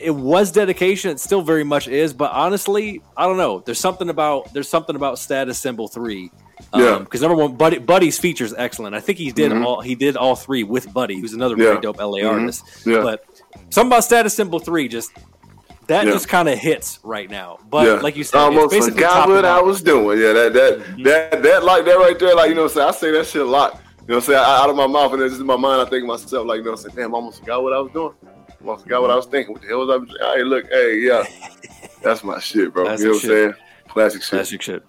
It 0.00 0.12
was 0.12 0.52
dedication. 0.52 1.10
It 1.10 1.20
still 1.20 1.42
very 1.42 1.64
much 1.64 1.88
is, 1.88 2.12
but 2.12 2.30
honestly, 2.30 3.02
I 3.16 3.26
don't 3.26 3.36
know. 3.36 3.60
There's 3.60 3.80
something 3.80 4.08
about 4.08 4.52
there's 4.52 4.68
something 4.68 4.94
about 4.96 5.18
Status 5.18 5.58
Symbol 5.58 5.88
Three. 5.88 6.30
Um, 6.72 6.82
yeah. 6.82 6.98
Because 6.98 7.22
number 7.22 7.36
one, 7.36 7.56
Buddy, 7.56 7.78
Buddy's 7.78 8.18
features 8.18 8.52
excellent. 8.56 8.94
I 8.94 9.00
think 9.00 9.18
he 9.18 9.30
did 9.30 9.52
mm-hmm. 9.52 9.64
all 9.64 9.80
he 9.80 9.94
did 9.94 10.16
all 10.16 10.36
three 10.36 10.64
with 10.64 10.92
Buddy, 10.92 11.20
who's 11.20 11.32
another 11.32 11.56
Yeah. 11.56 11.68
really 11.68 11.80
dope 11.80 11.98
LA 11.98 12.18
mm-hmm. 12.18 12.40
artist. 12.40 12.64
Yeah. 12.84 13.02
But 13.02 13.24
something 13.70 13.88
about 13.88 14.04
Status 14.04 14.34
Symbol 14.34 14.58
Three 14.58 14.88
just 14.88 15.12
that 15.88 16.06
Yeah. 16.06 16.12
just 16.12 16.28
kind 16.28 16.48
of 16.48 16.58
hits 16.58 17.00
right 17.02 17.30
now. 17.30 17.58
But 17.68 17.86
yeah. 17.86 17.92
like 17.94 18.16
you 18.16 18.24
said, 18.24 18.38
almost 18.38 18.72
it's 18.74 18.86
basically 18.86 19.02
forgot 19.02 19.28
what 19.28 19.44
I 19.44 19.60
was 19.60 19.82
doing. 19.82 20.20
Yeah, 20.20 20.32
that 20.32 20.52
that 20.52 20.78
mm-hmm. 20.78 21.02
that 21.02 21.42
that 21.42 21.64
like 21.64 21.84
that 21.84 21.96
right 21.96 22.18
there, 22.18 22.34
like 22.34 22.48
you 22.50 22.54
know, 22.54 22.62
what 22.62 22.72
I'm 22.72 22.74
saying 22.76 22.88
I 22.88 22.92
say 22.92 23.10
that 23.12 23.26
shit 23.26 23.42
a 23.42 23.44
lot. 23.44 23.74
You 23.74 23.78
know, 23.78 24.14
what 24.14 24.14
I'm 24.16 24.20
saying 24.22 24.38
I, 24.38 24.62
out 24.62 24.70
of 24.70 24.76
my 24.76 24.86
mouth 24.86 25.12
and 25.12 25.22
it's 25.22 25.32
just 25.32 25.40
in 25.40 25.46
my 25.46 25.56
mind. 25.56 25.82
I 25.82 25.90
think 25.90 26.04
to 26.04 26.06
myself, 26.06 26.46
like 26.46 26.58
you 26.58 26.64
know, 26.64 26.70
what 26.70 26.80
I'm 26.80 26.84
saying 26.84 26.96
damn, 26.96 27.14
I 27.14 27.16
almost 27.16 27.40
forgot 27.40 27.62
what 27.62 27.72
I 27.72 27.80
was 27.80 27.92
doing. 27.92 28.14
I 28.22 28.64
Almost 28.64 28.84
forgot 28.84 29.02
what 29.02 29.10
I 29.10 29.14
was 29.14 29.26
thinking. 29.26 29.52
What 29.52 29.62
the 29.62 29.68
hell 29.68 29.86
was 29.86 30.08
I? 30.20 30.36
Hey, 30.36 30.42
look, 30.42 30.66
hey, 30.70 30.98
yeah, 30.98 31.24
that's 32.02 32.24
my 32.24 32.40
shit, 32.40 32.72
bro. 32.72 32.84
Classic 32.84 33.04
you 33.04 33.06
know 33.06 33.14
what 33.14 33.22
I'm 33.22 33.28
saying? 33.28 33.54
Classic 33.88 34.22
shit. 34.22 34.30
Classic 34.30 34.62
shit. 34.62 34.84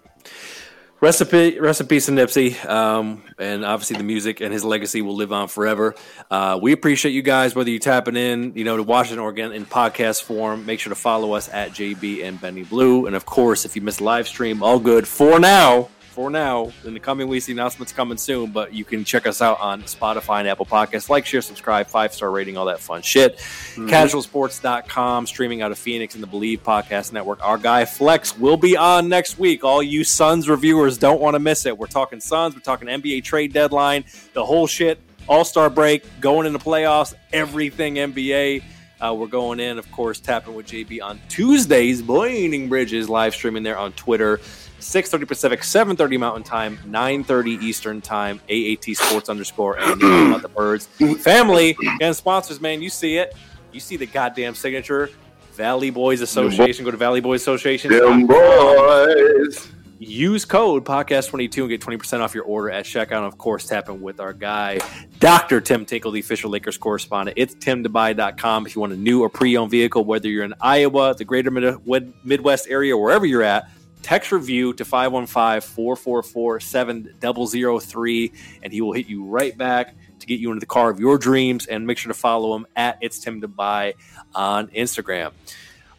Recipe, 1.02 1.58
in 1.60 2.08
to 2.08 2.12
Nipsey, 2.12 2.66
um, 2.66 3.24
and 3.38 3.64
obviously 3.64 3.96
the 3.96 4.04
music 4.04 4.42
and 4.42 4.52
his 4.52 4.66
legacy 4.66 5.02
will 5.02 5.16
live 5.16 5.32
on 5.32 5.48
forever. 5.48 5.96
Uh, 6.30 6.60
we 6.62 6.74
appreciate 6.74 7.14
you 7.14 7.22
guys, 7.22 7.56
whether 7.56 7.70
you're 7.70 7.80
tapping 7.80 8.18
in, 8.18 8.52
you 8.54 8.66
know, 8.66 8.76
to 8.76 8.84
watch 8.84 9.10
it 9.10 9.18
or 9.18 9.30
again 9.30 9.54
in 9.54 9.66
podcast 9.66 10.24
form. 10.24 10.66
Make 10.66 10.82
sure 10.82 10.90
to 10.90 11.00
follow 11.00 11.32
us 11.32 11.48
at 11.54 11.72
JB 11.72 12.26
and 12.26 12.42
Benny 12.42 12.64
Blue, 12.64 13.06
and 13.06 13.16
of 13.16 13.26
course, 13.26 13.64
if 13.64 13.78
you 13.78 13.82
miss 13.82 14.02
live 14.02 14.28
stream, 14.28 14.62
all 14.62 14.78
good 14.78 15.08
for 15.08 15.40
now. 15.40 15.88
For 16.20 16.30
now, 16.30 16.74
in 16.84 16.94
the 16.94 17.00
coming 17.00 17.30
weeks, 17.30 17.46
the 17.46 17.54
announcements 17.54 17.94
coming 17.94 18.18
soon. 18.18 18.52
But 18.52 18.74
you 18.74 18.84
can 18.84 19.06
check 19.06 19.26
us 19.26 19.42
out 19.42 19.58
on 19.62 19.84
Spotify 19.84 20.40
and 20.40 20.50
Apple 20.50 20.66
Podcasts. 20.66 21.08
Like, 21.08 21.26
share, 21.26 21.40
subscribe, 21.42 21.88
five 21.88 22.14
star 22.14 22.30
rating, 22.30 22.58
all 22.58 22.66
that 22.66 22.82
fun 22.82 23.02
shit. 23.04 23.38
Mm-hmm. 23.38 23.88
Casualsports.com, 23.88 25.28
streaming 25.28 25.62
out 25.62 25.72
of 25.72 25.80
Phoenix 25.80 26.16
and 26.16 26.22
the 26.22 26.28
Bleav 26.28 26.60
Podcast 26.60 27.14
Network. 27.14 27.42
Our 27.42 27.58
guy 27.58 27.86
Flex 27.86 28.38
will 28.38 28.58
be 28.58 28.76
on 28.76 29.08
next 29.08 29.40
week. 29.40 29.64
All 29.64 29.82
you 29.82 30.04
Suns 30.04 30.50
reviewers 30.50 30.98
don't 30.98 31.22
want 31.22 31.36
to 31.36 31.40
miss 31.40 31.66
it. 31.66 31.78
We're 31.78 31.88
talking 31.88 32.20
Suns, 32.20 32.54
we're 32.54 32.60
talking 32.60 32.90
NBA 32.90 33.24
trade 33.24 33.54
deadline, 33.54 34.04
the 34.34 34.44
whole 34.44 34.68
shit, 34.68 35.00
All 35.30 35.46
Star 35.46 35.70
break, 35.70 36.04
going 36.20 36.46
into 36.46 36.60
playoffs, 36.60 37.14
everything 37.32 37.96
NBA. 37.96 38.62
Uh, 39.02 39.14
we're 39.14 39.28
going 39.28 39.60
in, 39.60 39.78
of 39.78 39.90
course, 39.92 40.20
tapping 40.20 40.54
with 40.54 40.68
JB 40.68 41.02
on 41.02 41.22
Tuesdays. 41.30 42.02
Burning 42.02 42.68
Bridges 42.68 43.10
live 43.10 43.34
streaming 43.34 43.64
there 43.64 43.78
on 43.78 43.94
Twitter. 43.94 44.40
6.30 44.80 45.28
Pacific, 45.28 45.62
7.30 45.62 46.20
Mountain 46.20 46.44
Time, 46.44 46.78
9.30 46.88 47.62
Eastern 47.62 48.02
Time, 48.02 48.40
AAT 48.50 48.96
Sports 48.96 49.30
underscore, 49.30 49.78
and 49.78 50.02
about 50.02 50.42
the 50.42 50.50
birds. 50.50 50.88
Family 51.20 51.76
and 52.02 52.16
sponsors, 52.16 52.62
man, 52.62 52.82
you 52.82 52.90
see 52.90 53.18
it. 53.18 53.36
You 53.72 53.80
see 53.80 53.98
the 53.98 54.06
goddamn 54.06 54.56
signature. 54.56 55.10
Valley 55.54 55.90
Boys 55.90 56.22
Association. 56.22 56.86
Go 56.86 56.92
to 56.92 56.98
Valley 56.98 57.20
Boys 57.20 57.42
Association. 57.42 57.92
Them 57.92 58.26
boys. 58.26 59.68
Use 60.02 60.46
code 60.46 60.86
podcast22 60.86 61.60
and 61.60 61.70
get 61.70 61.82
20% 61.82 62.22
off 62.22 62.34
your 62.34 62.46
order 62.46 62.72
at 62.72 62.86
checkout. 62.86 63.18
And 63.18 63.26
of 63.26 63.38
course, 63.38 63.66
tapping 63.66 64.02
with 64.02 64.22
our 64.22 64.32
guy, 64.32 64.80
Dr. 65.20 65.60
Tim 65.60 65.86
Tinkle, 65.86 66.12
the 66.12 66.22
official 66.22 66.50
Lakers 66.50 66.78
correspondent. 66.78 67.38
It's 67.38 67.54
timtobuy.com 67.56 68.66
if 68.66 68.76
you 68.76 68.82
want 68.82 68.94
a 68.94 68.98
new 68.98 69.22
or 69.22 69.30
pre 69.30 69.58
owned 69.58 69.72
vehicle, 69.72 70.06
whether 70.06 70.30
you're 70.30 70.46
in 70.46 70.54
Iowa, 70.62 71.16
the 71.16 71.26
greater 71.26 71.52
Mid- 71.52 72.14
Midwest 72.24 72.68
area, 72.70 72.98
wherever 72.98 73.26
you're 73.26 73.44
at. 73.44 73.70
Text 74.02 74.32
review 74.32 74.72
to 74.76 74.86
515 74.86 75.60
444 75.60 76.62
7003, 76.62 78.32
and 78.64 78.72
he 78.72 78.80
will 78.80 78.94
hit 78.94 79.08
you 79.08 79.26
right 79.26 79.58
back 79.58 79.94
to 80.20 80.26
get 80.26 80.40
you 80.40 80.50
into 80.52 80.62
the 80.62 80.66
car 80.66 80.90
of 80.90 81.02
your 81.02 81.18
dreams. 81.18 81.66
And 81.66 81.86
make 81.86 81.98
sure 81.98 82.14
to 82.14 82.18
follow 82.18 82.56
him 82.56 82.66
at 82.78 83.00
It's 83.02 83.20
Tim 83.20 83.42
to 83.42 83.50
Buy 83.50 83.96
on 84.34 84.70
Instagram. 84.70 85.34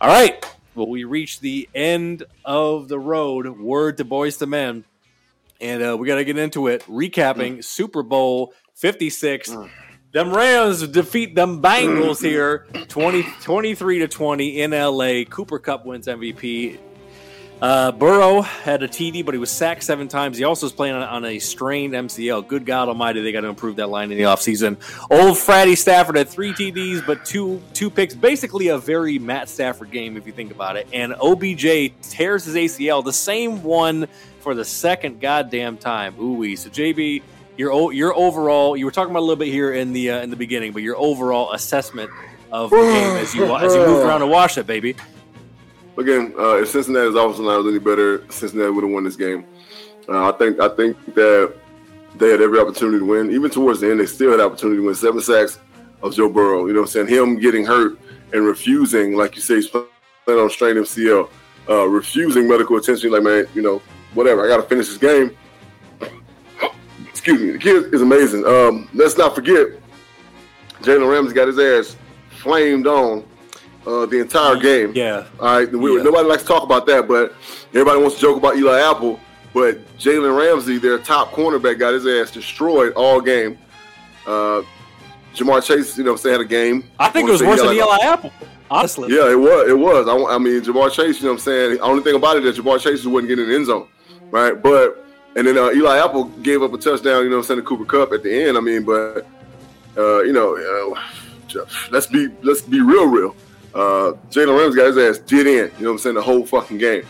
All 0.00 0.08
right. 0.08 0.42
Well, 0.80 0.88
we 0.88 1.04
reached 1.04 1.42
the 1.42 1.68
end 1.74 2.22
of 2.42 2.88
the 2.88 2.98
road. 2.98 3.46
Word 3.60 3.98
to 3.98 4.04
Boyz 4.06 4.40
II 4.40 4.48
Men. 4.48 4.84
And 5.60 5.82
uh, 5.82 5.94
we 5.98 6.08
got 6.08 6.14
to 6.14 6.24
get 6.24 6.38
into 6.38 6.68
it. 6.68 6.82
Recapping 6.84 7.62
Super 7.62 8.02
Bowl 8.02 8.54
56. 8.76 9.54
Them 10.12 10.32
Rams 10.32 10.88
defeat 10.88 11.34
them 11.34 11.60
Bengals 11.60 12.22
here 12.22 12.66
20, 12.88 13.24
23 13.42 13.98
to 13.98 14.08
20 14.08 14.62
in 14.62 14.70
LA. 14.70 15.24
Cooper 15.28 15.58
Kupp 15.58 15.84
wins 15.84 16.06
MVP. 16.06 16.78
Uh, 17.60 17.92
Burrow 17.92 18.40
had 18.40 18.82
a 18.82 18.88
TD, 18.88 19.24
but 19.24 19.34
he 19.34 19.38
was 19.38 19.50
sacked 19.50 19.82
seven 19.82 20.08
times. 20.08 20.38
He 20.38 20.44
also 20.44 20.66
is 20.66 20.72
playing 20.72 20.94
on, 20.94 21.02
on 21.02 21.24
a 21.26 21.38
strained 21.38 21.92
MCL. 21.92 22.48
Good 22.48 22.64
God 22.64 22.88
Almighty, 22.88 23.20
they 23.20 23.32
got 23.32 23.42
to 23.42 23.48
improve 23.48 23.76
that 23.76 23.88
line 23.88 24.10
in 24.10 24.16
the 24.16 24.24
offseason. 24.24 24.76
Old 25.10 25.36
Fratty 25.36 25.76
Stafford 25.76 26.16
had 26.16 26.28
three 26.28 26.52
TDs, 26.52 27.04
but 27.06 27.24
two 27.24 27.62
two 27.74 27.90
picks. 27.90 28.14
Basically, 28.14 28.68
a 28.68 28.78
very 28.78 29.18
Matt 29.18 29.50
Stafford 29.50 29.90
game 29.90 30.16
if 30.16 30.26
you 30.26 30.32
think 30.32 30.52
about 30.52 30.76
it. 30.76 30.88
And 30.92 31.14
OBJ 31.20 31.92
tears 32.02 32.46
his 32.46 32.54
ACL, 32.54 33.04
the 33.04 33.12
same 33.12 33.62
one 33.62 34.08
for 34.40 34.54
the 34.54 34.64
second 34.64 35.20
goddamn 35.20 35.76
time. 35.76 36.18
Ooh, 36.18 36.56
so 36.56 36.70
JB, 36.70 37.22
your 37.58 37.92
your 37.92 38.14
overall, 38.14 38.74
you 38.74 38.86
were 38.86 38.90
talking 38.90 39.10
about 39.10 39.20
a 39.20 39.26
little 39.28 39.36
bit 39.36 39.48
here 39.48 39.74
in 39.74 39.92
the 39.92 40.12
uh, 40.12 40.22
in 40.22 40.30
the 40.30 40.36
beginning, 40.36 40.72
but 40.72 40.82
your 40.82 40.96
overall 40.96 41.52
assessment 41.52 42.10
of 42.50 42.70
the 42.70 42.76
game 42.76 43.16
as 43.18 43.34
you 43.34 43.44
as 43.54 43.74
you 43.74 43.80
moved 43.80 44.06
around 44.06 44.22
and 44.22 44.30
watched 44.30 44.56
it, 44.56 44.66
baby. 44.66 44.96
Again, 45.98 46.32
uh, 46.38 46.56
if 46.56 46.68
Cincinnati's 46.68 47.14
offensive 47.14 47.44
line 47.44 47.58
was 47.58 47.66
any 47.66 47.78
better, 47.78 48.24
Cincinnati 48.30 48.70
would 48.70 48.84
have 48.84 48.92
won 48.92 49.04
this 49.04 49.16
game. 49.16 49.44
Uh, 50.08 50.32
I 50.32 50.36
think 50.38 50.58
I 50.60 50.68
think 50.68 50.96
that 51.14 51.54
they 52.16 52.30
had 52.30 52.40
every 52.40 52.58
opportunity 52.58 52.98
to 52.98 53.04
win. 53.04 53.30
Even 53.30 53.50
towards 53.50 53.80
the 53.80 53.90
end, 53.90 54.00
they 54.00 54.06
still 54.06 54.30
had 54.30 54.40
opportunity 54.40 54.78
to 54.78 54.86
win. 54.86 54.94
Seven 54.94 55.20
sacks 55.20 55.58
of 56.02 56.14
Joe 56.14 56.28
Burrow. 56.28 56.66
You 56.66 56.72
know 56.72 56.80
what 56.80 56.96
I'm 56.96 57.06
saying? 57.06 57.08
Him 57.08 57.38
getting 57.38 57.64
hurt 57.64 57.98
and 58.32 58.44
refusing, 58.44 59.16
like 59.16 59.36
you 59.36 59.42
say, 59.42 59.56
he's 59.56 59.68
playing 59.68 59.88
on 60.28 60.50
strained 60.50 60.78
MCL, 60.78 61.28
uh, 61.68 61.86
refusing 61.86 62.48
medical 62.48 62.76
attention. 62.76 63.10
Like, 63.10 63.22
man, 63.22 63.46
you 63.54 63.62
know, 63.62 63.82
whatever. 64.14 64.44
I 64.44 64.48
got 64.48 64.56
to 64.56 64.68
finish 64.68 64.88
this 64.88 64.98
game. 64.98 65.36
Excuse 67.08 67.40
me. 67.40 67.50
The 67.50 67.58
kid 67.58 67.94
is 67.94 68.02
amazing. 68.02 68.46
Um, 68.46 68.88
let's 68.94 69.18
not 69.18 69.34
forget 69.34 69.68
Jalen 70.82 71.10
Ramsey 71.10 71.34
got 71.34 71.48
his 71.48 71.58
ass 71.58 71.96
flamed 72.30 72.86
on 72.86 73.24
uh, 73.86 74.06
the 74.06 74.20
entire 74.20 74.56
game. 74.56 74.92
Yeah. 74.94 75.26
All 75.38 75.56
right. 75.58 75.70
We, 75.72 75.96
Yeah. 75.96 76.02
Nobody 76.02 76.28
likes 76.28 76.42
to 76.42 76.48
talk 76.48 76.62
about 76.62 76.86
that, 76.86 77.08
but 77.08 77.32
everybody 77.70 78.00
wants 78.00 78.16
to 78.16 78.20
joke 78.22 78.36
about 78.36 78.56
Eli 78.56 78.80
Apple. 78.80 79.18
But 79.52 79.84
Jalen 79.98 80.36
Ramsey, 80.36 80.78
their 80.78 80.98
top 80.98 81.32
cornerback, 81.32 81.78
got 81.78 81.94
his 81.94 82.06
ass 82.06 82.30
destroyed 82.30 82.92
all 82.92 83.20
game. 83.20 83.58
Uh, 84.26 84.62
Ja'Marr 85.34 85.62
Chase, 85.64 85.96
you 85.98 86.04
know, 86.04 86.16
saying, 86.16 86.34
had 86.34 86.40
a 86.40 86.44
game. 86.44 86.84
I 86.98 87.08
think 87.08 87.28
it 87.28 87.32
was 87.32 87.42
worse 87.42 87.60
he 87.60 87.66
than 87.68 87.76
Eli 87.76 87.98
Apple. 88.02 88.32
Honestly. 88.70 89.08
yeah, 89.12 89.28
it 89.30 89.38
was. 89.38 89.68
It 89.68 89.76
was. 89.78 90.06
I, 90.06 90.34
I 90.34 90.38
mean, 90.38 90.60
Ja'Marr 90.60 90.92
Chase. 90.92 91.18
You 91.18 91.24
know 91.24 91.30
what 91.32 91.34
I'm 91.34 91.38
saying. 91.40 91.70
The 91.74 91.80
only 91.80 92.02
thing 92.04 92.14
about 92.14 92.36
it 92.36 92.44
is 92.46 92.58
Ja'Marr 92.58 92.80
Chase 92.80 93.04
wasn't 93.04 93.28
getting 93.28 93.44
in 93.44 93.50
the 93.50 93.56
end 93.56 93.66
zone, 93.66 93.88
right? 94.30 94.60
But 94.62 95.04
and 95.36 95.46
then 95.46 95.56
uh, 95.58 95.70
Eli 95.70 95.98
Apple 95.98 96.24
gave 96.42 96.62
up 96.62 96.72
a 96.72 96.78
touchdown. 96.78 97.24
You 97.24 97.30
know, 97.30 97.36
what 97.36 97.42
I'm 97.42 97.46
saying 97.48 97.60
to 97.60 97.66
Cooper 97.66 97.84
Kupp 97.84 98.12
at 98.12 98.22
the 98.22 98.32
end. 98.32 98.56
I 98.56 98.60
mean, 98.60 98.84
but 98.84 99.26
uh, 99.96 100.22
you 100.22 100.32
know, 100.32 100.56
uh, 100.94 101.00
just- 101.48 101.90
let's 101.90 102.06
be 102.06 102.28
let's 102.42 102.62
be 102.62 102.80
real, 102.80 103.06
real. 103.06 103.34
Uh, 103.74 104.12
Jalen 104.30 104.58
Ramsey 104.58 104.76
got 104.76 104.86
his 104.94 104.98
ass 104.98 105.18
did 105.18 105.46
in. 105.46 105.54
You 105.54 105.62
know 105.62 105.70
what 105.78 105.90
I'm 105.92 105.98
saying 105.98 106.14
the 106.16 106.22
whole 106.22 106.44
fucking 106.44 106.78
game. 106.78 107.04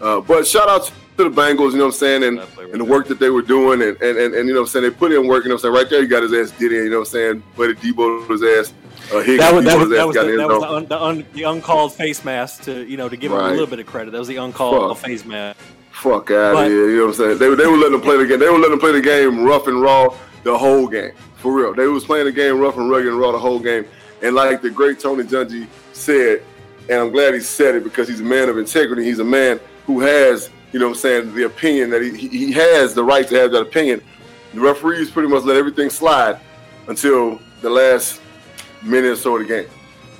Uh, 0.00 0.20
but 0.20 0.46
shout 0.46 0.68
out 0.68 0.92
to 1.16 1.24
the 1.24 1.30
Bengals. 1.30 1.72
You 1.72 1.78
know 1.78 1.84
what 1.86 1.94
I'm 1.94 1.98
saying 1.98 2.22
and. 2.24 2.38
That 2.38 2.48
play 2.50 2.64
right 2.64 2.72
And 2.72 2.80
the 2.80 2.84
work 2.84 3.08
that 3.08 3.18
they 3.18 3.30
were 3.30 3.42
doing, 3.42 3.82
and, 3.82 4.00
and, 4.02 4.18
and, 4.18 4.34
and 4.34 4.48
you 4.48 4.54
know, 4.54 4.60
what 4.60 4.66
I'm 4.66 4.70
saying 4.72 4.82
they 4.84 4.90
put 4.90 5.12
in 5.12 5.26
work. 5.26 5.44
You 5.44 5.48
know, 5.50 5.54
what 5.56 5.64
I'm 5.64 5.72
saying 5.72 5.74
right 5.74 5.90
there, 5.90 6.02
he 6.02 6.06
got 6.08 6.22
his 6.22 6.32
ass 6.32 6.56
did 6.58 6.72
in. 6.72 6.84
You 6.84 6.90
know, 6.90 6.98
what 6.98 7.08
I'm 7.08 7.12
saying, 7.12 7.42
but 7.56 7.70
Debo 7.78 8.28
his 8.28 8.42
ass. 8.42 8.74
Uh, 9.12 9.20
Higgins, 9.20 9.38
That 9.38 9.54
was, 9.54 9.64
that 9.64 9.70
Debo 9.72 9.78
was, 9.78 9.88
his 9.88 9.92
ass 9.92 9.98
that 9.98 10.06
was, 10.06 10.14
the, 10.16 10.36
that 10.36 10.48
was 10.48 10.60
the, 10.62 10.68
un, 10.70 10.86
the, 10.86 11.02
un, 11.02 11.26
the 11.32 11.42
uncalled 11.44 11.92
face 11.92 12.24
mask 12.24 12.62
to 12.64 12.84
you 12.86 12.96
know 12.96 13.08
to 13.08 13.16
give 13.16 13.30
him 13.32 13.38
a 13.38 13.50
little 13.50 13.66
bit 13.66 13.78
of 13.78 13.86
credit. 13.86 14.10
That 14.10 14.18
was 14.18 14.28
the 14.28 14.36
uncalled 14.36 14.96
Fuck. 14.96 15.04
face 15.06 15.24
mask. 15.24 15.58
Fuck 15.92 16.30
out 16.30 16.54
But- 16.54 16.66
of 16.66 16.72
here. 16.72 16.90
You 16.90 16.96
know 16.98 17.02
what 17.06 17.08
I'm 17.10 17.14
saying? 17.14 17.38
They, 17.38 17.48
were- 17.48 17.56
they 17.56 17.66
were 17.66 17.76
letting 17.76 17.92
them 17.92 18.00
play 18.02 18.16
the 18.16 18.26
game. 18.26 18.38
They 18.38 18.48
were 18.48 18.58
letting 18.58 18.70
them 18.72 18.80
play 18.80 18.92
the 18.92 19.00
game 19.00 19.42
rough 19.44 19.66
and 19.66 19.80
raw 19.80 20.14
the 20.44 20.56
whole 20.56 20.86
game. 20.88 21.12
For 21.36 21.52
real. 21.52 21.74
They 21.74 21.86
was 21.86 22.04
playing 22.04 22.26
the 22.26 22.32
game 22.32 22.58
rough 22.58 22.76
and 22.76 22.90
rugged 22.90 23.08
and 23.08 23.18
raw 23.18 23.32
the 23.32 23.38
whole 23.38 23.58
game. 23.58 23.86
And 24.22 24.34
like 24.34 24.60
the 24.60 24.70
great 24.70 24.98
Tony 25.00 25.22
Dungy 25.22 25.66
said, 25.96 26.42
and 26.88 27.00
I'm 27.00 27.10
glad 27.10 27.34
he 27.34 27.40
said 27.40 27.74
it 27.74 27.84
because 27.84 28.06
he's 28.08 28.20
a 28.20 28.24
man 28.24 28.48
of 28.48 28.58
integrity. 28.58 29.04
He's 29.04 29.18
a 29.18 29.24
man 29.24 29.58
who 29.86 30.00
has, 30.00 30.50
you 30.72 30.78
know 30.78 30.86
what 30.86 30.92
I'm 30.96 30.98
saying, 31.00 31.34
the 31.34 31.44
opinion 31.46 31.90
that 31.90 32.02
he, 32.02 32.16
he 32.16 32.28
he 32.28 32.52
has 32.52 32.94
the 32.94 33.02
right 33.02 33.26
to 33.28 33.34
have 33.36 33.50
that 33.52 33.62
opinion. 33.62 34.00
The 34.54 34.60
referees 34.60 35.10
pretty 35.10 35.28
much 35.28 35.42
let 35.44 35.56
everything 35.56 35.90
slide 35.90 36.38
until 36.86 37.40
the 37.60 37.70
last 37.70 38.20
minute 38.82 39.10
or 39.12 39.16
so 39.16 39.36
of 39.36 39.42
the 39.42 39.48
game 39.48 39.68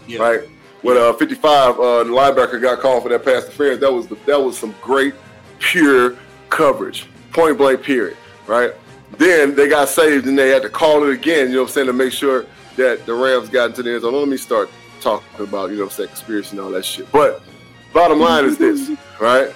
Yeah. 0.09 0.19
right? 0.21 0.41
When 0.83 0.97
uh, 0.97 1.13
55, 1.15 1.79
uh, 1.81 2.05
the 2.05 2.11
linebacker 2.11 2.61
got 2.61 2.81
called 2.81 3.03
for 3.05 3.09
that 3.11 3.25
pass 3.25 3.45
interference. 3.45 3.81
That 3.81 3.93
was 3.93 4.07
the, 4.09 4.17
that 4.27 4.41
was 4.41 4.59
some 4.59 4.75
great, 4.83 5.15
pure 5.59 6.17
coverage, 6.51 7.07
point 7.33 7.59
blank 7.59 7.83
period, 7.83 8.17
right? 8.47 8.73
Then 9.19 9.55
they 9.55 9.69
got 9.69 9.89
saved 9.89 10.27
and 10.27 10.39
they 10.39 10.49
had 10.51 10.63
to 10.63 10.69
call 10.69 11.05
it 11.05 11.11
again. 11.11 11.49
You 11.49 11.55
know 11.55 11.63
what 11.63 11.69
I'm 11.71 11.75
saying 11.75 11.87
to 11.87 11.93
make 11.93 12.13
sure 12.13 12.45
that 12.77 13.07
the 13.07 13.15
Rams 13.15 13.49
got 13.49 13.71
into 13.71 13.83
the 13.83 13.93
end 13.95 14.03
zone. 14.03 14.15
Let 14.15 14.29
me 14.29 14.37
start 14.37 14.69
talking 15.01 15.27
about 15.45 15.71
you 15.71 15.77
know 15.79 15.85
I'm 15.85 15.91
saying 15.91 16.09
conspiracy 16.09 16.51
and 16.57 16.61
all 16.61 16.71
that 16.73 16.85
shit. 16.85 17.11
But 17.13 17.43
bottom 17.93 18.19
line 18.21 18.45
is 18.45 18.59
this, 18.59 18.91
right? 19.21 19.49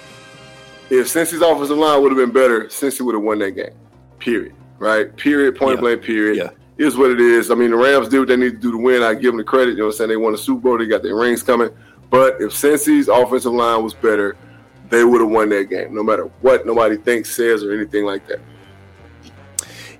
If 0.89 1.07
Cincy's 1.07 1.41
offensive 1.41 1.77
line 1.77 2.01
would 2.01 2.11
have 2.11 2.17
been 2.17 2.31
better, 2.31 2.65
Cincy 2.65 3.01
would 3.01 3.15
have 3.15 3.23
won 3.23 3.39
that 3.39 3.51
game. 3.51 3.71
Period. 4.19 4.53
Right? 4.77 5.15
Period. 5.15 5.55
Point 5.55 5.75
Yeah. 5.77 5.81
blank. 5.81 6.01
Period 6.03 6.37
Yeah. 6.37 6.49
is 6.85 6.97
what 6.97 7.11
it 7.11 7.21
is. 7.21 7.49
I 7.51 7.55
mean, 7.55 7.71
the 7.71 7.77
Rams 7.77 8.09
did 8.09 8.19
what 8.19 8.27
they 8.27 8.35
need 8.35 8.51
to 8.53 8.57
do 8.57 8.71
to 8.71 8.77
win. 8.77 9.01
I 9.03 9.13
give 9.13 9.31
them 9.31 9.37
the 9.37 9.43
credit. 9.43 9.71
You 9.71 9.77
know 9.77 9.83
what 9.85 9.91
I'm 9.93 9.97
saying? 9.97 10.09
They 10.09 10.17
won 10.17 10.33
the 10.33 10.37
Super 10.37 10.59
Bowl. 10.61 10.77
They 10.77 10.87
got 10.87 11.01
their 11.03 11.15
rings 11.15 11.43
coming. 11.43 11.69
But 12.09 12.41
if 12.41 12.51
Cincy's 12.51 13.07
offensive 13.07 13.53
line 13.53 13.83
was 13.83 13.93
better, 13.93 14.35
they 14.89 15.05
would 15.05 15.21
have 15.21 15.29
won 15.29 15.47
that 15.49 15.69
game, 15.69 15.93
no 15.95 16.03
matter 16.03 16.23
what 16.41 16.65
nobody 16.65 16.97
thinks, 16.97 17.33
says, 17.33 17.63
or 17.63 17.71
anything 17.71 18.03
like 18.03 18.27
that. 18.27 18.39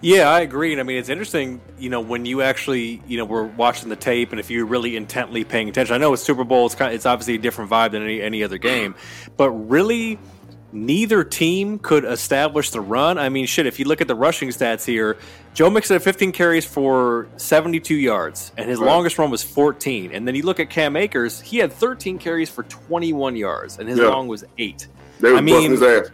Yeah, 0.01 0.29
I 0.29 0.39
agree. 0.41 0.71
And 0.71 0.79
I 0.81 0.83
mean, 0.83 0.97
it's 0.97 1.09
interesting, 1.09 1.61
you 1.77 1.89
know, 1.89 2.01
when 2.01 2.25
you 2.25 2.41
actually, 2.41 3.01
you 3.07 3.17
know, 3.17 3.25
were 3.25 3.43
watching 3.45 3.89
the 3.89 3.95
tape 3.95 4.31
and 4.31 4.39
if 4.39 4.49
you're 4.49 4.65
really 4.65 4.95
intently 4.95 5.43
paying 5.43 5.69
attention. 5.69 5.93
I 5.93 5.99
know 5.99 6.11
it's 6.13 6.23
Super 6.23 6.43
Bowl, 6.43 6.65
it's 6.65 6.73
kind 6.75 6.89
of, 6.91 6.95
it's 6.95 7.05
obviously 7.05 7.35
a 7.35 7.37
different 7.37 7.69
vibe 7.69 7.91
than 7.91 8.01
any, 8.03 8.19
any 8.21 8.43
other 8.43 8.57
game, 8.57 8.95
but 9.37 9.51
really 9.51 10.17
neither 10.73 11.23
team 11.23 11.77
could 11.77 12.03
establish 12.03 12.71
the 12.71 12.81
run. 12.81 13.19
I 13.19 13.29
mean, 13.29 13.45
shit, 13.45 13.67
if 13.67 13.77
you 13.77 13.85
look 13.85 14.01
at 14.01 14.07
the 14.07 14.15
rushing 14.15 14.49
stats 14.49 14.85
here, 14.85 15.17
Joe 15.53 15.69
Mixon 15.69 15.95
had 15.95 16.01
15 16.03 16.31
carries 16.31 16.65
for 16.65 17.27
72 17.37 17.93
yards, 17.93 18.51
and 18.57 18.69
his 18.69 18.79
Right. 18.79 18.87
longest 18.87 19.19
run 19.19 19.29
was 19.29 19.43
14. 19.43 20.11
And 20.13 20.25
then 20.27 20.33
you 20.33 20.43
look 20.43 20.59
at 20.61 20.69
Cam 20.69 20.95
Akers, 20.95 21.41
he 21.41 21.57
had 21.57 21.73
13 21.73 22.17
carries 22.17 22.49
for 22.49 22.63
21 22.63 23.35
yards, 23.35 23.77
and 23.77 23.87
his 23.87 23.99
Yeah. 23.99 24.07
long 24.07 24.27
was 24.29 24.45
eight. 24.57 24.87
They 25.19 25.31
were 25.31 25.37
I 25.37 25.41
mean- 25.41 25.71
his 25.71 25.83
ass. 25.83 26.07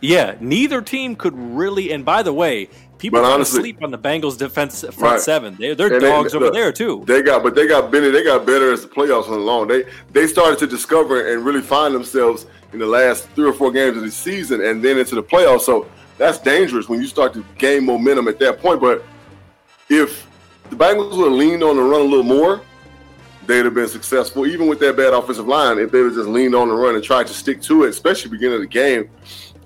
Yeah, 0.00 0.34
neither 0.40 0.80
team 0.80 1.16
could 1.16 1.34
really. 1.36 1.92
And 1.92 2.04
by 2.04 2.22
the 2.22 2.32
way, 2.32 2.68
people 2.98 3.20
But 3.20 3.30
honestly- 3.30 3.60
sleep 3.60 3.82
on 3.82 3.90
the 3.90 3.98
Bengals 3.98 4.36
defense 4.36 4.80
front 4.80 5.00
Right. 5.00 5.20
seven. 5.20 5.56
They're, 5.58 5.74
they're 5.74 5.92
And 5.94 6.02
they- 6.02 6.08
dogs 6.08 6.34
over 6.34 6.46
look, 6.46 6.54
there 6.54 6.72
too. 6.72 7.04
They 7.06 7.22
got, 7.22 7.42
but 7.42 7.54
they 7.54 7.66
got 7.66 7.90
better. 7.90 8.10
They 8.10 8.22
got 8.24 8.44
better 8.44 8.72
as 8.72 8.82
the 8.82 8.88
playoffs 8.88 9.28
went 9.28 9.40
along. 9.40 9.68
They 9.68 9.84
they 10.12 10.26
started 10.26 10.58
to 10.60 10.66
discover 10.66 11.28
and 11.32 11.44
really 11.44 11.62
find 11.62 11.94
themselves 11.94 12.46
in 12.72 12.78
the 12.78 12.86
last 12.86 13.28
three 13.34 13.48
or 13.48 13.52
four 13.52 13.70
games 13.72 13.96
of 13.96 14.02
the 14.02 14.10
season, 14.10 14.60
and 14.62 14.82
then 14.84 14.98
into 14.98 15.14
the 15.14 15.22
playoffs. 15.22 15.62
So 15.62 15.86
that's 16.18 16.38
dangerous 16.38 16.88
when 16.88 17.00
you 17.00 17.06
start 17.06 17.32
to 17.34 17.44
gain 17.56 17.84
momentum 17.86 18.28
at 18.28 18.38
that 18.40 18.60
point. 18.60 18.80
But 18.80 19.02
if 19.88 20.26
the 20.70 20.76
Bengals 20.76 21.16
would 21.16 21.24
have 21.30 21.32
leaned 21.32 21.62
on 21.62 21.76
the 21.76 21.82
run 21.82 22.00
a 22.00 22.04
little 22.04 22.22
more, 22.24 22.60
they'd 23.46 23.64
have 23.64 23.72
been 23.74 23.88
successful. 23.88 24.46
Even 24.46 24.66
with 24.66 24.78
that 24.80 24.96
bad 24.96 25.14
offensive 25.14 25.46
line, 25.48 25.78
if 25.78 25.90
they 25.90 25.98
would 26.02 26.08
have 26.08 26.16
just 26.16 26.28
leaned 26.28 26.54
on 26.54 26.68
the 26.68 26.74
run 26.74 26.94
and 26.94 27.02
tried 27.02 27.26
to 27.26 27.32
stick 27.32 27.62
to 27.62 27.84
it, 27.84 27.88
especially 27.90 28.30
beginning 28.30 28.56
of 28.56 28.60
the 28.60 28.66
game, 28.66 29.08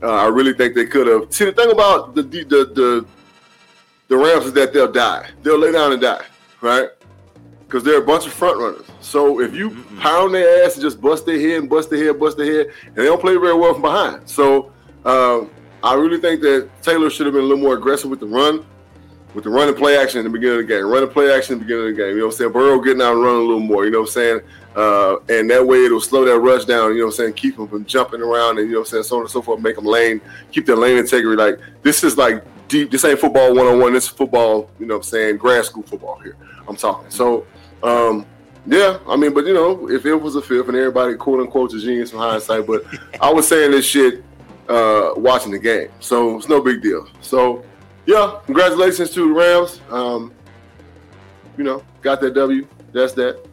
uh, 0.02 0.06
I 0.10 0.26
really 0.28 0.52
think 0.52 0.74
they 0.74 0.86
could 0.86 1.06
have. 1.08 1.26
See, 1.30 1.44
the 1.46 1.52
thing 1.52 1.70
about 1.72 2.14
the 2.14 2.22
the 2.22 2.44
the, 2.44 3.06
the 4.12 4.18
Rams 4.18 4.44
is 4.44 4.52
that 4.52 4.74
they'll 4.74 4.92
die. 4.92 5.26
They'll 5.42 5.58
lay 5.58 5.72
down 5.72 5.90
and 5.90 6.00
die, 6.00 6.22
right? 6.60 6.90
Because 7.60 7.82
they're 7.82 8.02
a 8.02 8.04
bunch 8.04 8.26
of 8.26 8.34
front 8.34 8.58
runners. 8.58 8.84
So 9.00 9.40
if 9.40 9.54
you 9.54 9.70
pound 10.00 10.34
their 10.34 10.66
ass 10.66 10.74
and 10.74 10.82
just 10.82 11.00
bust 11.00 11.24
their 11.24 11.40
head 11.40 11.60
and 11.60 11.70
bust 11.70 11.88
their 11.88 12.04
head, 12.04 12.20
bust 12.20 12.36
their 12.36 12.44
head, 12.44 12.74
and 12.88 12.96
they 12.96 13.06
don't 13.06 13.22
play 13.22 13.32
very 13.38 13.54
well 13.54 13.72
from 13.72 13.80
behind. 13.80 14.28
So 14.28 14.70
um, 15.06 15.50
I 15.82 15.94
really 15.94 16.20
think 16.20 16.42
that 16.42 16.68
Taylor 16.82 17.08
should 17.08 17.24
have 17.24 17.32
been 17.32 17.44
a 17.44 17.46
little 17.46 17.64
more 17.64 17.72
aggressive 17.72 18.10
with 18.10 18.20
the 18.20 18.26
run, 18.26 18.66
with 19.32 19.44
the 19.44 19.50
run 19.50 19.68
and 19.68 19.76
play 19.78 19.96
action 19.96 20.18
in 20.18 20.24
the 20.24 20.30
beginning 20.30 20.60
of 20.60 20.68
the 20.68 20.74
game. 20.74 20.84
Run 20.84 21.04
and 21.04 21.10
play 21.10 21.32
action 21.32 21.54
in 21.54 21.60
the 21.60 21.64
beginning 21.64 21.88
of 21.88 21.96
the 21.96 22.02
game. 22.02 22.10
You 22.10 22.18
know 22.18 22.26
what 22.26 22.34
I'm 22.34 22.38
saying? 22.38 22.52
Burrow 22.52 22.80
getting 22.82 23.00
out 23.00 23.14
and 23.14 23.22
running 23.22 23.40
a 23.40 23.44
little 23.44 23.60
more. 23.60 23.86
You 23.86 23.92
know 23.92 24.00
what 24.00 24.08
I'm 24.08 24.12
saying? 24.12 24.40
Uh, 24.76 25.16
and 25.30 25.48
that 25.48 25.66
way 25.66 25.86
it'll 25.86 26.02
slow 26.02 26.26
that 26.26 26.38
rush 26.38 26.66
down. 26.66 26.92
You 26.92 26.98
know 26.98 27.06
what 27.06 27.12
I'm 27.12 27.16
saying? 27.16 27.32
Keep 27.32 27.56
them 27.56 27.66
from 27.66 27.86
jumping 27.86 28.20
around 28.20 28.58
and 28.58 28.66
you 28.66 28.74
know 28.74 28.80
what 28.80 28.88
I'm 28.88 28.90
saying, 28.90 29.04
so 29.04 29.16
on 29.16 29.22
and 29.22 29.30
so 29.30 29.40
forth. 29.40 29.62
Make 29.62 29.76
them 29.76 29.86
lane, 29.86 30.20
keep 30.50 30.66
their 30.66 30.76
lane 30.76 30.98
integrity. 30.98 31.42
Like 31.42 31.58
this 31.80 32.04
is 32.04 32.18
like 32.18 32.44
deep. 32.72 32.90
This 32.90 33.04
ain't 33.04 33.20
football 33.20 33.54
one 33.54 33.66
on 33.66 33.78
one. 33.78 33.92
This 33.92 34.04
is 34.04 34.10
football. 34.10 34.70
You 34.80 34.86
know 34.86 34.94
what 34.94 35.04
I'm 35.04 35.10
saying? 35.10 35.36
Grad 35.36 35.64
school 35.64 35.84
football 35.84 36.18
here. 36.18 36.36
I'm 36.66 36.76
talking. 36.76 37.10
So. 37.10 37.46
Um, 37.82 38.26
yeah, 38.64 38.98
I 39.08 39.16
mean, 39.16 39.34
but 39.34 39.44
you 39.44 39.54
know, 39.54 39.90
if 39.90 40.06
it 40.06 40.14
was 40.14 40.36
a 40.36 40.40
fifth 40.40 40.68
and 40.68 40.76
everybody 40.76 41.16
quote 41.16 41.40
unquote 41.40 41.74
is 41.74 41.82
genius 41.82 42.10
from 42.10 42.20
hindsight, 42.20 42.64
but 42.64 42.84
I 43.20 43.28
was 43.32 43.48
saying 43.48 43.72
this 43.72 43.84
shit 43.84 44.22
uh, 44.68 45.14
watching 45.16 45.50
the 45.50 45.58
game, 45.58 45.88
so 45.98 46.36
it's 46.36 46.48
no 46.48 46.60
big 46.60 46.80
deal. 46.80 47.08
So 47.20 47.64
yeah, 48.06 48.38
congratulations 48.46 49.10
to 49.10 49.28
the 49.28 49.34
Rams. 49.34 49.80
Um, 49.90 50.32
you 51.56 51.64
know, 51.64 51.82
got 52.02 52.20
that 52.20 52.34
W. 52.34 52.66
That's 52.92 53.14
that. 53.14 53.44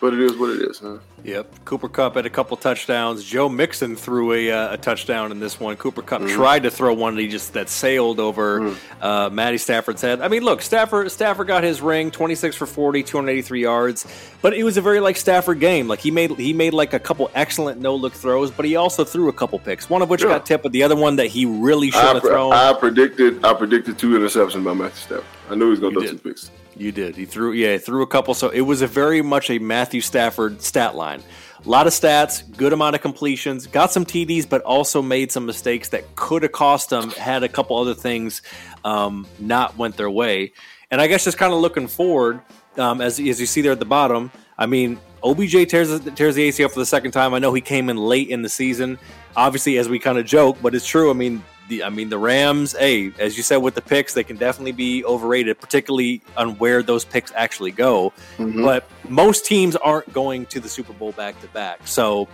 But 0.00 0.14
it 0.14 0.20
is 0.20 0.36
what 0.38 0.50
it 0.50 0.62
is, 0.70 0.78
huh? 0.78 0.98
Yep. 1.24 1.64
Cooper 1.64 1.88
Kupp 1.88 2.16
had 2.16 2.26
a 2.26 2.30
couple 2.30 2.54
touchdowns. 2.58 3.24
Joe 3.24 3.48
Mixon 3.48 3.96
threw 3.96 4.32
a, 4.34 4.50
uh, 4.50 4.74
a 4.74 4.76
touchdown 4.76 5.32
in 5.32 5.40
this 5.40 5.58
one. 5.58 5.74
Cooper 5.76 6.02
Kupp 6.02 6.20
Mm-hmm. 6.20 6.34
tried 6.36 6.62
to 6.64 6.70
throw 6.70 6.92
one 6.92 7.14
that 7.16 7.22
he 7.22 7.28
just 7.28 7.54
that 7.54 7.70
sailed 7.70 8.20
over 8.20 8.60
Mm. 8.60 8.76
uh, 9.00 9.30
Matty 9.30 9.56
Stafford's 9.56 10.02
head. 10.02 10.20
I 10.20 10.28
mean, 10.28 10.42
look, 10.44 10.60
Stafford 10.60 11.10
Stafford 11.10 11.46
got 11.46 11.64
his 11.64 11.80
ring, 11.80 12.10
twenty 12.10 12.34
six 12.34 12.54
for 12.54 12.66
40, 12.66 13.02
283 13.02 13.62
yards. 13.62 14.06
But 14.42 14.52
it 14.52 14.64
was 14.64 14.76
a 14.76 14.82
very 14.82 15.00
like 15.00 15.16
Stafford 15.16 15.60
game. 15.60 15.88
Like 15.88 16.00
he 16.00 16.10
made 16.10 16.30
he 16.32 16.52
made 16.52 16.74
like 16.74 16.92
a 16.92 16.98
couple 17.00 17.30
excellent 17.34 17.80
no 17.80 17.94
look 17.96 18.12
throws, 18.12 18.50
but 18.50 18.66
he 18.66 18.76
also 18.76 19.02
threw 19.02 19.28
a 19.28 19.32
couple 19.32 19.58
picks. 19.58 19.88
One 19.88 20.02
of 20.02 20.10
which 20.10 20.20
Yeah. 20.22 20.28
got 20.28 20.44
tipped, 20.44 20.62
but 20.62 20.72
the 20.72 20.82
other 20.82 20.94
one 20.96 21.16
that 21.16 21.28
he 21.28 21.46
really 21.46 21.90
should 21.90 22.02
have 22.02 22.22
thrown. 22.22 22.52
I 22.52 22.74
predicted 22.74 23.42
I 23.42 23.54
predicted 23.54 23.96
two 23.98 24.10
interceptions 24.18 24.62
by 24.62 24.74
Matthew 24.74 25.00
Stafford. 25.00 25.24
I 25.50 25.54
knew 25.54 25.64
he 25.64 25.70
was 25.70 25.80
gonna 25.80 25.94
You 25.94 26.00
throw 26.00 26.10
did. 26.12 26.22
two 26.22 26.28
picks. 26.28 26.50
You 26.76 26.92
did. 26.92 27.16
He 27.16 27.24
threw, 27.24 27.52
yeah, 27.52 27.72
he 27.72 27.78
threw 27.78 28.02
a 28.02 28.06
couple. 28.06 28.34
So 28.34 28.48
it 28.48 28.62
was 28.62 28.82
a 28.82 28.86
very 28.86 29.22
much 29.22 29.50
a 29.50 29.58
Matthew 29.58 30.00
Stafford 30.00 30.60
stat 30.60 30.94
line. 30.94 31.22
A 31.64 31.68
lot 31.68 31.86
of 31.86 31.92
stats, 31.94 32.44
good 32.56 32.72
amount 32.74 32.94
of 32.94 33.00
completions, 33.00 33.66
got 33.66 33.90
some 33.90 34.04
TDs, 34.04 34.46
but 34.46 34.60
also 34.62 35.00
made 35.00 35.32
some 35.32 35.46
mistakes 35.46 35.88
that 35.90 36.14
could 36.14 36.42
have 36.42 36.52
cost 36.52 36.90
them. 36.90 37.10
Had 37.12 37.42
a 37.42 37.48
couple 37.48 37.78
other 37.78 37.94
things 37.94 38.42
um, 38.84 39.26
not 39.38 39.78
went 39.78 39.96
their 39.96 40.10
way, 40.10 40.52
and 40.90 41.00
I 41.00 41.06
guess 41.06 41.24
just 41.24 41.38
kind 41.38 41.54
of 41.54 41.60
looking 41.60 41.88
forward, 41.88 42.42
um, 42.76 43.00
as 43.00 43.18
as 43.18 43.40
you 43.40 43.46
see 43.46 43.62
there 43.62 43.72
at 43.72 43.78
the 43.78 43.86
bottom. 43.86 44.30
I 44.58 44.66
mean, 44.66 44.98
OBJ 45.22 45.68
tears 45.68 46.00
tears 46.14 46.34
the 46.34 46.48
ACL 46.48 46.70
for 46.70 46.78
the 46.78 46.86
second 46.86 47.12
time. 47.12 47.32
I 47.32 47.38
know 47.38 47.54
he 47.54 47.62
came 47.62 47.88
in 47.88 47.96
late 47.96 48.28
in 48.28 48.42
the 48.42 48.50
season, 48.50 48.98
obviously 49.34 49.78
as 49.78 49.88
we 49.88 49.98
kind 49.98 50.18
of 50.18 50.26
joke, 50.26 50.58
but 50.60 50.74
it's 50.74 50.86
true. 50.86 51.08
I 51.08 51.14
mean, 51.14 51.42
the 51.68 51.82
I 51.84 51.88
mean 51.90 52.08
the 52.10 52.18
Rams, 52.18 52.72
hey, 52.78 53.12
as 53.18 53.36
you 53.36 53.42
said 53.42 53.56
with 53.58 53.74
the 53.74 53.80
picks, 53.82 54.14
they 54.14 54.24
can 54.24 54.36
definitely 54.36 54.72
be 54.72 55.04
overrated, 55.04 55.60
particularly 55.60 56.20
on 56.36 56.56
where 56.58 56.82
those 56.82 57.04
picks 57.04 57.32
actually 57.34 57.70
go. 57.70 58.12
Mhm. 58.38 58.62
But 58.64 58.86
most 59.08 59.44
teams 59.46 59.76
aren't 59.76 60.12
going 60.12 60.46
to 60.46 60.60
the 60.60 60.68
Super 60.68 60.92
Bowl 60.92 61.12
back 61.12 61.40
to 61.40 61.46
back. 61.48 61.80
So 61.86 62.28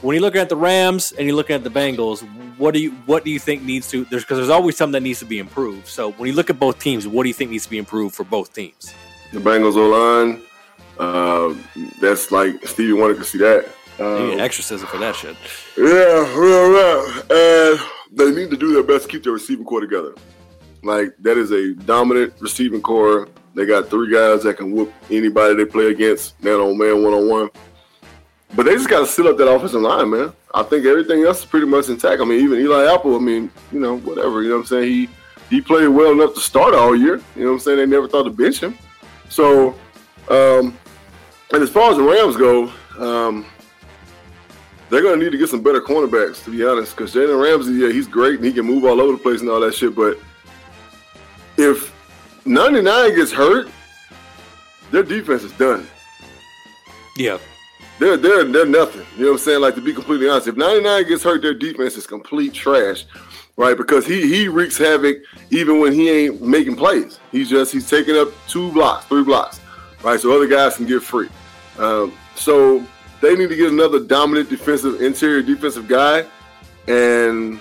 when 0.00 0.14
you're 0.14 0.22
looking 0.22 0.40
at 0.40 0.48
the 0.48 0.56
Rams 0.56 1.12
and 1.16 1.26
you're 1.26 1.36
looking 1.36 1.54
at 1.54 1.62
the 1.64 1.70
Bengals, 1.70 2.22
what 2.58 2.74
do 2.74 2.80
you 2.80 2.90
what 3.06 3.24
do 3.24 3.30
you 3.30 3.38
think 3.38 3.62
needs 3.62 3.88
to 3.90 4.04
there's 4.06 4.24
because 4.24 4.38
there's 4.38 4.50
always 4.50 4.76
something 4.76 4.92
that 4.94 5.02
needs 5.02 5.20
to 5.20 5.24
be 5.26 5.38
improved. 5.38 5.86
So 5.86 6.10
when 6.12 6.28
you 6.28 6.34
look 6.34 6.50
at 6.50 6.58
both 6.58 6.78
teams, 6.80 7.06
what 7.06 7.22
do 7.22 7.28
you 7.28 7.34
think 7.34 7.50
needs 7.50 7.64
to 7.64 7.70
be 7.70 7.78
improved 7.78 8.14
for 8.14 8.24
both 8.24 8.52
teams? 8.52 8.92
the 9.32 9.38
Bengals 9.40 9.76
O 9.76 9.88
line. 9.88 10.42
Uh, 10.98 11.54
that's 12.00 12.30
like 12.30 12.66
Stevie 12.66 12.92
Wonder 12.92 13.14
could 13.14 13.24
see 13.26 13.38
that. 13.38 13.66
You 13.98 14.04
Um, 14.04 14.30
need 14.30 14.40
exorcism 14.40 14.86
for 14.88 14.98
that 14.98 15.14
shit. 15.16 15.36
yeah, 15.76 16.36
real 16.36 16.70
rap. 16.70 17.30
And 17.30 17.80
they 18.14 18.30
need 18.30 18.50
to 18.50 18.56
do 18.56 18.72
their 18.72 18.82
best 18.82 19.04
to 19.04 19.10
keep 19.10 19.22
their 19.24 19.32
receiving 19.32 19.64
corps 19.64 19.80
together. 19.80 20.14
Like 20.82 21.14
that 21.20 21.38
is 21.38 21.50
a 21.52 21.74
dominant 21.74 22.34
receiving 22.40 22.82
corps. 22.82 23.28
They 23.54 23.66
got 23.66 23.88
three 23.88 24.12
guys 24.12 24.42
that 24.44 24.56
can 24.56 24.72
whoop 24.72 24.92
anybody 25.10 25.54
they 25.54 25.64
play 25.64 25.90
against, 25.90 26.42
man 26.42 26.54
on 26.54 26.78
man, 26.78 27.02
one 27.02 27.14
on 27.14 27.28
one. 27.28 27.50
But 28.54 28.66
they 28.66 28.74
just 28.74 28.88
got 28.88 29.00
to 29.00 29.06
seal 29.06 29.28
up 29.28 29.38
that 29.38 29.50
offensive 29.50 29.80
line, 29.80 30.10
man. 30.10 30.32
I 30.54 30.62
think 30.62 30.84
everything 30.84 31.24
else 31.24 31.40
is 31.40 31.46
pretty 31.46 31.66
much 31.66 31.88
intact. 31.88 32.20
I 32.20 32.24
mean, 32.24 32.40
even 32.44 32.58
Eli 32.58 32.92
Apple. 32.92 33.16
I 33.16 33.18
mean, 33.18 33.50
you 33.70 33.80
know, 33.80 33.98
whatever. 33.98 34.42
You 34.42 34.50
know 34.50 34.56
what 34.56 34.62
I'm 34.62 34.66
saying? 34.66 34.84
He 34.84 35.08
he 35.48 35.60
played 35.60 35.88
well 35.88 36.12
enough 36.12 36.34
to 36.34 36.40
start 36.40 36.74
all 36.74 36.94
year. 36.94 37.20
You 37.36 37.44
know 37.44 37.48
what 37.48 37.52
I'm 37.54 37.60
saying? 37.60 37.78
They 37.78 37.86
never 37.86 38.08
thought 38.08 38.24
to 38.24 38.30
bench 38.30 38.60
him. 38.60 38.76
So, 39.28 39.70
um, 40.28 40.76
and 41.52 41.62
as 41.62 41.70
far 41.70 41.90
as 41.90 41.96
the 41.96 42.02
Rams 42.02 42.36
go, 42.36 42.72
um, 42.98 43.46
they're 44.92 45.02
gonna 45.02 45.16
need 45.16 45.32
to 45.32 45.38
get 45.38 45.48
some 45.48 45.62
better 45.62 45.80
cornerbacks, 45.80 46.44
to 46.44 46.50
be 46.50 46.62
honest. 46.66 46.94
Because 46.94 47.14
Jalen 47.14 47.42
Ramsey, 47.42 47.72
yeah, 47.72 47.90
he's 47.90 48.06
great 48.06 48.36
and 48.36 48.44
he 48.44 48.52
can 48.52 48.66
move 48.66 48.84
all 48.84 49.00
over 49.00 49.12
the 49.12 49.18
place 49.18 49.40
and 49.40 49.48
all 49.48 49.60
that 49.60 49.74
shit. 49.74 49.94
But 49.94 50.18
if 51.56 51.94
99 52.44 53.16
gets 53.16 53.32
hurt, 53.32 53.70
their 54.90 55.02
defense 55.02 55.44
is 55.44 55.52
done. 55.52 55.86
Yeah. 57.16 57.38
They're 57.98 58.18
they're 58.18 58.44
they're 58.44 58.66
nothing. 58.66 59.06
You 59.16 59.24
know 59.24 59.30
what 59.30 59.38
I'm 59.38 59.38
saying? 59.38 59.60
Like 59.62 59.76
to 59.76 59.80
be 59.80 59.94
completely 59.94 60.28
honest, 60.28 60.48
if 60.48 60.56
99 60.56 61.08
gets 61.08 61.22
hurt, 61.22 61.40
their 61.40 61.54
defense 61.54 61.96
is 61.96 62.06
complete 62.06 62.52
trash, 62.52 63.06
right? 63.56 63.76
Because 63.78 64.06
he 64.06 64.28
he 64.28 64.48
wreaks 64.48 64.76
havoc 64.76 65.16
even 65.48 65.80
when 65.80 65.94
he 65.94 66.10
ain't 66.10 66.42
making 66.42 66.76
plays. 66.76 67.18
He's 67.30 67.48
just 67.48 67.72
he's 67.72 67.88
taking 67.88 68.18
up 68.18 68.28
two 68.46 68.70
blocks, 68.72 69.06
three 69.06 69.24
blocks, 69.24 69.58
right? 70.02 70.20
So 70.20 70.36
other 70.36 70.48
guys 70.48 70.76
can 70.76 70.84
get 70.84 71.02
free. 71.02 71.30
Um, 71.78 72.12
so 72.34 72.84
they 73.22 73.36
need 73.36 73.48
to 73.48 73.56
get 73.56 73.72
another 73.72 74.00
dominant 74.00 74.50
defensive 74.50 75.00
interior 75.00 75.42
defensive 75.42 75.88
guy, 75.88 76.26
and 76.88 77.58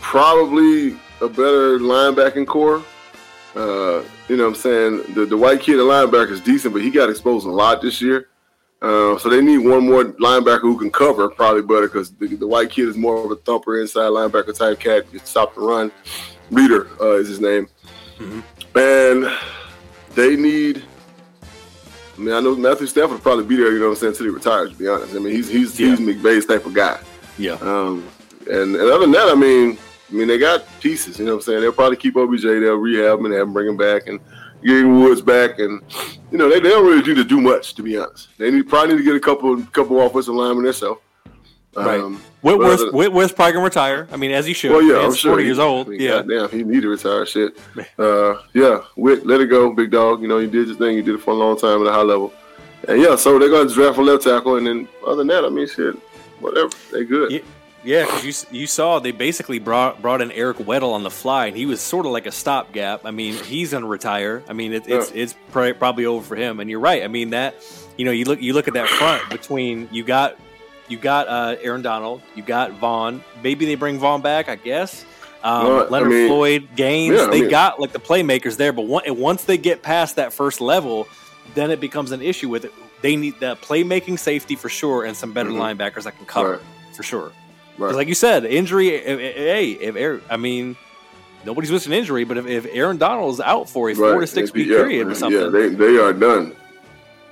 probably 0.00 0.98
a 1.20 1.28
better 1.28 1.78
linebacking 1.78 2.46
corps. 2.46 2.82
Uh, 3.54 4.02
you 4.28 4.36
know 4.36 4.44
what 4.44 4.50
I'm 4.50 4.54
saying? 4.54 5.14
The 5.14 5.26
the 5.26 5.36
white 5.36 5.60
kid 5.60 5.78
at 5.78 5.84
linebacker 5.84 6.30
is 6.30 6.40
decent, 6.40 6.72
but 6.72 6.82
he 6.82 6.90
got 6.90 7.10
exposed 7.10 7.46
a 7.46 7.50
lot 7.50 7.82
this 7.82 8.00
year. 8.00 8.28
Uh, 8.82 9.18
so 9.18 9.28
they 9.28 9.42
need 9.42 9.58
one 9.58 9.86
more 9.86 10.04
linebacker 10.04 10.62
who 10.62 10.78
can 10.78 10.90
cover 10.90 11.28
probably 11.28 11.60
better 11.60 11.86
because 11.86 12.12
the, 12.12 12.28
the 12.28 12.46
white 12.46 12.70
kid 12.70 12.88
is 12.88 12.96
more 12.96 13.22
of 13.22 13.30
a 13.30 13.36
thumper 13.36 13.78
inside 13.78 14.08
linebacker 14.08 14.56
type 14.56 14.80
cat. 14.80 15.10
Can 15.10 15.20
stop 15.26 15.54
the 15.54 15.60
run. 15.60 15.92
Reeder 16.50 16.88
uh, 17.00 17.16
is 17.16 17.28
his 17.28 17.40
name, 17.40 17.68
and 18.74 19.30
they 20.14 20.34
need. 20.36 20.82
I 22.20 22.22
mean, 22.22 22.34
I 22.34 22.40
know 22.40 22.54
Matthew 22.54 22.86
Stafford 22.86 23.12
will 23.12 23.18
probably 23.20 23.44
be 23.46 23.56
there. 23.56 23.72
You 23.72 23.78
know 23.78 23.86
what 23.86 23.92
I'm 23.92 23.96
saying? 23.96 24.12
Until 24.12 24.26
he 24.26 24.30
retires. 24.32 24.72
To 24.72 24.76
be 24.76 24.86
honest, 24.88 25.14
I 25.14 25.18
mean 25.20 25.32
he's 25.32 25.48
he's 25.48 25.80
Yeah. 25.80 25.96
he's 25.96 26.00
McVay's 26.00 26.44
type 26.44 26.66
of 26.66 26.74
guy. 26.74 27.00
Yeah. 27.38 27.54
Um, 27.54 28.06
and, 28.46 28.76
and 28.76 28.90
other 28.90 29.00
than 29.00 29.12
that, 29.12 29.30
I 29.30 29.34
mean, 29.34 29.78
I 30.10 30.14
mean, 30.14 30.28
they 30.28 30.36
got 30.36 30.64
pieces. 30.80 31.18
You 31.18 31.24
know 31.24 31.32
what 31.32 31.36
I'm 31.38 31.42
saying? 31.42 31.60
They'll 31.62 31.72
probably 31.72 31.96
keep 31.96 32.16
OBJ. 32.16 32.42
They'll 32.42 32.74
rehab 32.74 33.20
him 33.20 33.24
and 33.26 33.34
have 33.34 33.46
him 33.46 33.52
bring 33.54 33.68
him 33.68 33.78
back 33.78 34.06
and 34.06 34.20
get 34.62 34.82
Woods 34.84 35.22
back. 35.22 35.58
And 35.60 35.80
you 36.30 36.36
know, 36.36 36.50
they, 36.50 36.60
they 36.60 36.68
don't 36.68 36.84
really 36.86 37.02
need 37.02 37.16
to 37.16 37.24
do 37.24 37.40
much, 37.40 37.74
to 37.76 37.82
be 37.82 37.96
honest. 37.96 38.28
They 38.36 38.50
need 38.50 38.68
probably 38.68 38.94
need 38.96 38.98
to 38.98 39.04
get 39.04 39.16
a 39.16 39.20
couple 39.20 39.62
couple 39.66 39.98
offensive 40.04 40.34
linemen 40.34 40.64
themselves. 40.64 41.00
Right. 41.74 42.00
Um, 42.00 42.20
Whitworth, 42.42 42.92
Whitworth's 42.92 43.32
probably 43.32 43.52
gonna 43.52 43.64
retire. 43.64 44.08
I 44.10 44.16
mean, 44.16 44.32
as 44.32 44.44
he 44.46 44.52
should. 44.54 44.72
well, 44.72 44.82
yeah, 44.82 45.04
He's 45.04 45.04
I'm 45.04 45.14
sure. 45.14 45.30
40 45.32 45.42
he- 45.42 45.48
years 45.48 45.58
old. 45.58 45.86
I 45.86 45.90
mean, 45.90 46.00
yeah. 46.00 46.08
Goddamn, 46.22 46.48
he 46.50 46.64
need 46.64 46.82
to 46.82 46.88
retire. 46.88 47.24
Shit. 47.26 47.56
Uh, 47.98 48.42
yeah, 48.54 48.80
Whit, 48.96 49.24
let 49.26 49.40
it 49.40 49.46
go, 49.46 49.72
big 49.72 49.90
dog. 49.90 50.20
You 50.22 50.28
know, 50.28 50.38
you 50.38 50.48
did 50.48 50.68
your 50.68 50.76
thing. 50.76 50.96
You 50.96 51.02
did 51.02 51.14
it 51.14 51.20
for 51.20 51.30
a 51.30 51.34
long 51.34 51.56
time 51.58 51.80
at 51.82 51.86
a 51.86 51.92
high 51.92 52.02
level. 52.02 52.32
And 52.88 53.00
yeah, 53.00 53.14
so 53.14 53.38
they're 53.38 53.48
to 53.48 53.72
draft 53.72 53.98
a 53.98 54.02
left 54.02 54.24
tackle, 54.24 54.56
and 54.56 54.66
then 54.66 54.88
other 55.06 55.16
than 55.16 55.28
that, 55.28 55.44
I 55.44 55.48
mean, 55.48 55.68
shit, 55.68 55.94
whatever. 56.40 56.70
They 56.92 57.04
good. 57.04 57.30
Yeah. 57.30 57.40
Yeah, 57.82 58.04
because 58.04 58.46
you 58.52 58.60
you 58.60 58.66
saw 58.66 58.98
they 58.98 59.10
basically 59.10 59.58
brought 59.58 60.02
brought 60.02 60.20
in 60.20 60.30
Eric 60.32 60.58
Weddle 60.58 60.92
on 60.92 61.02
the 61.02 61.10
fly, 61.10 61.46
and 61.46 61.56
he 61.56 61.64
was 61.64 61.80
sort 61.80 62.04
of 62.04 62.12
like 62.12 62.26
a 62.26 62.32
stopgap. 62.32 63.06
I 63.06 63.10
mean, 63.10 63.32
he's 63.44 63.72
gonna 63.72 63.86
retire. 63.86 64.42
I 64.48 64.52
mean, 64.52 64.74
it, 64.74 64.86
it's 64.86 65.10
it's 65.14 65.34
probably 65.50 66.04
over 66.04 66.22
for 66.22 66.36
him. 66.36 66.60
And 66.60 66.68
you're 66.68 66.80
right. 66.80 67.02
I 67.02 67.08
mean 67.08 67.30
that 67.30 67.54
you 67.96 68.04
know 68.04 68.10
you 68.10 68.26
look 68.26 68.42
you 68.42 68.52
look 68.52 68.68
at 68.68 68.74
that 68.74 68.86
front 68.86 69.30
between 69.30 69.88
you 69.90 70.04
got 70.04 70.36
you 70.90 70.98
got 70.98 71.28
uh, 71.28 71.56
Aaron 71.62 71.82
Donald, 71.82 72.22
you 72.34 72.42
got 72.42 72.72
Von. 72.72 73.22
Maybe 73.42 73.64
they 73.66 73.74
bring 73.76 73.98
Von 73.98 74.20
back, 74.22 74.48
I 74.48 74.56
guess. 74.56 75.04
Um, 75.42 75.66
Well, 75.66 75.84
I 75.86 75.88
Leonard 75.88 76.10
mean- 76.10 76.28
Floyd, 76.28 76.68
Gaines, 76.76 77.16
Yeah, 77.16 77.26
they 77.28 77.42
mean- 77.42 77.50
got 77.50 77.80
like 77.80 77.92
the 77.92 77.98
playmakers 78.00 78.56
there. 78.56 78.72
But 78.72 78.82
one, 78.86 79.02
once 79.16 79.44
they 79.44 79.56
get 79.56 79.82
past 79.82 80.16
that 80.16 80.32
first 80.32 80.60
level, 80.60 81.08
then 81.54 81.70
it 81.70 81.80
becomes 81.80 82.12
an 82.12 82.20
issue 82.22 82.48
with 82.48 82.64
it. 82.66 82.72
They 83.02 83.16
need 83.16 83.40
that 83.40 83.62
playmaking 83.62 84.18
safety 84.18 84.56
for 84.56 84.68
sure, 84.68 85.04
and 85.04 85.16
some 85.16 85.32
better 85.32 85.48
Mhm. 85.50 85.76
linebackers 85.78 86.02
that 86.02 86.16
can 86.18 86.26
cover 86.26 86.50
Right. 86.52 86.60
for 86.94 87.02
sure. 87.02 87.22
Right. 87.78 87.86
Because, 87.88 87.96
like 87.96 88.08
you 88.08 88.14
said, 88.14 88.44
injury. 88.44 88.88
If, 88.90 89.18
if- 89.18 89.36
hey, 89.36 89.70
if 89.80 89.96
Aaron, 89.96 90.20
I 90.28 90.36
mean, 90.36 90.76
nobody's 91.46 91.70
missing 91.72 91.94
injury, 91.94 92.24
but 92.24 92.36
if, 92.36 92.46
if 92.46 92.66
Aaron 92.70 92.98
Donald 92.98 93.32
is 93.32 93.40
out 93.40 93.70
for 93.70 93.88
a 93.88 93.94
four 93.94 94.12
to 94.12 94.18
Right. 94.18 94.28
six 94.28 94.52
week 94.52 94.66
yeah, 94.68 94.76
period 94.76 95.06
or 95.08 95.14
something, 95.14 95.40
Yeah, 95.40 95.48
they, 95.48 95.68
they 95.70 95.96
are 95.96 96.12
done. 96.12 96.54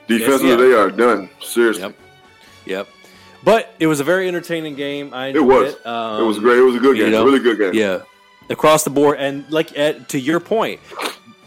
Defensively, 0.06 0.48
yeah. 0.48 0.56
they 0.56 0.72
are 0.72 0.90
done. 0.90 1.28
Seriously. 1.42 1.82
Yep. 1.82 1.94
yep. 2.64 2.88
But 3.44 3.72
it 3.78 3.86
was 3.86 4.00
a 4.00 4.04
very 4.04 4.26
entertaining 4.28 4.74
game. 4.74 5.14
I 5.14 5.28
It 5.28 5.44
was. 5.44 5.74
It, 5.74 5.86
um, 5.86 6.22
it 6.22 6.26
was 6.26 6.38
great. 6.38 6.58
It 6.58 6.62
was 6.62 6.74
a 6.76 6.80
good 6.80 6.96
you 6.96 7.04
game. 7.04 7.12
know, 7.12 7.24
really 7.24 7.38
good 7.38 7.58
game. 7.58 7.72
Yeah, 7.74 8.02
across 8.50 8.84
the 8.84 8.90
board, 8.90 9.18
and 9.20 9.48
like 9.50 9.76
at, 9.78 10.08
to 10.10 10.18
your 10.18 10.40
point, 10.40 10.80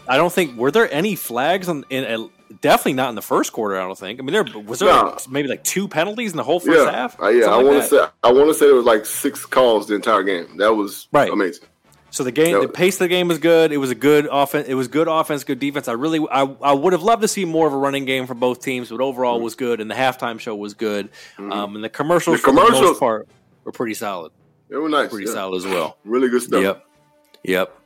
I 0.08 0.16
don't 0.16 0.32
think 0.32 0.56
were 0.56 0.70
there 0.70 0.92
any 0.92 1.16
flags 1.16 1.68
on 1.68 1.84
in. 1.90 2.04
Uh, 2.04 2.28
definitely 2.60 2.94
not 2.94 3.08
in 3.10 3.14
the 3.14 3.22
first 3.22 3.52
quarter. 3.52 3.76
I 3.78 3.82
don't 3.84 3.98
think. 3.98 4.20
I 4.20 4.22
mean, 4.22 4.32
there 4.32 4.44
was 4.62 4.78
there 4.80 4.88
No. 4.88 5.10
like, 5.10 5.28
maybe 5.30 5.48
like 5.48 5.64
two 5.64 5.86
penalties 5.88 6.30
in 6.32 6.36
the 6.36 6.42
whole 6.44 6.60
first 6.60 6.78
Yeah, 6.86 6.90
half. 6.90 7.20
Uh, 7.20 7.28
yeah. 7.28 7.44
I 7.44 7.48
Something 7.48 7.66
want 7.68 7.82
to 7.82 7.88
say 7.88 8.06
I 8.22 8.32
want 8.32 8.48
to 8.48 8.54
say 8.54 8.66
there 8.66 8.74
was 8.74 8.84
like 8.86 9.06
six 9.06 9.44
calls 9.46 9.86
the 9.86 9.94
entire 9.94 10.22
game. 10.22 10.56
That 10.58 10.74
was 10.74 11.08
Right. 11.12 11.30
amazing. 11.30 11.66
So 12.12 12.24
the 12.24 12.30
game, 12.30 12.60
the 12.60 12.68
pace 12.68 12.96
of 12.96 12.98
the 13.00 13.08
game 13.08 13.26
was 13.26 13.38
good. 13.38 13.72
It 13.72 13.78
was 13.78 13.90
a 13.90 13.94
good 13.94 14.28
offense. 14.30 14.68
It 14.68 14.74
was 14.74 14.86
good 14.86 15.08
offense, 15.08 15.44
good 15.44 15.58
defense. 15.58 15.88
I 15.88 15.92
really, 15.92 16.20
I, 16.30 16.42
I 16.42 16.72
would 16.74 16.92
have 16.92 17.02
loved 17.02 17.22
to 17.22 17.28
see 17.28 17.44
more 17.46 17.66
of 17.66 17.72
a 17.72 17.76
running 17.76 18.04
game 18.04 18.26
from 18.26 18.38
both 18.38 18.62
teams, 18.62 18.90
but 18.90 19.00
overall 19.00 19.36
Mm-hmm. 19.36 19.44
was 19.44 19.54
good. 19.54 19.80
And 19.80 19.90
the 19.90 19.94
halftime 19.94 20.38
show 20.38 20.54
was 20.54 20.74
good. 20.74 21.08
Um, 21.38 21.74
and 21.74 21.82
the 21.82 21.88
commercials, 21.88 22.36
The 22.42 22.48
for 22.48 22.54
the 22.54 22.70
most 22.70 23.00
part, 23.00 23.28
were 23.64 23.72
pretty 23.72 23.94
solid. 23.94 24.30
They 24.68 24.76
were 24.76 24.88
nice. 24.90 25.08
Pretty 25.10 25.26
yeah. 25.26 25.32
solid 25.32 25.56
as 25.56 25.64
well. 25.66 25.96
Really 26.04 26.28
good 26.28 26.42
stuff. 26.42 26.62
Yep, 26.62 26.86
yep. 27.44 27.78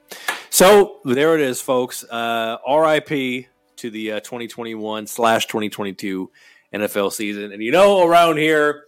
So 0.50 0.98
there 1.04 1.34
it 1.36 1.40
is, 1.40 1.60
folks. 1.60 2.02
Uh, 2.04 2.58
R.I.P. 2.66 3.46
to 3.76 3.90
the 3.90 4.12
uh, 4.12 4.20
2021 4.20 5.06
slash 5.06 5.46
2022 5.46 6.30
NFL 6.74 7.12
season. 7.12 7.52
And 7.52 7.62
you 7.62 7.70
know, 7.70 8.04
around 8.06 8.38
here, 8.38 8.84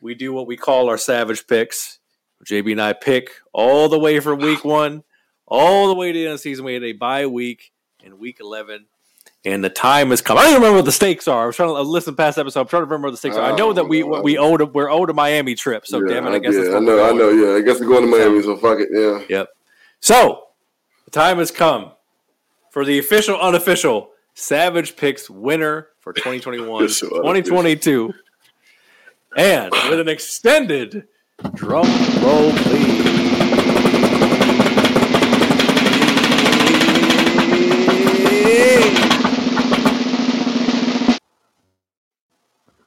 we 0.00 0.14
do 0.14 0.32
what 0.32 0.46
we 0.46 0.56
call 0.56 0.88
our 0.88 0.98
savage 0.98 1.46
picks. 1.46 1.98
JB 2.44 2.72
and 2.72 2.82
I 2.82 2.92
pick 2.92 3.30
all 3.52 3.88
the 3.88 3.98
way 3.98 4.20
from 4.20 4.40
week 4.40 4.64
one, 4.64 5.04
all 5.46 5.88
the 5.88 5.94
way 5.94 6.12
to 6.12 6.18
the 6.18 6.24
end 6.24 6.32
of 6.32 6.38
the 6.38 6.42
season. 6.42 6.64
We 6.64 6.74
had 6.74 6.82
a 6.82 6.92
bye 6.92 7.26
week 7.26 7.72
in 8.02 8.18
week 8.18 8.38
11. 8.40 8.86
And 9.44 9.64
the 9.64 9.70
time 9.70 10.10
has 10.10 10.22
come. 10.22 10.38
I 10.38 10.42
don't 10.42 10.50
even 10.50 10.62
remember 10.62 10.78
what 10.78 10.84
the 10.84 10.92
stakes 10.92 11.26
are. 11.26 11.42
I 11.42 11.46
was 11.46 11.56
trying 11.56 11.68
to 11.68 11.82
listen 11.82 12.14
past 12.14 12.38
episode. 12.38 12.60
I'm 12.60 12.68
trying 12.68 12.82
to 12.82 12.86
remember 12.86 13.08
what 13.08 13.12
the 13.12 13.16
stakes 13.16 13.36
are. 13.36 13.52
I 13.52 13.56
know 13.56 13.72
that 13.72 13.88
we 13.88 14.04
we 14.04 14.38
owed 14.38 14.60
a, 14.60 14.66
we're 14.66 14.88
owed 14.88 15.10
a 15.10 15.12
Miami 15.12 15.56
trip. 15.56 15.84
So 15.84 15.98
yeah, 15.98 16.14
damn 16.14 16.28
it, 16.28 16.30
I 16.30 16.38
guess 16.38 16.54
yeah, 16.54 16.76
I 16.76 16.78
know. 16.78 17.04
I 17.04 17.12
know. 17.12 17.30
Yeah, 17.30 17.56
I 17.56 17.60
guess 17.60 17.80
we're 17.80 17.88
going 17.88 18.08
to 18.08 18.16
Miami. 18.16 18.40
So 18.42 18.56
fuck 18.56 18.78
it. 18.78 18.88
Yeah. 18.92 19.24
Yep. 19.28 19.48
So 19.98 20.44
the 21.06 21.10
time 21.10 21.38
has 21.38 21.50
come 21.50 21.90
for 22.70 22.84
the 22.84 23.00
official, 23.00 23.36
unofficial 23.40 24.10
Savage 24.34 24.96
Picks 24.96 25.28
winner 25.28 25.88
for 25.98 26.12
2021 26.12 26.86
2022. 26.86 28.14
And 29.36 29.72
with 29.72 29.98
an 29.98 30.08
extended 30.08 31.08
drum 31.54 31.86
roll, 32.22 32.52
please. 32.52 33.02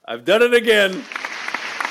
I've 0.08 0.24
done 0.24 0.44
it 0.44 0.54
again. 0.54 0.92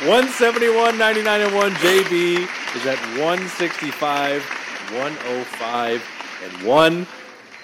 171, 0.07 0.97
99, 0.97 1.41
and 1.41 1.55
1. 1.55 1.71
JB 1.73 2.49
is 2.77 2.87
at 2.87 2.99
165, 3.19 4.43
105, 4.43 6.03
and 6.43 6.67
1. 6.67 7.07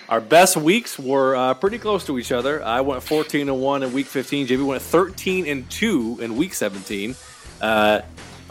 Our 0.08 0.20
best 0.20 0.56
weeks 0.56 0.98
were 0.98 1.36
uh, 1.36 1.54
pretty 1.54 1.78
close 1.78 2.04
to 2.06 2.18
each 2.18 2.32
other. 2.32 2.64
I 2.64 2.80
went 2.80 3.02
14 3.02 3.48
and 3.48 3.60
1 3.60 3.82
in 3.84 3.92
week 3.92 4.06
15. 4.06 4.48
JB 4.48 4.66
went 4.66 4.82
13 4.82 5.46
and 5.46 5.70
2 5.70 6.18
in 6.20 6.36
week 6.36 6.52
17. 6.52 7.14
Uh, 7.60 8.00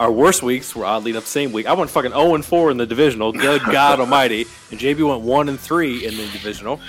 our 0.00 0.10
worst 0.10 0.42
weeks 0.42 0.74
were 0.74 0.84
oddly 0.84 1.12
enough 1.12 1.24
the 1.24 1.30
same 1.30 1.52
week. 1.52 1.66
I 1.66 1.74
went 1.74 1.90
fucking 1.90 2.10
0 2.10 2.34
and 2.34 2.44
4 2.44 2.70
in 2.72 2.76
the 2.78 2.86
divisional. 2.86 3.32
Good 3.32 3.62
God 3.70 4.00
Almighty. 4.00 4.46
And 4.72 4.80
JB 4.80 5.06
went 5.08 5.20
1 5.20 5.48
and 5.48 5.60
3 5.60 6.04
in 6.06 6.16
the 6.16 6.24
divisional. 6.32 6.80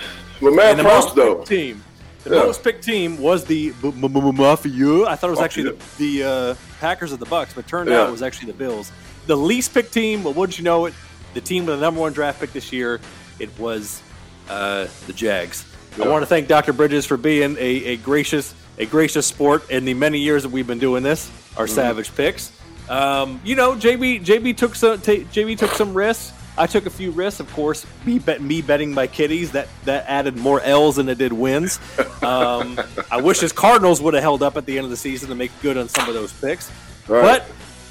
But 0.42 0.54
man, 0.54 0.78
the 0.78 0.84
props 0.84 1.06
most 1.08 1.16
though. 1.16 1.36
picked 1.36 1.48
team. 1.50 1.84
The 2.24 2.36
Yeah. 2.36 2.44
most 2.44 2.64
picked 2.64 2.84
team 2.84 3.18
was 3.20 3.44
the 3.46 3.72
B- 3.82 3.90
M- 3.90 4.04
M- 4.16 4.36
Mafia. 4.36 5.06
I 5.06 5.16
thought 5.16 5.28
it 5.28 5.32
was 5.32 5.40
actually 5.42 5.72
the, 5.72 5.78
the 5.98 6.24
uh, 6.24 6.56
Packers 6.80 7.12
of 7.12 7.20
the 7.20 7.26
Bucks, 7.26 7.54
but 7.54 7.68
turned 7.68 7.90
out 7.92 8.08
it 8.08 8.12
was 8.12 8.22
actually 8.22 8.48
the 8.52 8.58
Bills. 8.58 8.92
The 9.28 9.36
least 9.36 9.74
picked 9.74 9.94
team, 9.94 10.24
but 10.24 10.36
wouldn't 10.36 10.58
you 10.58 10.64
know 10.64 10.86
it? 10.86 10.94
The 11.34 11.42
team 11.42 11.66
with 11.66 11.76
the 11.76 11.82
number 11.82 12.00
one 12.00 12.14
draft 12.14 12.40
pick 12.40 12.54
this 12.54 12.72
year, 12.72 13.00
it 13.40 13.50
was 13.60 14.02
uh, 14.50 14.88
the 15.08 15.14
Jags. 15.14 15.66
I 16.02 16.08
want 16.08 16.22
to 16.22 16.26
thank 16.28 16.48
Dr. 16.48 16.72
Bridges 16.74 17.06
for 17.06 17.18
being 17.18 17.58
a, 17.58 17.60
a 17.86 17.98
gracious 17.98 18.56
a 18.78 18.86
gracious 18.86 19.28
sport 19.28 19.70
in 19.70 19.84
the 19.86 19.94
many 19.94 20.18
years 20.20 20.44
that 20.44 20.50
we've 20.50 20.66
been 20.66 20.80
doing 20.80 21.04
this. 21.04 21.30
Our 21.58 21.66
Mm-hmm. 21.66 21.76
savage 21.76 22.16
picks. 22.16 22.52
Um, 22.92 23.40
you 23.46 23.56
know, 23.56 23.74
JB 23.74 24.26
JB 24.26 24.58
took 24.58 24.76
some 24.76 25.00
ta 25.00 25.14
JB 25.14 25.58
took 25.58 25.72
some 25.72 25.94
risks. 25.94 26.34
I 26.58 26.68
took 26.68 26.86
a 26.86 26.90
few 26.90 27.12
risks, 27.12 27.40
of 27.40 27.52
course. 27.54 27.86
Me 28.06 28.20
bet 28.20 28.42
me 28.42 28.62
betting 28.62 28.94
my 28.94 29.08
kitties 29.08 29.54
that 29.54 29.70
that 29.86 30.06
added 30.10 30.36
more 30.36 30.60
L's 30.60 30.98
than 30.98 31.08
it 31.08 31.18
did 31.18 31.32
wins. 31.32 31.80
Um, 32.22 32.80
I 33.10 33.22
wish 33.22 33.40
his 33.40 33.52
Cardinals 33.52 34.02
would 34.02 34.14
have 34.14 34.22
held 34.22 34.44
up 34.44 34.58
at 34.58 34.66
the 34.66 34.78
end 34.78 34.84
of 34.84 34.92
the 34.92 34.98
season 34.98 35.30
to 35.30 35.36
make 35.36 35.52
good 35.62 35.78
on 35.78 35.90
some 35.90 36.08
of 36.08 36.14
those 36.14 36.32
picks. 36.34 36.70
Right. 37.08 37.22
But 37.22 37.46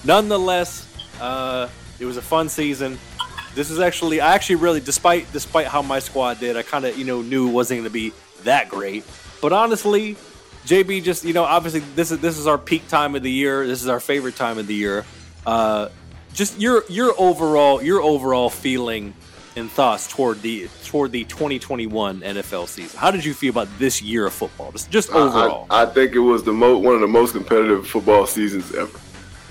nonetheless, 0.05 0.87
uh, 1.21 1.69
it 1.99 2.05
was 2.05 2.17
a 2.17 2.23
fun 2.23 2.49
season. 2.49 2.99
This 3.55 3.71
is 3.71 3.81
actually 3.81 4.21
I 4.21 4.35
actually 4.35 4.57
really 4.57 4.81
despite 4.81 5.33
despite 5.33 5.67
how 5.67 5.81
my 5.81 5.99
squad 5.99 6.41
did, 6.41 6.57
I 6.59 6.63
kind 6.63 6.85
of 6.85 6.99
you 6.99 7.07
know 7.07 7.23
knew 7.23 7.49
it 7.49 7.53
wasn't 7.53 7.79
going 7.79 7.89
to 7.89 7.93
be 7.93 8.13
that 8.45 8.69
great. 8.69 9.05
But 9.41 9.55
honestly, 9.55 10.17
JB 10.67 11.03
just 11.03 11.25
you 11.25 11.33
know 11.33 11.45
obviously 11.45 11.81
this 11.95 12.11
is 12.11 12.19
this 12.21 12.39
is 12.39 12.47
our 12.47 12.59
peak 12.59 12.87
time 12.89 13.15
of 13.15 13.23
the 13.23 13.31
year. 13.31 13.67
This 13.67 13.83
is 13.83 13.89
our 13.89 14.01
favorite 14.01 14.37
time 14.37 14.59
of 14.59 14.67
the 14.67 14.75
year. 14.75 15.05
Uh, 15.47 15.89
just 16.33 16.61
your 16.61 16.85
your 16.89 17.15
overall 17.19 17.83
your 17.83 18.01
overall 18.03 18.51
feeling 18.51 19.15
and 19.57 19.71
thoughts 19.71 20.07
toward 20.07 20.41
the 20.43 20.69
toward 20.85 21.13
the 21.13 21.25
2021 21.25 22.21
NFL 22.21 22.69
season. 22.69 22.99
How 22.99 23.11
did 23.11 23.25
you 23.25 23.35
feel 23.35 23.51
about 23.51 23.69
this 23.79 24.01
year 24.03 24.27
of 24.27 24.33
football? 24.33 24.73
Just 24.73 24.91
just 24.91 25.13
I- 25.13 25.19
I- 25.19 25.23
overall. 25.23 25.67
I, 25.71 25.87
think 25.87 26.15
it 26.15 26.21
was 26.21 26.45
the 26.45 26.53
mo- 26.53 26.79
one 26.79 26.95
of 26.95 27.01
the 27.01 27.09
most 27.09 27.33
competitive 27.33 27.87
football 27.87 28.27
seasons 28.27 28.75
ever. 28.75 28.99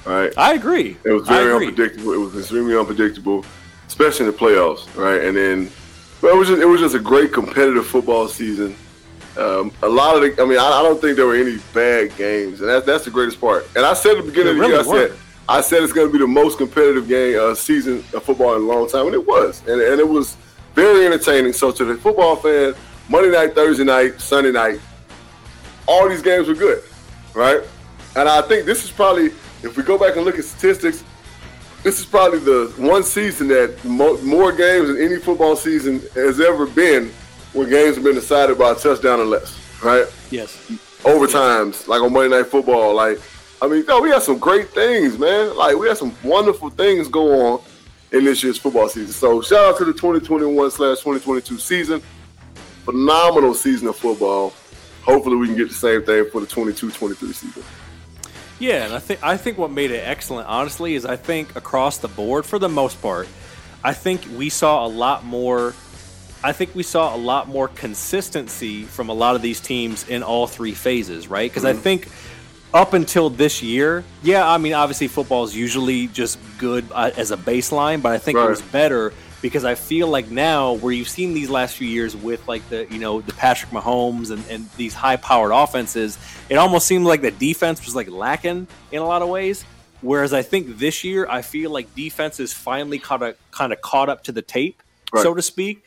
All 0.05 0.13
right. 0.13 0.33
I, 0.37 0.53
agree. 0.53 0.97
It 1.03 1.11
was 1.11 1.27
very 1.27 1.53
unpredictable. 1.53 2.13
It 2.13 2.17
was 2.17 2.35
extremely 2.37 2.75
unpredictable, 2.77 3.45
especially 3.87 4.25
in 4.25 4.31
the 4.31 4.37
playoffs, 4.37 4.95
right? 4.95 5.21
And 5.21 5.35
then, 5.35 5.69
but 6.21 6.29
it 6.33 6.37
was 6.37 6.47
just 6.47 6.61
it 6.61 6.65
was 6.65 6.79
just 6.79 6.95
a 6.95 6.99
great 6.99 7.33
competitive 7.33 7.85
football 7.85 8.27
season. 8.27 8.75
Um, 9.39 9.71
a 9.81 9.87
lot 9.87 10.15
of 10.15 10.21
the, 10.21 10.41
I 10.41 10.45
mean, 10.45 10.59
I, 10.59 10.79
I 10.79 10.83
don't 10.83 10.99
think 10.99 11.15
there 11.15 11.25
were 11.25 11.35
any 11.35 11.57
bad 11.73 12.15
games, 12.17 12.59
and 12.59 12.69
that's 12.69 12.85
that's 12.85 13.05
the 13.05 13.11
greatest 13.11 13.39
part. 13.39 13.67
And 13.75 13.85
I 13.85 13.93
said 13.93 14.17
at 14.17 14.25
the 14.25 14.31
beginning 14.31 14.55
of 14.55 14.59
the 14.59 14.67
year, 14.67 14.79
I 14.79 14.83
said 15.07 15.17
I 15.47 15.61
said 15.61 15.81
it's 15.81 15.93
going 15.93 16.07
to 16.07 16.13
be 16.13 16.19
the 16.19 16.27
most 16.27 16.57
competitive 16.57 17.07
game 17.07 17.39
uh, 17.39 17.55
season 17.55 18.03
of 18.13 18.23
football 18.23 18.55
in 18.55 18.61
a 18.61 18.65
long 18.65 18.87
time, 18.87 19.05
and 19.07 19.15
it 19.15 19.25
was, 19.25 19.61
and, 19.67 19.81
and 19.81 19.99
it 19.99 20.07
was 20.07 20.37
very 20.75 21.05
entertaining. 21.05 21.53
So 21.53 21.71
to 21.71 21.85
the 21.85 21.95
football 21.95 22.35
fan, 22.35 22.75
Monday 23.07 23.31
night, 23.31 23.55
Thursday 23.55 23.83
night, 23.83 24.21
Sunday 24.21 24.51
night, 24.51 24.79
all 25.87 26.07
these 26.07 26.21
games 26.21 26.47
were 26.47 26.53
good, 26.53 26.83
right? 27.33 27.61
And 28.15 28.29
I 28.29 28.41
think 28.41 28.65
this 28.65 28.83
is 28.83 28.91
probably, 28.91 29.27
if 29.63 29.75
we 29.75 29.83
go 29.83 29.97
back 29.97 30.17
and 30.17 30.25
look 30.25 30.37
at 30.37 30.45
statistics, 30.45 31.03
this 31.81 31.99
is 31.99 32.05
probably 32.05 32.39
the 32.39 32.73
one 32.77 33.03
season 33.03 33.47
that 33.47 33.83
mo- 33.83 34.21
more 34.21 34.51
games 34.51 34.89
than 34.89 35.01
any 35.01 35.17
football 35.17 35.55
season 35.55 36.01
has 36.13 36.39
ever 36.39 36.67
been, 36.67 37.11
where 37.53 37.67
games 37.67 37.95
have 37.95 38.03
been 38.03 38.15
decided 38.15 38.57
by 38.57 38.71
a 38.71 38.75
touchdown 38.75 39.19
or 39.19 39.25
less, 39.25 39.57
right? 39.83 40.05
Yes. 40.31 40.55
Overtimes, 41.03 41.87
like 41.87 42.01
on 42.01 42.11
Monday 42.11 42.37
Night 42.37 42.47
Football, 42.47 42.95
like 42.95 43.19
I 43.61 43.67
mean, 43.67 43.85
no, 43.87 44.01
we 44.01 44.09
had 44.09 44.21
some 44.21 44.37
great 44.37 44.69
things, 44.69 45.17
man. 45.17 45.55
Like 45.55 45.75
we 45.77 45.87
had 45.87 45.97
some 45.97 46.15
wonderful 46.23 46.69
things 46.69 47.07
go 47.07 47.53
on 47.53 47.61
in 48.11 48.23
this 48.23 48.43
year's 48.43 48.57
football 48.57 48.87
season. 48.89 49.13
So 49.13 49.41
shout 49.41 49.73
out 49.73 49.77
to 49.79 49.85
the 49.85 49.93
2021 49.93 50.71
slash 50.71 50.97
2022 50.99 51.57
season. 51.59 52.01
Phenomenal 52.85 53.53
season 53.53 53.87
of 53.87 53.97
football. 53.97 54.53
Hopefully 55.03 55.35
we 55.35 55.47
can 55.47 55.55
get 55.55 55.69
the 55.69 55.73
same 55.73 56.03
thing 56.03 56.25
for 56.31 56.41
the 56.41 56.47
22-23 56.47 57.33
season. 57.33 57.63
Yeah, 58.59 58.85
and 58.85 58.93
I 58.93 58.99
think 58.99 59.23
I 59.23 59.37
think 59.37 59.57
what 59.57 59.71
made 59.71 59.91
it 59.91 60.05
excellent, 60.05 60.47
honestly, 60.47 60.95
is 60.95 61.05
I 61.05 61.15
think 61.15 61.55
across 61.55 61.97
the 61.97 62.09
board, 62.09 62.45
for 62.45 62.59
the 62.59 62.67
most 62.67 63.01
part, 63.01 63.27
I 63.83 63.93
think 63.93 64.21
we 64.37 64.49
saw 64.49 64.85
a 64.85 64.89
lot 64.89 65.23
more. 65.23 65.73
I 66.43 66.53
think 66.53 66.73
we 66.73 66.83
saw 66.83 67.15
a 67.15 67.17
lot 67.17 67.47
more 67.47 67.67
consistency 67.67 68.83
from 68.83 69.09
a 69.09 69.13
lot 69.13 69.35
of 69.35 69.41
these 69.41 69.59
teams 69.59 70.07
in 70.07 70.23
all 70.23 70.47
three 70.47 70.73
phases, 70.73 71.27
right? 71.27 71.49
Because 71.49 71.65
I 71.65 71.73
think 71.73 72.07
up 72.73 72.93
until 72.93 73.29
this 73.29 73.61
year, 73.61 74.03
yeah, 74.23 74.49
I 74.49 74.57
mean, 74.57 74.73
obviously 74.73 75.07
football 75.07 75.43
is 75.43 75.55
usually 75.55 76.07
just 76.07 76.39
good 76.57 76.85
uh, 76.93 77.11
as 77.17 77.31
a 77.31 77.37
baseline, 77.37 78.01
but 78.01 78.13
I 78.13 78.17
think 78.19 78.37
it 78.37 78.49
was 78.49 78.61
better 78.61 79.11
because 79.41 79.65
I 79.65 79.75
feel 79.75 80.07
like 80.07 80.29
now 80.29 80.73
where 80.73 80.93
you've 80.93 81.09
seen 81.09 81.33
these 81.33 81.49
last 81.49 81.75
few 81.75 81.87
years 81.87 82.15
with 82.15 82.45
like 82.47 82.67
the 82.69 82.85
you 82.91 82.99
know 82.99 83.21
the 83.21 83.33
Patrick 83.33 83.71
Mahomes 83.71 84.31
and, 84.31 84.43
and 84.49 84.69
these 84.77 84.93
high 84.93 85.15
powered 85.17 85.51
offenses, 85.51 86.17
it 86.49 86.55
almost 86.55 86.87
seemed 86.87 87.05
like 87.05 87.21
the 87.21 87.31
defense 87.31 87.85
was 87.85 87.95
like 87.95 88.09
lacking 88.09 88.67
in 88.91 89.01
a 89.01 89.05
lot 89.05 89.21
of 89.21 89.29
ways. 89.29 89.65
Whereas 90.01 90.31
I 90.33 90.41
think 90.43 90.77
this 90.77 91.03
year 91.03 91.27
I 91.29 91.41
feel 91.41 91.71
like 91.71 91.93
defense 91.95 92.39
is 92.39 92.53
finally 92.53 92.99
caught 92.99 93.21
a, 93.21 93.35
kind 93.51 93.73
of 93.73 93.81
caught 93.81 94.07
up 94.09 94.23
to 94.25 94.31
the 94.31 94.41
tape, 94.41 94.81
Right. 95.11 95.23
so 95.23 95.33
to 95.33 95.41
speak. 95.41 95.83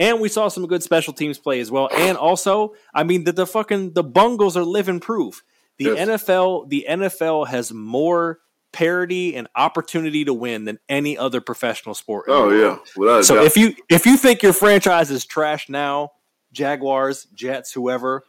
And 0.00 0.20
we 0.20 0.28
saw 0.28 0.48
some 0.48 0.66
good 0.66 0.82
special 0.82 1.12
teams 1.12 1.38
play 1.38 1.60
as 1.60 1.70
well. 1.70 1.88
And 1.94 2.16
also, 2.18 2.74
I 2.92 3.04
mean, 3.04 3.22
the, 3.24 3.32
the 3.32 3.46
fucking 3.46 3.92
the 3.92 4.02
Bungles 4.02 4.56
are 4.56 4.64
living 4.64 4.98
proof. 4.98 5.42
The 5.78 5.84
Yes. 5.94 6.08
NFL, 6.08 6.68
the 6.70 6.86
NFL 6.88 7.46
has 7.48 7.72
more 7.72 8.40
parity 8.72 9.34
and 9.36 9.46
opportunity 9.56 10.24
to 10.24 10.32
win 10.34 10.64
than 10.64 10.78
any 10.88 11.16
other 11.18 11.40
professional 11.40 11.94
sport. 11.94 12.26
Oh 12.28 12.50
yeah, 12.50 12.78
without 12.96 13.24
So 13.24 13.42
if 13.42 13.56
you 13.56 13.74
if 13.88 14.06
you 14.06 14.16
think 14.16 14.42
your 14.42 14.52
franchise 14.52 15.10
is 15.10 15.24
trash 15.26 15.68
now, 15.68 16.10
Jaguars, 16.52 17.26
Jets, 17.34 17.72
whoever, 17.72 18.22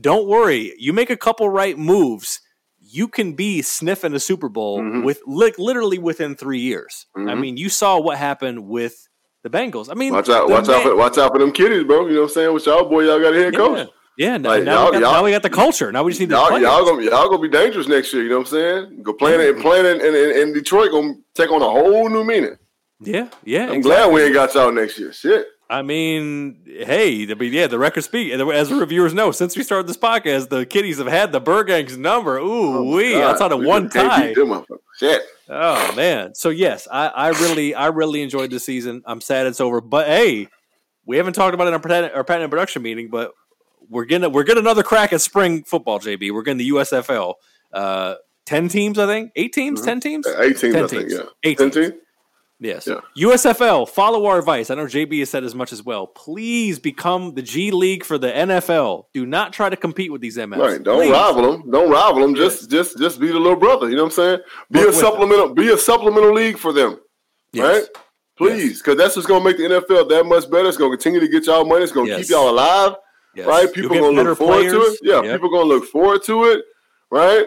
don't 0.00 0.26
worry. 0.26 0.72
You 0.78 0.92
make 0.92 1.10
a 1.10 1.16
couple 1.16 1.48
right 1.48 1.76
moves, 1.78 2.40
you 2.78 3.08
can 3.08 3.32
be 3.34 3.60
sniffing 3.62 4.14
a 4.14 4.20
Super 4.20 4.48
Bowl 4.48 4.80
Mhm. 4.80 5.04
with 5.04 5.20
li- 5.26 5.52
literally 5.58 5.98
within 5.98 6.34
three 6.36 6.60
years. 6.60 7.06
I 7.16 7.20
Mhm. 7.20 7.40
mean, 7.40 7.56
you 7.56 7.68
saw 7.68 7.98
what 8.00 8.18
happened 8.18 8.66
with 8.68 9.08
the 9.42 9.50
Bengals. 9.50 9.88
I 9.90 9.94
mean, 9.94 10.12
watch 10.12 10.28
out, 10.28 10.48
watch 10.48 10.68
out, 10.68 10.82
for, 10.82 10.96
watch 10.96 11.18
out 11.18 11.32
for 11.32 11.38
them 11.38 11.52
kiddies, 11.52 11.84
bro. 11.84 12.06
You 12.06 12.14
know 12.14 12.20
what 12.22 12.28
I'm 12.28 12.34
saying? 12.34 12.54
With 12.54 12.66
y'all 12.66 12.88
boy, 12.88 13.04
y'all 13.04 13.20
got 13.20 13.34
a 13.34 13.36
head 13.38 13.52
yeah, 13.52 13.58
coach. 13.58 13.88
yeah. 14.16 14.36
Now, 14.36 14.48
Like, 14.50 14.64
now, 14.64 14.86
we 14.86 14.92
got, 14.92 15.00
now 15.00 15.24
we 15.24 15.30
got 15.32 15.42
the 15.42 15.50
culture. 15.50 15.90
Now 15.92 16.02
we 16.04 16.12
just 16.12 16.20
need 16.20 16.28
the 16.30 16.36
Y'all, 16.36 16.48
players. 16.48 16.62
y'all 16.62 16.84
gonna 16.84 17.02
y'all 17.04 17.28
gonna 17.28 17.42
be 17.42 17.48
dangerous 17.48 17.88
next 17.88 18.12
year. 18.12 18.22
You 18.22 18.30
know 18.30 18.38
what 18.38 18.46
I'm 18.48 18.52
saying? 18.52 19.02
Go 19.02 19.12
playing 19.14 19.40
it, 19.40 19.60
playing 19.60 19.86
in, 19.86 20.00
in, 20.14 20.14
in, 20.48 20.52
Detroit 20.52 20.90
gonna 20.92 21.14
take 21.34 21.50
on 21.50 21.60
a 21.62 21.68
whole 21.68 22.08
new 22.08 22.24
meaning. 22.24 22.56
yeah, 23.00 23.28
yeah. 23.44 23.64
I'm 23.68 23.74
exactly. 23.78 23.80
glad 23.82 24.12
we 24.12 24.22
ain't 24.22 24.34
got 24.34 24.54
y'all 24.54 24.70
next 24.72 24.98
year. 24.98 25.12
Shit. 25.12 25.46
I 25.70 25.80
mean, 25.80 26.60
hey, 26.66 27.22
I 27.30 27.34
mean, 27.34 27.52
yeah, 27.52 27.66
the 27.66 27.78
record 27.78 28.04
speak. 28.04 28.30
As 28.30 28.68
the 28.68 28.76
reviewers 28.76 29.14
know, 29.14 29.32
since 29.32 29.56
we 29.56 29.62
started 29.62 29.86
this 29.88 29.96
podcast, 29.96 30.50
the 30.50 30.66
Kitties 30.66 30.98
have 30.98 31.06
had 31.06 31.32
the 31.32 31.40
Burgangs 31.40 31.96
number. 31.96 32.36
Ooh, 32.36 32.76
Oh 32.78 32.94
wee, 32.94 33.14
on 33.22 33.52
a 33.52 33.56
We 33.56 33.66
one 33.66 33.88
tie. 33.88 34.26
beat 34.28 34.34
them 34.36 34.48
motherfuckers. 34.48 34.78
Shit. 34.98 35.22
Oh 35.54 35.94
man. 35.94 36.34
So 36.34 36.48
yes, 36.48 36.88
I, 36.90 37.08
I 37.08 37.28
really, 37.28 37.74
I 37.74 37.88
really 37.88 38.22
enjoyed 38.22 38.50
the 38.50 38.58
season. 38.60 39.02
I'm 39.06 39.20
sad 39.20 39.46
it's 39.46 39.60
over, 39.60 39.80
but 39.80 40.06
hey, 40.06 40.48
we 41.04 41.16
haven't 41.18 41.34
talked 41.34 41.54
about 41.54 41.64
it 41.66 41.68
in 41.68 41.74
our 41.74 41.80
patent, 41.80 42.14
our 42.14 42.24
patent 42.24 42.44
and 42.44 42.50
production 42.50 42.82
meeting, 42.82 43.08
but 43.10 43.32
we're 43.90 44.04
getting 44.06 44.32
we're 44.32 44.44
getting 44.44 44.62
another 44.62 44.82
crack 44.82 45.12
at 45.12 45.20
spring 45.20 45.62
football. 45.64 45.98
JB, 46.00 46.32
we're 46.32 46.42
getting 46.42 46.58
the 46.58 46.70
USFL. 46.70 47.34
Uh, 47.72 48.14
ten 48.46 48.68
teams, 48.68 48.98
I 48.98 49.06
think. 49.06 49.32
Eight 49.36 49.52
teams, 49.52 49.82
ten 49.82 50.00
teams, 50.00 50.26
Uh, 50.26 50.40
18, 50.40 50.72
ten 50.72 50.84
I 50.84 50.86
think. 50.86 51.08
teams, 51.08 51.12
Yeah. 51.14 51.24
eight 51.44 51.58
10 51.58 51.70
teams. 51.70 51.90
teams? 51.90 52.02
Yes. 52.62 52.86
Yeah. 52.86 53.00
USFL, 53.18 53.88
follow 53.88 54.24
our 54.26 54.38
advice. 54.38 54.70
I 54.70 54.76
know 54.76 54.84
JB 54.86 55.18
has 55.18 55.30
said 55.30 55.42
as 55.42 55.54
much 55.54 55.72
as 55.72 55.82
well. 55.82 56.06
Please 56.06 56.78
become 56.78 57.34
the 57.34 57.42
G 57.42 57.70
League 57.72 58.04
for 58.04 58.18
the 58.18 58.28
NFL. 58.28 59.06
Do 59.12 59.26
not 59.26 59.52
try 59.52 59.68
to 59.68 59.76
compete 59.76 60.12
with 60.12 60.20
these 60.20 60.36
MFs. 60.36 60.58
Right. 60.58 60.82
Don't 60.82 60.98
Please. 61.00 61.10
rival 61.10 61.50
them. 61.58 61.70
Don't 61.70 61.90
rival 61.90 62.20
them. 62.22 62.34
Just 62.36 62.70
just 62.70 62.98
just 62.98 63.18
be 63.20 63.28
the 63.28 63.38
little 63.38 63.56
brother. 63.58 63.90
You 63.90 63.96
know 63.96 64.04
what 64.04 64.10
I'm 64.12 64.14
saying? 64.14 64.38
Be 64.70 64.78
Work 64.80 64.88
a 64.90 64.92
supplemental. 64.92 65.54
Be 65.54 65.72
a 65.72 65.76
supplemental 65.78 66.32
league 66.32 66.56
for 66.58 66.72
them. 66.72 67.00
Yes. 67.52 67.64
Right. 67.80 67.88
Please, 68.38 68.78
because 68.78 68.96
that's 68.96 69.14
what's 69.16 69.26
gonna 69.28 69.44
make 69.44 69.56
the 69.58 69.64
NFL 69.64 70.08
that 70.08 70.24
much 70.24 70.50
better. 70.50 70.68
It's 70.68 70.76
gonna 70.76 70.96
continue 70.96 71.20
to 71.20 71.28
get 71.28 71.46
y'all 71.46 71.64
money. 71.64 71.82
It's 71.82 71.92
gonna 71.92 72.08
Yes. 72.08 72.22
keep 72.22 72.30
y'all 72.30 72.48
alive. 72.48 72.94
Yes. 73.34 73.46
Right? 73.46 73.72
People 73.72 73.90
get 73.90 74.00
gonna 74.02 74.22
look 74.22 74.38
forward 74.38 74.70
to 74.70 74.80
it. 74.82 74.98
Yeah, 75.02 75.22
Yep. 75.22 75.32
people 75.34 75.50
gonna 75.50 75.64
look 75.68 75.84
forward 75.86 76.22
to 76.24 76.44
it. 76.44 76.64
Right? 77.10 77.46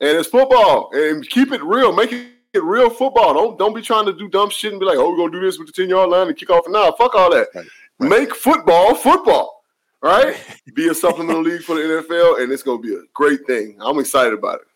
And 0.00 0.18
it's 0.18 0.28
football. 0.28 0.90
And 0.92 1.28
keep 1.28 1.52
it 1.52 1.62
real. 1.62 1.92
Make 1.92 2.12
it 2.12 2.26
real 2.62 2.90
football. 2.90 3.34
Don't 3.34 3.58
don't 3.58 3.74
be 3.74 3.82
trying 3.82 4.06
to 4.06 4.12
do 4.12 4.28
dumb 4.28 4.50
shit 4.50 4.72
and 4.72 4.80
be 4.80 4.86
like, 4.86 4.98
oh, 4.98 5.10
we're 5.10 5.16
gonna 5.16 5.32
do 5.32 5.40
this 5.40 5.58
with 5.58 5.68
the 5.68 5.72
10 5.72 5.88
yard 5.88 6.10
line 6.10 6.28
and 6.28 6.36
kick 6.36 6.50
off. 6.50 6.64
Nah, 6.68 6.92
fuck 6.92 7.14
all 7.14 7.30
that. 7.30 7.48
Right. 7.54 7.66
Make 7.98 8.34
football 8.34 8.94
football. 8.94 9.64
Right? 10.02 10.36
be 10.74 10.88
a 10.88 10.94
supplemental 10.94 11.42
league 11.42 11.62
for 11.62 11.74
the 11.74 11.80
NFL, 11.80 12.42
and 12.42 12.52
it's 12.52 12.62
gonna 12.62 12.80
be 12.80 12.94
a 12.94 13.02
great 13.14 13.46
thing. 13.46 13.78
I'm 13.80 13.98
excited 13.98 14.34
about 14.34 14.60
it. 14.60 14.66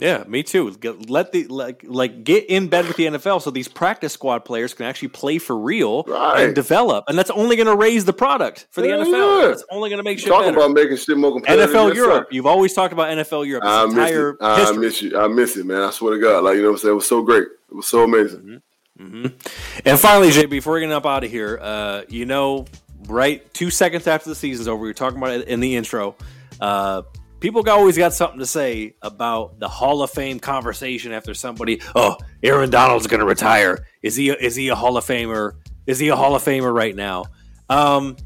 Yeah, 0.00 0.24
me 0.26 0.42
too. 0.42 0.74
Get, 0.76 1.10
let 1.10 1.32
the 1.32 1.44
like 1.48 1.84
like 1.86 2.24
get 2.24 2.46
in 2.48 2.68
bed 2.68 2.86
with 2.88 2.96
the 2.96 3.06
NFL 3.06 3.42
so 3.42 3.50
these 3.50 3.68
practice 3.68 4.12
squad 4.12 4.44
players 4.44 4.72
can 4.74 4.86
actually 4.86 5.08
play 5.08 5.38
for 5.38 5.56
real 5.58 6.04
Right. 6.04 6.44
and 6.44 6.54
develop, 6.54 7.04
and 7.08 7.18
that's 7.18 7.30
only 7.30 7.56
going 7.56 7.66
to 7.66 7.76
raise 7.76 8.04
the 8.04 8.12
product 8.12 8.66
for 8.70 8.80
the 8.80 8.88
Yeah, 8.88 8.96
NFL. 8.96 9.42
yeah. 9.42 9.52
It's 9.52 9.64
only 9.70 9.90
going 9.90 9.98
to 9.98 10.02
make 10.02 10.18
shit 10.18 10.28
Talking 10.28 10.48
better. 10.54 10.58
about 10.58 10.72
making 10.72 10.96
shit 10.96 11.16
more 11.18 11.32
competitive. 11.32 11.70
NFL 11.70 11.94
Europe. 11.94 12.28
You've 12.30 12.46
always 12.46 12.72
talked 12.72 12.92
about 12.92 13.08
NFL 13.16 13.46
Europe. 13.46 13.64
I 13.66 13.86
miss 13.86 14.10
it. 14.10 14.36
I 14.40 14.58
history. 14.60 14.78
miss 14.78 15.02
you. 15.02 15.18
I 15.18 15.28
miss 15.28 15.56
it, 15.56 15.66
man. 15.66 15.82
I 15.82 15.90
swear 15.90 16.14
to 16.14 16.20
God. 16.20 16.44
Like 16.44 16.56
you 16.56 16.62
know 16.62 16.68
what 16.68 16.74
I'm 16.74 16.78
saying. 16.78 16.92
It 16.92 16.96
was 16.96 17.06
so 17.06 17.22
great. 17.22 17.44
It 17.70 17.74
was 17.76 17.86
so 17.86 18.04
amazing. 18.04 18.62
And 18.98 19.98
finally, 19.98 20.30
Jay, 20.30 20.46
before 20.46 20.74
we 20.74 20.80
get 20.80 20.90
up 20.92 21.06
out 21.06 21.24
of 21.24 21.30
here, 21.30 21.58
uh, 21.60 22.02
you 22.08 22.26
know, 22.26 22.66
right 23.06 23.52
two 23.54 23.70
seconds 23.70 24.06
after 24.06 24.28
the 24.28 24.34
season's 24.34 24.68
over, 24.68 24.80
we 24.82 24.88
were 24.88 24.94
talking 24.94 25.18
about 25.18 25.32
it 25.32 25.48
in 25.48 25.60
the 25.60 25.76
intro. 25.76 26.16
Uh, 26.60 27.02
people 27.40 27.62
got- 27.62 27.78
always 27.78 27.96
got 27.98 28.12
something 28.12 28.38
to 28.38 28.46
say 28.46 28.94
about 29.02 29.58
the 29.58 29.68
Hall 29.68 30.02
of 30.02 30.10
Fame 30.10 30.38
conversation 30.38 31.12
after 31.12 31.34
somebody. 31.34 31.80
Oh, 31.94 32.16
Aaron 32.42 32.70
Donald's 32.70 33.06
going 33.06 33.20
to 33.20 33.26
retire. 33.26 33.86
Is 34.02 34.16
he? 34.16 34.28
A, 34.30 34.34
is 34.34 34.54
he 34.54 34.68
a 34.68 34.74
Hall 34.74 34.96
of 34.96 35.04
Famer? 35.04 35.52
Is 35.86 35.98
he 35.98 36.08
a 36.08 36.16
Hall 36.16 36.34
of 36.36 36.42
Famer 36.42 36.72
right 36.72 36.94
now? 36.94 37.24
Um, 37.68 38.16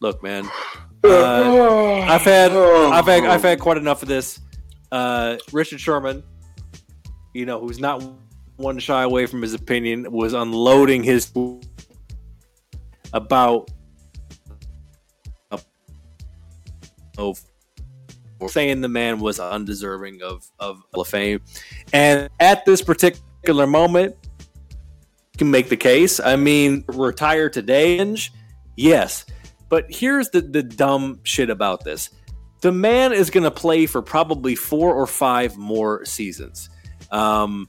look, 0.00 0.22
man, 0.22 0.48
Uh, 1.04 2.00
I've 2.08 2.22
had 2.22 2.52
Oh. 2.52 2.90
I've 2.90 3.06
had 3.06 3.24
I've 3.24 3.42
had 3.42 3.60
quite 3.60 3.76
enough 3.76 4.02
of 4.02 4.08
this. 4.08 4.40
Uh, 4.92 5.36
Richard 5.52 5.80
Sherman, 5.80 6.22
you 7.34 7.46
know, 7.46 7.60
who's 7.60 7.78
not 7.78 8.02
one 8.56 8.78
shy 8.78 9.02
away 9.02 9.26
from 9.26 9.40
his 9.42 9.54
opinion, 9.54 10.10
was 10.10 10.32
unloading 10.34 11.02
his 11.02 11.32
about 13.12 13.70
of 17.18 17.42
saying 18.48 18.80
the 18.80 18.88
man 18.88 19.20
was 19.20 19.38
undeserving 19.38 20.22
of 20.22 20.50
of 20.58 20.82
Fame, 21.06 21.40
and 21.92 22.28
at 22.40 22.64
this 22.64 22.82
particular 22.82 23.66
moment, 23.66 24.16
you 24.40 25.38
can 25.38 25.50
make 25.50 25.68
the 25.68 25.76
case. 25.76 26.20
I 26.20 26.36
mean, 26.36 26.84
retire 26.88 27.50
today, 27.50 27.98
Inge? 27.98 28.32
yes, 28.76 29.24
but 29.68 29.86
here's 29.88 30.30
the 30.30 30.40
the 30.40 30.62
dumb 30.62 31.20
shit 31.24 31.50
about 31.50 31.84
this: 31.84 32.10
the 32.60 32.72
man 32.72 33.12
is 33.12 33.30
going 33.30 33.44
to 33.44 33.50
play 33.50 33.86
for 33.86 34.02
probably 34.02 34.54
four 34.54 34.94
or 34.94 35.06
five 35.06 35.56
more 35.56 36.04
seasons. 36.04 36.70
Um, 37.10 37.68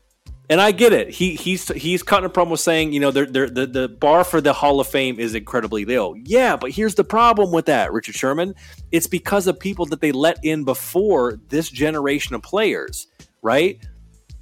and 0.52 0.60
I 0.60 0.74
get 0.74 0.92
it. 0.92 1.10
He 1.10 1.36
he's 1.36 1.70
he's 1.70 2.04
cutting 2.04 2.26
a 2.26 2.30
promo 2.30 2.60
saying, 2.60 2.92
you 2.92 3.00
know, 3.00 3.10
they're, 3.10 3.26
they're, 3.26 3.50
the 3.50 3.66
the 3.66 3.88
bar 3.88 4.26
for 4.26 4.42
the 4.42 4.52
Hall 4.52 4.82
of 4.82 4.88
Fame 4.88 5.18
is 5.18 5.34
incredibly 5.34 5.86
low. 5.86 6.14
Yeah, 6.14 6.58
but 6.58 6.72
here's 6.72 6.94
the 6.94 7.06
problem 7.06 7.54
with 7.54 7.68
that, 7.68 7.94
Richard 7.94 8.16
Sherman. 8.16 8.54
It's 8.92 9.08
because 9.08 9.48
of 9.48 9.58
people 9.58 9.86
that 9.88 10.02
they 10.02 10.12
let 10.12 10.44
in 10.44 10.66
before 10.66 11.40
this 11.48 11.70
generation 11.70 12.36
of 12.36 12.44
players, 12.44 13.08
right? 13.42 13.80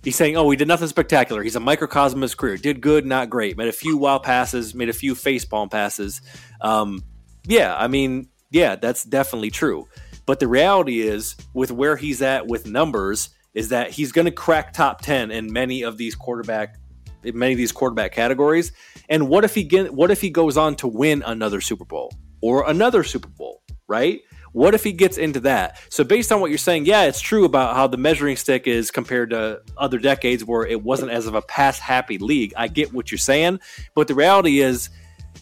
He's 0.02 0.16
saying, 0.16 0.36
oh, 0.36 0.50
he 0.50 0.58
did 0.58 0.68
nothing 0.68 0.88
spectacular. 0.88 1.44
He's 1.44 1.58
a 1.58 1.60
microcosm 1.60 2.20
of 2.20 2.24
his 2.24 2.34
career. 2.34 2.58
Did 2.58 2.82
good, 2.82 3.06
not 3.06 3.30
great. 3.30 3.56
Made 3.56 3.68
a 3.68 3.74
few 3.74 3.96
wild 3.96 4.24
passes, 4.24 4.74
made 4.74 4.90
a 4.90 4.94
few 4.94 5.14
facepalm 5.14 5.70
passes. 5.70 6.22
Um, 6.62 7.04
yeah, 7.46 7.76
I 7.78 7.88
mean, 7.88 8.30
yeah, 8.50 8.78
that's 8.78 9.04
definitely 9.04 9.52
true. 9.52 9.88
But 10.26 10.40
the 10.40 10.48
reality 10.48 11.02
is, 11.02 11.36
with 11.54 11.72
where 11.72 11.98
he's 11.98 12.24
at 12.24 12.48
with 12.48 12.66
numbers, 12.66 13.30
is 13.54 13.70
that 13.70 13.92
he's 13.92 14.12
going 14.12 14.26
to 14.26 14.32
crack 14.32 14.74
top 14.74 15.02
ten 15.02 15.32
in 15.32 15.52
many 15.52 15.82
of 15.84 15.98
these 15.98 16.16
quarterback, 16.16 16.78
in 17.24 17.38
many 17.38 17.54
of 17.54 17.58
these 17.58 17.72
quarterback 17.72 18.12
categories. 18.12 18.72
And 19.10 19.28
what 19.28 19.44
if 19.44 19.56
he 19.56 19.64
get, 19.64 19.94
what 19.94 20.12
if 20.12 20.22
he 20.22 20.30
goes 20.30 20.58
on 20.58 20.76
to 20.78 20.88
win 20.88 21.24
another 21.26 21.62
Super 21.62 21.86
Bowl 21.86 22.14
or 22.42 22.70
another 22.70 23.04
Super 23.04 23.30
Bowl, 23.30 23.64
right? 23.88 24.22
What 24.52 24.74
if 24.74 24.84
he 24.84 24.94
gets 24.94 25.18
into 25.18 25.40
that? 25.42 25.80
So 25.90 26.04
based 26.04 26.32
on 26.32 26.42
what 26.42 26.50
you're 26.50 26.58
saying, 26.58 26.86
yeah, 26.86 27.04
it's 27.04 27.22
true 27.22 27.46
about 27.46 27.76
how 27.76 27.86
the 27.86 27.98
measuring 27.98 28.36
stick 28.36 28.66
is 28.66 28.90
compared 28.90 29.30
to 29.30 29.62
other 29.78 30.00
decades 30.00 30.44
where 30.44 30.66
it 30.66 30.84
wasn't 30.84 31.12
as 31.12 31.28
of 31.28 31.36
a 31.36 31.42
pass 31.42 31.78
happy 31.78 32.18
league. 32.18 32.54
I 32.58 32.68
get 32.68 32.92
what 32.92 33.12
you're 33.12 33.20
saying, 33.20 33.60
but 33.94 34.08
the 34.08 34.16
reality 34.16 34.60
is 34.60 34.90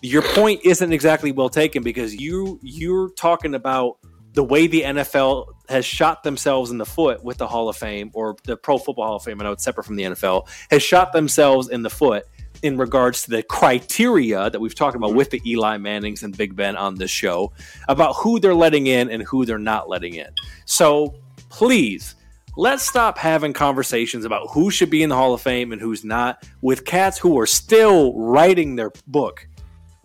your 0.02 0.22
point 0.22 0.62
isn't 0.66 0.92
exactly 0.92 1.32
well 1.32 1.50
taken 1.50 1.84
because 1.84 2.16
you 2.16 2.60
you're 2.62 3.10
talking 3.12 3.56
about 3.56 3.98
the 4.38 4.44
way 4.44 4.68
the 4.68 4.84
NFL 4.84 5.48
has 5.68 5.84
shot 5.84 6.22
themselves 6.22 6.70
in 6.70 6.78
the 6.78 6.86
foot 6.86 7.24
with 7.24 7.38
the 7.38 7.48
Hall 7.48 7.70
of 7.70 7.76
Fame 7.76 8.12
or 8.14 8.36
the 8.44 8.56
Pro 8.56 8.78
Football 8.78 9.08
Hall 9.08 9.16
of 9.16 9.24
Fame, 9.24 9.42
I 9.42 9.46
know 9.46 9.52
it's 9.52 9.64
separate 9.64 9.86
from 9.86 9.96
the 9.96 10.04
NFL, 10.04 10.48
has 10.70 10.84
shot 10.84 11.12
themselves 11.12 11.70
in 11.70 11.82
the 11.82 11.90
foot 11.90 12.26
in 12.62 12.78
regards 12.78 13.24
to 13.24 13.32
the 13.32 13.42
criteria 13.42 14.48
that 14.52 14.60
we've 14.60 14.76
talked 14.76 14.96
about 14.96 15.16
with 15.16 15.32
the 15.32 15.42
Eli 15.44 15.78
Mannings 15.78 16.22
and 16.22 16.38
Big 16.38 16.56
Ben 16.56 16.76
on 16.76 16.94
this 16.94 17.10
show 17.10 17.52
about 17.88 18.14
who 18.18 18.40
they're 18.40 18.54
letting 18.54 18.86
in 18.86 19.10
and 19.10 19.24
who 19.24 19.44
they're 19.44 19.58
not 19.58 19.90
letting 19.90 20.14
in. 20.14 20.30
So 20.66 21.16
please, 21.50 22.14
let's 22.58 22.88
stop 22.88 23.18
having 23.18 23.54
conversations 23.54 24.24
about 24.24 24.52
who 24.52 24.70
should 24.70 24.92
be 24.92 25.02
in 25.02 25.10
the 25.10 25.16
Hall 25.16 25.34
of 25.34 25.42
Fame 25.42 25.72
and 25.72 25.82
who's 25.82 26.06
not 26.06 26.48
with 26.62 26.86
cats 26.86 27.18
who 27.18 27.40
are 27.40 27.48
still 27.48 28.14
writing 28.14 28.76
their 28.76 28.92
book. 29.08 29.48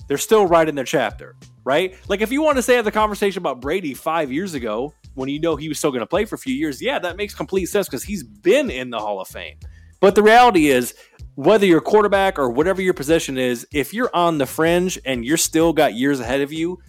They're 0.08 0.16
still 0.16 0.46
writing 0.46 0.74
their 0.74 0.86
chapter, 0.86 1.36
right? 1.64 1.94
Like 2.08 2.20
if 2.20 2.32
you 2.32 2.42
want 2.42 2.56
to 2.56 2.62
say 2.62 2.76
have 2.76 2.84
the 2.84 2.92
conversation 2.92 3.40
about 3.40 3.60
Brady 3.60 3.94
five 3.94 4.32
years 4.32 4.54
ago 4.54 4.94
when 5.14 5.28
you 5.28 5.40
know 5.40 5.56
he 5.56 5.68
was 5.68 5.78
still 5.78 5.90
going 5.90 6.00
to 6.00 6.06
play 6.06 6.24
for 6.24 6.34
a 6.34 6.38
few 6.38 6.54
years, 6.54 6.80
yeah, 6.80 6.98
that 6.98 7.16
makes 7.16 7.34
complete 7.34 7.66
sense 7.66 7.88
because 7.88 8.04
he's 8.04 8.22
been 8.22 8.70
in 8.70 8.90
the 8.90 8.98
Hall 8.98 9.20
of 9.20 9.28
Fame. 9.28 9.56
But 10.00 10.14
the 10.14 10.22
reality 10.22 10.68
is, 10.68 10.94
whether 11.34 11.64
you're 11.64 11.78
a 11.78 11.82
quarterback 11.82 12.38
or 12.38 12.50
whatever 12.50 12.82
your 12.82 12.94
position 12.94 13.38
is, 13.38 13.66
if 13.72 13.94
you're 13.94 14.10
on 14.12 14.38
the 14.38 14.46
fringe 14.46 14.98
and 15.04 15.24
you're 15.24 15.36
still 15.36 15.72
got 15.72 15.94
years 15.94 16.20
ahead 16.20 16.40
of 16.40 16.52
you, 16.52 16.80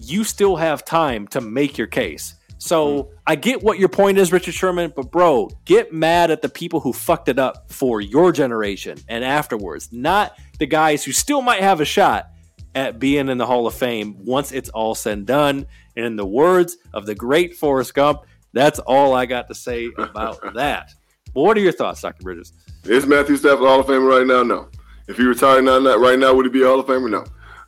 you 0.00 0.24
still 0.24 0.56
have 0.56 0.84
time 0.84 1.26
to 1.28 1.40
make 1.40 1.78
your 1.78 1.86
case. 1.86 2.34
So 2.58 3.02
hmm. 3.04 3.14
I 3.26 3.36
get 3.36 3.62
what 3.62 3.78
your 3.78 3.88
point 3.88 4.18
is, 4.18 4.32
Richard 4.32 4.54
Sherman, 4.54 4.92
but 4.94 5.10
bro, 5.10 5.48
get 5.64 5.92
mad 5.92 6.30
at 6.30 6.42
the 6.42 6.48
people 6.48 6.80
who 6.80 6.92
fucked 6.92 7.28
it 7.28 7.38
up 7.38 7.70
for 7.70 8.00
your 8.00 8.32
generation 8.32 8.98
and 9.08 9.24
afterwards, 9.24 9.90
not 9.92 10.36
the 10.58 10.66
guys 10.66 11.04
who 11.04 11.12
still 11.12 11.42
might 11.42 11.60
have 11.60 11.80
a 11.80 11.84
shot 11.84 12.30
at 12.74 12.98
being 12.98 13.28
in 13.28 13.38
the 13.38 13.46
Hall 13.46 13.66
of 13.66 13.74
Fame 13.74 14.16
once 14.24 14.52
it's 14.52 14.68
all 14.70 14.94
said 14.94 15.18
and 15.18 15.26
done. 15.26 15.66
And 15.96 16.04
in 16.06 16.16
the 16.16 16.26
words 16.26 16.76
of 16.92 17.06
the 17.06 17.14
great 17.14 17.56
Forrest 17.56 17.94
Gump, 17.94 18.22
that's 18.52 18.78
all 18.80 19.14
I 19.14 19.26
got 19.26 19.48
to 19.48 19.54
say 19.54 19.90
about 19.96 20.40
that. 20.54 20.92
But 21.32 21.42
what 21.42 21.56
are 21.56 21.60
your 21.60 21.72
thoughts, 21.72 22.00
Dr. 22.00 22.22
Bridges? 22.22 22.52
Is 22.84 23.06
Matthew 23.06 23.36
Stafford 23.36 23.66
Hall 23.66 23.80
of 23.80 23.86
Famer 23.86 24.08
right 24.08 24.26
now? 24.26 24.42
No. 24.42 24.68
If 25.08 25.16
he 25.16 25.24
retired 25.24 25.64
now, 25.64 25.78
not 25.78 26.00
right 26.00 26.18
now, 26.18 26.34
would 26.34 26.46
he 26.46 26.50
be 26.52 26.62
a 26.62 26.66
Hall 26.66 26.80
of 26.80 26.86
Famer? 26.86 27.10
No. 27.10 27.24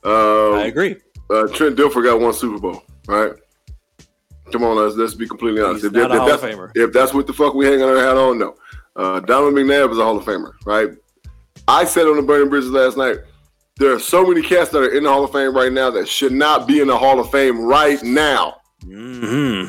Um, 0.09 0.59
I 0.61 0.67
agree. 0.67 0.97
Uh, 1.29 1.49
Trent 1.49 1.77
Dilfer 1.77 2.05
got 2.05 2.21
one 2.21 2.33
Super 2.33 2.61
Bowl, 2.61 2.83
right? 3.09 3.33
Come 4.53 4.63
on, 4.63 4.77
let's, 4.77 4.95
let's 4.95 5.15
be 5.15 5.27
completely 5.27 5.61
honest. 5.61 5.83
He's 5.83 5.93
not 5.93 6.13
a 6.13 6.19
Hall 6.21 6.31
of 6.31 6.41
that's, 6.41 6.55
Famer. 6.55 6.71
if 6.77 6.93
that's 6.93 7.13
what 7.13 7.27
the 7.27 7.33
fuck 7.33 7.55
we 7.55 7.67
hanging 7.67 7.83
our 7.83 7.97
hat 7.97 8.17
on, 8.17 8.39
no. 8.39 8.55
Uh, 8.95 9.21
Donovan 9.21 9.55
McNabb 9.55 9.91
is 9.91 9.99
a 9.99 10.05
Hall 10.05 10.17
of 10.17 10.25
Famer, 10.25 10.53
right? 10.65 10.91
I 11.69 11.85
said 11.85 12.07
on 12.07 12.17
the 12.17 12.23
Burning 12.23 12.49
Bridges 12.49 12.71
last 12.71 12.97
night, 12.97 13.19
there 13.79 13.93
are 13.95 13.99
so 14.01 14.24
many 14.27 14.43
cats 14.43 14.70
that 14.70 14.79
are 14.79 14.93
in 14.93 15.03
the 15.05 15.11
Hall 15.11 15.24
of 15.24 15.33
Fame 15.33 15.55
right 15.55 15.72
now 15.72 15.91
that 15.91 16.09
should 16.09 16.33
not 16.33 16.66
be 16.66 16.81
in 16.81 16.89
the 16.89 16.97
Hall 16.97 17.20
of 17.20 17.31
Fame 17.31 17.61
right 17.61 18.03
now. 18.03 18.57
hmm 18.83 19.64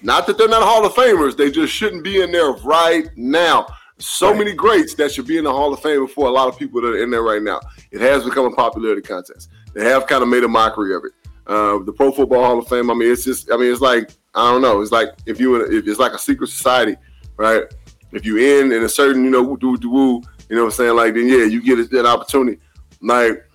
Not 0.00 0.26
that 0.28 0.38
they're 0.38 0.48
not 0.48 0.62
Hall 0.62 0.84
of 0.86 0.92
Famers, 0.92 1.36
they 1.36 1.50
just 1.50 1.72
shouldn't 1.72 2.04
be 2.04 2.20
in 2.22 2.30
there 2.30 2.52
right 2.64 3.08
now. 3.16 3.66
So 3.98 4.28
Right. 4.28 4.38
many 4.38 4.52
greats 4.52 4.94
that 4.94 5.10
should 5.10 5.26
be 5.26 5.38
in 5.38 5.44
the 5.44 5.52
Hall 5.52 5.72
of 5.74 5.80
Fame 5.80 6.06
before 6.06 6.28
a 6.28 6.30
lot 6.30 6.46
of 6.46 6.56
people 6.56 6.80
that 6.82 6.88
are 6.88 7.02
in 7.02 7.10
there 7.10 7.22
right 7.22 7.42
now. 7.42 7.58
It 7.90 8.00
has 8.00 8.22
become 8.24 8.44
a 8.46 8.50
popularity 8.54 9.02
contest. 9.02 9.48
They 9.74 9.84
have 9.84 10.06
kind 10.06 10.22
of 10.22 10.28
made 10.28 10.44
a 10.44 10.48
mockery 10.48 10.94
of 10.94 11.02
it. 11.04 11.12
Uh, 11.48 11.78
the 11.84 11.92
Pro 11.92 12.12
Football 12.12 12.44
Hall 12.44 12.58
of 12.60 12.68
Fame. 12.68 12.90
I 12.90 12.94
mean, 12.94 13.10
it's 13.10 13.24
just. 13.24 13.50
I 13.50 13.56
mean, 13.56 13.72
it's 13.72 13.80
like 13.80 14.10
I 14.34 14.52
don't 14.52 14.62
know. 14.62 14.82
It's 14.82 14.92
like 14.92 15.14
if 15.26 15.40
you 15.40 15.56
if 15.56 15.88
it's 15.88 15.98
like 15.98 16.12
a 16.12 16.18
secret 16.18 16.48
society, 16.48 16.94
right? 17.38 17.64
If 18.12 18.24
you 18.24 18.36
in 18.36 18.70
in 18.70 18.84
a 18.84 18.88
certain 18.88 19.24
you 19.24 19.30
know 19.30 19.42
woo 19.42 19.58
woo 19.60 19.78
woo, 19.82 20.22
you 20.48 20.54
know 20.56 20.64
what 20.64 20.66
I'm 20.66 20.70
saying? 20.72 20.94
Like 20.94 21.14
then 21.14 21.26
yeah, 21.26 21.44
you 21.44 21.60
get 21.62 21.90
that 21.90 22.06
opportunity. 22.06 22.60
Like 23.00 23.47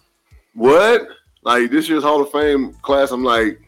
what? 0.54 1.08
Like 1.44 1.72
this 1.72 1.90
year's 1.90 2.04
Hall 2.04 2.22
of 2.22 2.32
Fame 2.32 2.74
class. 2.82 3.12
I'm 3.12 3.24
like, 3.24 3.60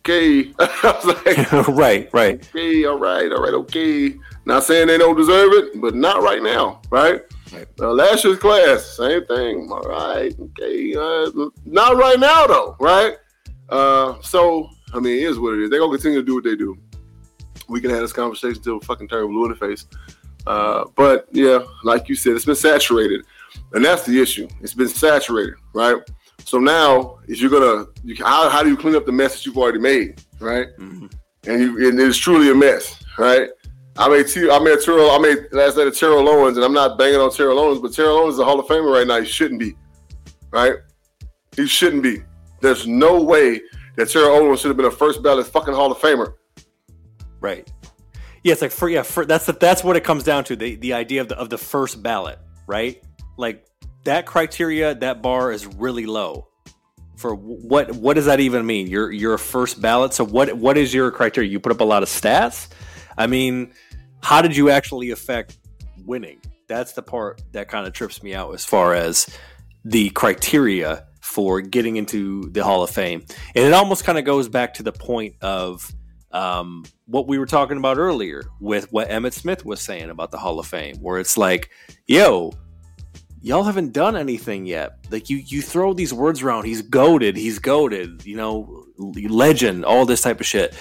okay. 0.00 0.52
I 0.58 1.00
was 1.04 1.04
like, 1.04 1.52
right, 1.68 2.08
right. 2.12 2.48
okay, 2.48 2.84
all 2.84 2.98
right, 2.98 3.30
all 3.32 3.42
right, 3.42 3.54
okay. 3.54 4.14
Not 4.44 4.64
saying 4.64 4.86
they 4.86 4.98
don't 4.98 5.16
deserve 5.16 5.52
it, 5.52 5.80
but 5.80 5.94
not 5.94 6.22
right 6.22 6.42
now, 6.42 6.80
right? 6.90 7.22
Right. 7.52 7.66
Uh, 7.80 7.92
last 7.92 8.24
year's 8.24 8.38
class, 8.38 8.96
same 8.96 9.24
thing. 9.26 9.68
All 9.70 9.82
right, 9.82 10.34
okay. 10.38 10.94
Uh, 10.94 11.30
not 11.64 11.96
right 11.96 12.18
now, 12.18 12.46
though, 12.46 12.76
right? 12.80 13.16
Uh, 13.68 14.20
so, 14.22 14.68
I 14.92 15.00
mean, 15.00 15.18
it 15.18 15.24
is 15.24 15.38
what 15.38 15.54
it 15.54 15.62
is. 15.62 15.70
They're 15.70 15.80
going 15.80 15.92
to 15.92 15.98
continue 15.98 16.20
to 16.20 16.26
do 16.26 16.34
what 16.36 16.44
they 16.44 16.56
do. 16.56 16.76
We 17.68 17.80
can 17.80 17.90
have 17.90 18.00
this 18.00 18.12
conversation 18.12 18.62
till 18.62 18.80
fucking 18.80 19.08
turn 19.08 19.26
blue 19.26 19.46
in 19.46 19.50
the 19.50 19.56
face. 19.56 19.86
Uh, 20.46 20.84
but 20.94 21.26
yeah, 21.32 21.58
like 21.82 22.08
you 22.08 22.14
said, 22.14 22.36
it's 22.36 22.44
been 22.44 22.54
saturated. 22.54 23.24
And 23.72 23.84
that's 23.84 24.04
the 24.04 24.20
issue. 24.20 24.48
It's 24.60 24.74
been 24.74 24.88
saturated, 24.88 25.54
right? 25.74 25.96
So 26.44 26.58
now, 26.58 27.18
if 27.26 27.40
you're 27.40 27.50
gonna, 27.50 27.86
you, 28.04 28.16
how, 28.24 28.48
how 28.48 28.62
do 28.62 28.70
you 28.70 28.76
clean 28.76 28.94
up 28.94 29.06
the 29.06 29.12
mess 29.12 29.34
that 29.34 29.46
you've 29.46 29.58
already 29.58 29.80
made, 29.80 30.22
right? 30.40 30.68
Mhm. 30.78 31.12
And, 31.46 31.60
you, 31.60 31.88
and 31.88 32.00
it's 32.00 32.16
truly 32.16 32.50
a 32.50 32.54
mess, 32.54 33.02
right? 33.18 33.48
I 33.98 34.08
made 34.08 34.28
T, 34.28 34.48
I 34.50 34.58
made 34.58 34.78
Terrell, 34.80 35.10
I 35.10 35.18
made 35.18 35.46
last 35.52 35.76
night 35.76 35.86
of 35.86 35.98
Terrell 35.98 36.28
Owens, 36.28 36.56
and 36.56 36.64
I'm 36.64 36.72
not 36.72 36.98
banging 36.98 37.18
on 37.20 37.30
Terrell 37.30 37.58
Owens, 37.58 37.80
but 37.80 37.92
Terrell 37.92 38.18
Owens 38.18 38.34
is 38.34 38.40
a 38.40 38.44
Hall 38.44 38.60
of 38.60 38.66
Famer 38.66 38.92
right 38.92 39.06
now. 39.06 39.20
He 39.20 39.26
shouldn't 39.26 39.58
be, 39.58 39.74
right? 40.50 40.74
He 41.56 41.66
shouldn't 41.66 42.02
be. 42.02 42.22
There's 42.60 42.86
no 42.86 43.22
way 43.22 43.60
that 43.96 44.10
Terrell 44.10 44.36
Owens 44.36 44.60
should 44.60 44.68
have 44.68 44.76
been 44.76 44.86
a 44.86 44.90
first 44.90 45.22
ballot 45.22 45.46
fucking 45.46 45.74
Hall 45.74 45.90
of 45.90 45.98
Famer. 45.98 46.34
Right. 47.40 47.70
Yeah, 48.44 48.52
it's 48.52 48.62
like 48.62 48.70
for 48.70 48.88
yeah, 48.88 49.02
for, 49.02 49.24
that's 49.24 49.46
the, 49.46 49.52
that's 49.54 49.82
what 49.82 49.96
it 49.96 50.04
comes 50.04 50.22
down 50.22 50.44
to 50.44 50.56
the 50.56 50.76
the 50.76 50.92
idea 50.92 51.20
of 51.20 51.28
the 51.28 51.36
of 51.38 51.50
the 51.50 51.58
first 51.58 52.02
ballot, 52.02 52.38
right? 52.66 53.02
Like 53.36 53.66
that 54.04 54.26
criteria, 54.26 54.94
that 54.94 55.22
bar 55.22 55.52
is 55.52 55.66
really 55.66 56.06
low. 56.06 56.48
For 57.16 57.34
what 57.34 57.92
what 57.96 58.14
does 58.14 58.26
that 58.26 58.40
even 58.40 58.66
mean? 58.66 58.88
You're 58.88 59.10
you're 59.10 59.34
a 59.34 59.38
first 59.38 59.80
ballot. 59.80 60.12
So 60.12 60.24
what 60.24 60.52
what 60.54 60.76
is 60.76 60.92
your 60.92 61.10
criteria? 61.10 61.50
You 61.50 61.60
put 61.60 61.72
up 61.72 61.80
a 61.80 61.84
lot 61.84 62.02
of 62.02 62.08
stats. 62.08 62.68
I 63.16 63.26
mean, 63.26 63.72
how 64.22 64.42
did 64.42 64.56
you 64.56 64.70
actually 64.70 65.10
affect 65.10 65.58
winning? 66.04 66.40
That's 66.68 66.92
the 66.92 67.02
part 67.02 67.42
that 67.52 67.68
kind 67.68 67.86
of 67.86 67.92
trips 67.92 68.22
me 68.22 68.34
out 68.34 68.52
as 68.52 68.64
far 68.64 68.94
as 68.94 69.26
the 69.84 70.10
criteria 70.10 71.06
for 71.20 71.60
getting 71.60 71.96
into 71.96 72.50
the 72.50 72.62
Hall 72.62 72.82
of 72.82 72.90
Fame. 72.90 73.24
And 73.54 73.64
it 73.64 73.72
almost 73.72 74.04
kind 74.04 74.18
of 74.18 74.24
goes 74.24 74.48
back 74.48 74.74
to 74.74 74.82
the 74.82 74.92
point 74.92 75.34
of 75.40 75.90
um, 76.32 76.84
what 77.06 77.26
we 77.26 77.38
were 77.38 77.46
talking 77.46 77.76
about 77.76 77.98
earlier 77.98 78.42
with 78.60 78.92
what 78.92 79.08
Emmitt 79.08 79.32
Smith 79.32 79.64
was 79.64 79.80
saying 79.80 80.10
about 80.10 80.30
the 80.30 80.38
Hall 80.38 80.58
of 80.58 80.66
Fame, 80.66 80.96
where 80.98 81.18
it's 81.18 81.38
like, 81.38 81.70
yo, 82.06 82.52
y'all 83.42 83.64
haven't 83.64 83.92
done 83.92 84.16
anything 84.16 84.66
yet. 84.66 84.98
Like 85.10 85.30
you, 85.30 85.38
you 85.38 85.62
throw 85.62 85.92
these 85.92 86.12
words 86.12 86.42
around. 86.42 86.64
He's 86.64 86.82
goaded. 86.82 87.36
He's 87.36 87.58
goaded. 87.58 88.24
You 88.24 88.36
know, 88.36 88.86
legend. 88.98 89.84
All 89.84 90.06
this 90.06 90.22
type 90.22 90.40
of 90.40 90.46
shit. 90.46 90.74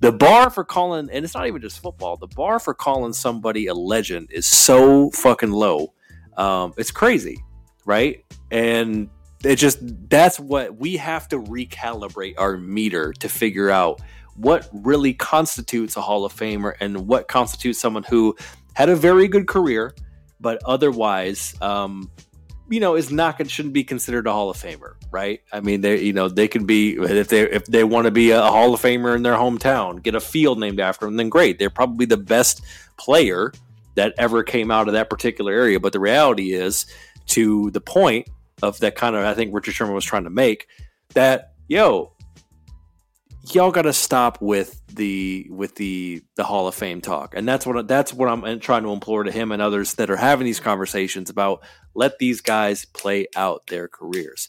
The 0.00 0.12
bar 0.12 0.50
for 0.50 0.64
calling, 0.64 1.08
and 1.10 1.24
it's 1.24 1.34
not 1.34 1.46
even 1.46 1.60
just 1.60 1.80
football. 1.80 2.16
The 2.16 2.26
bar 2.26 2.58
for 2.58 2.74
calling 2.74 3.12
somebody 3.12 3.66
a 3.66 3.74
legend 3.74 4.30
is 4.32 4.46
so 4.46 5.10
fucking 5.10 5.52
low. 5.52 5.94
Um, 6.36 6.72
it's 6.76 6.90
crazy, 6.90 7.36
right? 7.84 8.24
And 8.50 9.08
it 9.44 9.56
just 9.56 9.78
that's 10.08 10.40
what 10.40 10.76
we 10.76 10.96
have 10.96 11.28
to 11.28 11.38
recalibrate 11.38 12.34
our 12.38 12.56
meter 12.56 13.12
to 13.14 13.28
figure 13.28 13.70
out 13.70 14.00
what 14.34 14.68
really 14.72 15.14
constitutes 15.14 15.96
a 15.96 16.00
Hall 16.00 16.24
of 16.24 16.34
Famer 16.34 16.74
and 16.80 17.06
what 17.06 17.28
constitutes 17.28 17.78
someone 17.78 18.04
who 18.04 18.34
had 18.74 18.88
a 18.88 18.96
very 18.96 19.28
good 19.28 19.46
career 19.46 19.94
but 20.42 20.60
otherwise, 20.66 21.54
um, 21.62 22.10
you 22.68 22.80
know, 22.80 22.96
is 22.96 23.10
not 23.10 23.50
shouldn't 23.50 23.74
be 23.74 23.84
considered 23.84 24.26
a 24.26 24.32
Hall 24.32 24.50
of 24.50 24.56
Famer, 24.56 24.94
right? 25.10 25.40
I 25.52 25.60
mean, 25.60 25.80
they 25.80 26.02
you 26.02 26.12
know 26.12 26.28
they 26.28 26.48
can 26.48 26.66
be 26.66 26.96
if 26.96 27.28
they 27.28 27.42
if 27.42 27.64
they 27.66 27.84
want 27.84 28.06
to 28.06 28.10
be 28.10 28.30
a 28.30 28.42
Hall 28.42 28.74
of 28.74 28.82
Famer 28.82 29.14
in 29.14 29.22
their 29.22 29.34
hometown, 29.34 30.02
get 30.02 30.14
a 30.14 30.20
field 30.20 30.58
named 30.58 30.80
after 30.80 31.06
them, 31.06 31.16
then 31.16 31.28
great. 31.28 31.58
They're 31.58 31.70
probably 31.70 32.06
the 32.06 32.16
best 32.16 32.62
player 32.98 33.52
that 33.94 34.14
ever 34.18 34.42
came 34.42 34.70
out 34.70 34.88
of 34.88 34.94
that 34.94 35.10
particular 35.10 35.52
area. 35.52 35.78
But 35.78 35.92
the 35.92 36.00
reality 36.00 36.52
is, 36.52 36.86
to 37.28 37.70
the 37.70 37.80
point 37.80 38.28
of 38.62 38.78
that 38.80 38.96
kind 38.96 39.16
of 39.16 39.24
I 39.24 39.34
think 39.34 39.54
Richard 39.54 39.74
Sherman 39.74 39.94
was 39.94 40.04
trying 40.04 40.24
to 40.24 40.30
make 40.30 40.66
that 41.14 41.52
yo, 41.68 42.12
y'all 43.50 43.70
got 43.70 43.82
to 43.82 43.92
stop 43.92 44.40
with 44.40 44.80
the 44.86 45.46
with 45.50 45.74
the 45.76 46.22
the 46.36 46.44
Hall 46.44 46.68
of 46.68 46.74
Fame 46.74 47.00
talk, 47.00 47.34
and 47.34 47.48
that's 47.48 47.66
what 47.66 47.88
that's 47.88 48.12
what 48.12 48.28
I'm 48.28 48.60
trying 48.60 48.84
to 48.84 48.90
implore 48.90 49.24
to 49.24 49.32
him 49.32 49.52
and 49.52 49.60
others 49.60 49.94
that 49.94 50.10
are 50.10 50.16
having 50.16 50.44
these 50.44 50.60
conversations 50.60 51.30
about. 51.30 51.62
Let 51.94 52.18
these 52.18 52.40
guys 52.40 52.86
play 52.86 53.26
out 53.36 53.66
their 53.66 53.86
careers. 53.86 54.48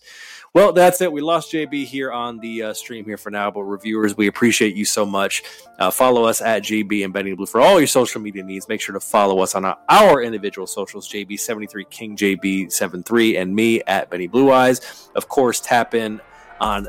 Well, 0.53 0.71
that's 0.71 1.01
it. 1.01 1.11
We 1.11 1.19
lost 1.19 1.51
JB 1.51 1.85
here 1.85 2.11
on 2.11 2.39
the 2.39 2.63
uh, 2.63 2.73
stream 2.73 3.05
here 3.05 3.17
for 3.17 3.31
now, 3.31 3.51
but 3.51 3.63
reviewers, 3.63 4.15
we 4.15 4.27
appreciate 4.27 4.75
you 4.75 4.85
so 4.85 5.05
much. 5.05 5.43
Uh, 5.79 5.89
follow 5.91 6.23
us 6.25 6.41
at 6.41 6.63
JB 6.63 7.03
and 7.03 7.11
Benny 7.11 7.33
Blue 7.33 7.47
for 7.47 7.59
all 7.59 7.79
your 7.79 7.87
social 7.87 8.21
media 8.21 8.43
needs. 8.43 8.69
Make 8.69 8.79
sure 8.79 8.93
to 8.93 8.99
follow 8.99 9.39
us 9.39 9.55
on 9.55 9.65
our, 9.65 10.21
individual 10.21 10.67
socials: 10.67 11.09
JB73 11.09 11.89
King 11.89 12.15
JB73 12.15 13.41
and 13.41 13.55
me 13.55 13.81
at 13.87 14.09
Benny 14.09 14.27
Blue 14.27 14.51
Eyes. 14.51 15.09
Of 15.15 15.27
course, 15.27 15.59
tap 15.59 15.95
in 15.95 16.21
on 16.61 16.87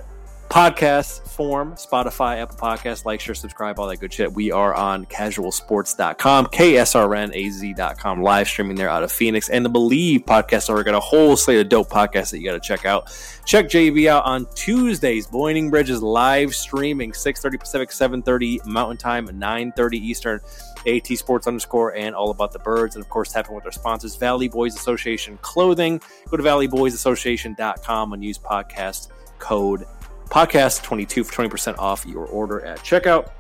podcast 0.55 1.27
form 1.27 1.73
Spotify, 1.73 2.41
Apple 2.41 2.57
Podcasts, 2.57 3.05
like, 3.05 3.19
share, 3.19 3.35
subscribe, 3.35 3.81
all 3.81 3.89
that 3.89 3.97
good 3.97 4.13
shit. 4.13 4.33
We 4.33 4.53
are 4.53 4.73
on 4.73 5.05
casualsports.com, 5.07 6.47
KSRNAZ.com, 6.47 8.23
live 8.23 8.47
streaming 8.47 8.77
there 8.77 8.89
out 8.89 9.03
of 9.03 9.11
Phoenix. 9.11 9.49
And 9.49 9.65
the 9.65 9.71
Bleav 9.71 10.25
podcast 10.27 10.73
we 10.73 10.85
got 10.85 10.95
a 10.95 11.01
whole 11.01 11.37
slate 11.37 11.59
of 11.59 11.69
dope 11.69 11.91
podcasts 11.91 12.31
that 12.31 12.39
you 12.39 12.45
got 12.45 12.53
to 12.53 12.61
check 12.61 12.85
out. 12.85 13.11
Check 13.45 13.67
JB 13.67 14.07
out 14.07 14.25
on 14.27 14.47
Tuesdays. 14.55 15.27
Burning 15.27 15.71
Bridges 15.71 16.01
live 16.01 16.55
streaming 16.55 17.11
6.30 17.11 17.59
Pacific, 17.59 17.91
7.30 17.91 18.65
Mountain 18.65 18.99
Time, 18.99 19.27
9.30 19.27 19.95
Eastern. 19.95 20.41
AT 20.87 21.07
Sports 21.07 21.49
underscore 21.49 21.97
and 21.97 22.15
all 22.15 22.31
about 22.31 22.53
the 22.53 22.59
birds. 22.61 22.95
And 22.95 23.03
of 23.03 23.11
course, 23.11 23.33
tapping 23.33 23.57
with 23.57 23.65
our 23.65 23.73
sponsors, 23.73 24.15
Valley 24.15 24.49
Boys 24.49 24.77
Association 24.77 25.37
Clothing. 25.43 26.01
Go 26.29 26.37
to 26.37 26.43
valleyboysassociation.com 26.45 28.13
and 28.13 28.23
use 28.23 28.39
podcast 28.39 29.09
code 29.39 29.87
podcast 30.35 30.83
22 30.83 31.23
for 31.23 31.49
20% 31.49 31.79
off 31.79 32.05
your 32.05 32.27
order 32.27 32.61
at 32.65 32.81
checkout. 32.81 33.31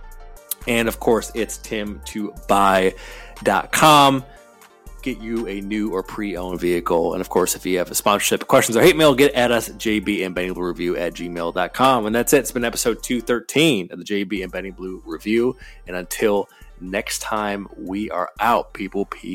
And 0.68 0.86
of 0.86 1.00
course, 1.00 1.32
it's 1.34 1.58
tim2buy.com. 1.58 4.24
Get 5.02 5.18
you 5.18 5.48
a 5.48 5.60
new 5.60 5.90
or 5.90 6.04
pre 6.04 6.36
owned 6.36 6.60
vehicle. 6.60 7.12
And 7.12 7.20
of 7.20 7.28
course, 7.28 7.56
if 7.56 7.66
you 7.66 7.78
have 7.78 7.90
a 7.90 7.94
sponsorship, 7.94 8.46
questions, 8.46 8.76
or 8.76 8.82
hate 8.82 8.96
mail, 8.96 9.14
get 9.14 9.34
at 9.34 9.50
us, 9.50 9.68
JB 9.68 10.24
and 10.24 10.34
Benny 10.34 10.52
Blue 10.52 10.68
Review 10.68 10.96
at 10.96 11.12
gmail.com. 11.14 12.06
And 12.06 12.14
that's 12.14 12.32
it. 12.32 12.38
It's 12.38 12.52
been 12.52 12.64
episode 12.64 13.02
213 13.02 13.88
of 13.90 13.98
the 13.98 14.04
JB 14.04 14.44
and 14.44 14.52
Benny 14.52 14.70
Blue 14.70 15.02
Review. 15.04 15.56
And 15.86 15.96
until 15.96 16.48
next 16.80 17.18
time, 17.18 17.68
we 17.76 18.08
are 18.10 18.30
out, 18.40 18.72
people. 18.72 19.04
Peace. 19.06 19.34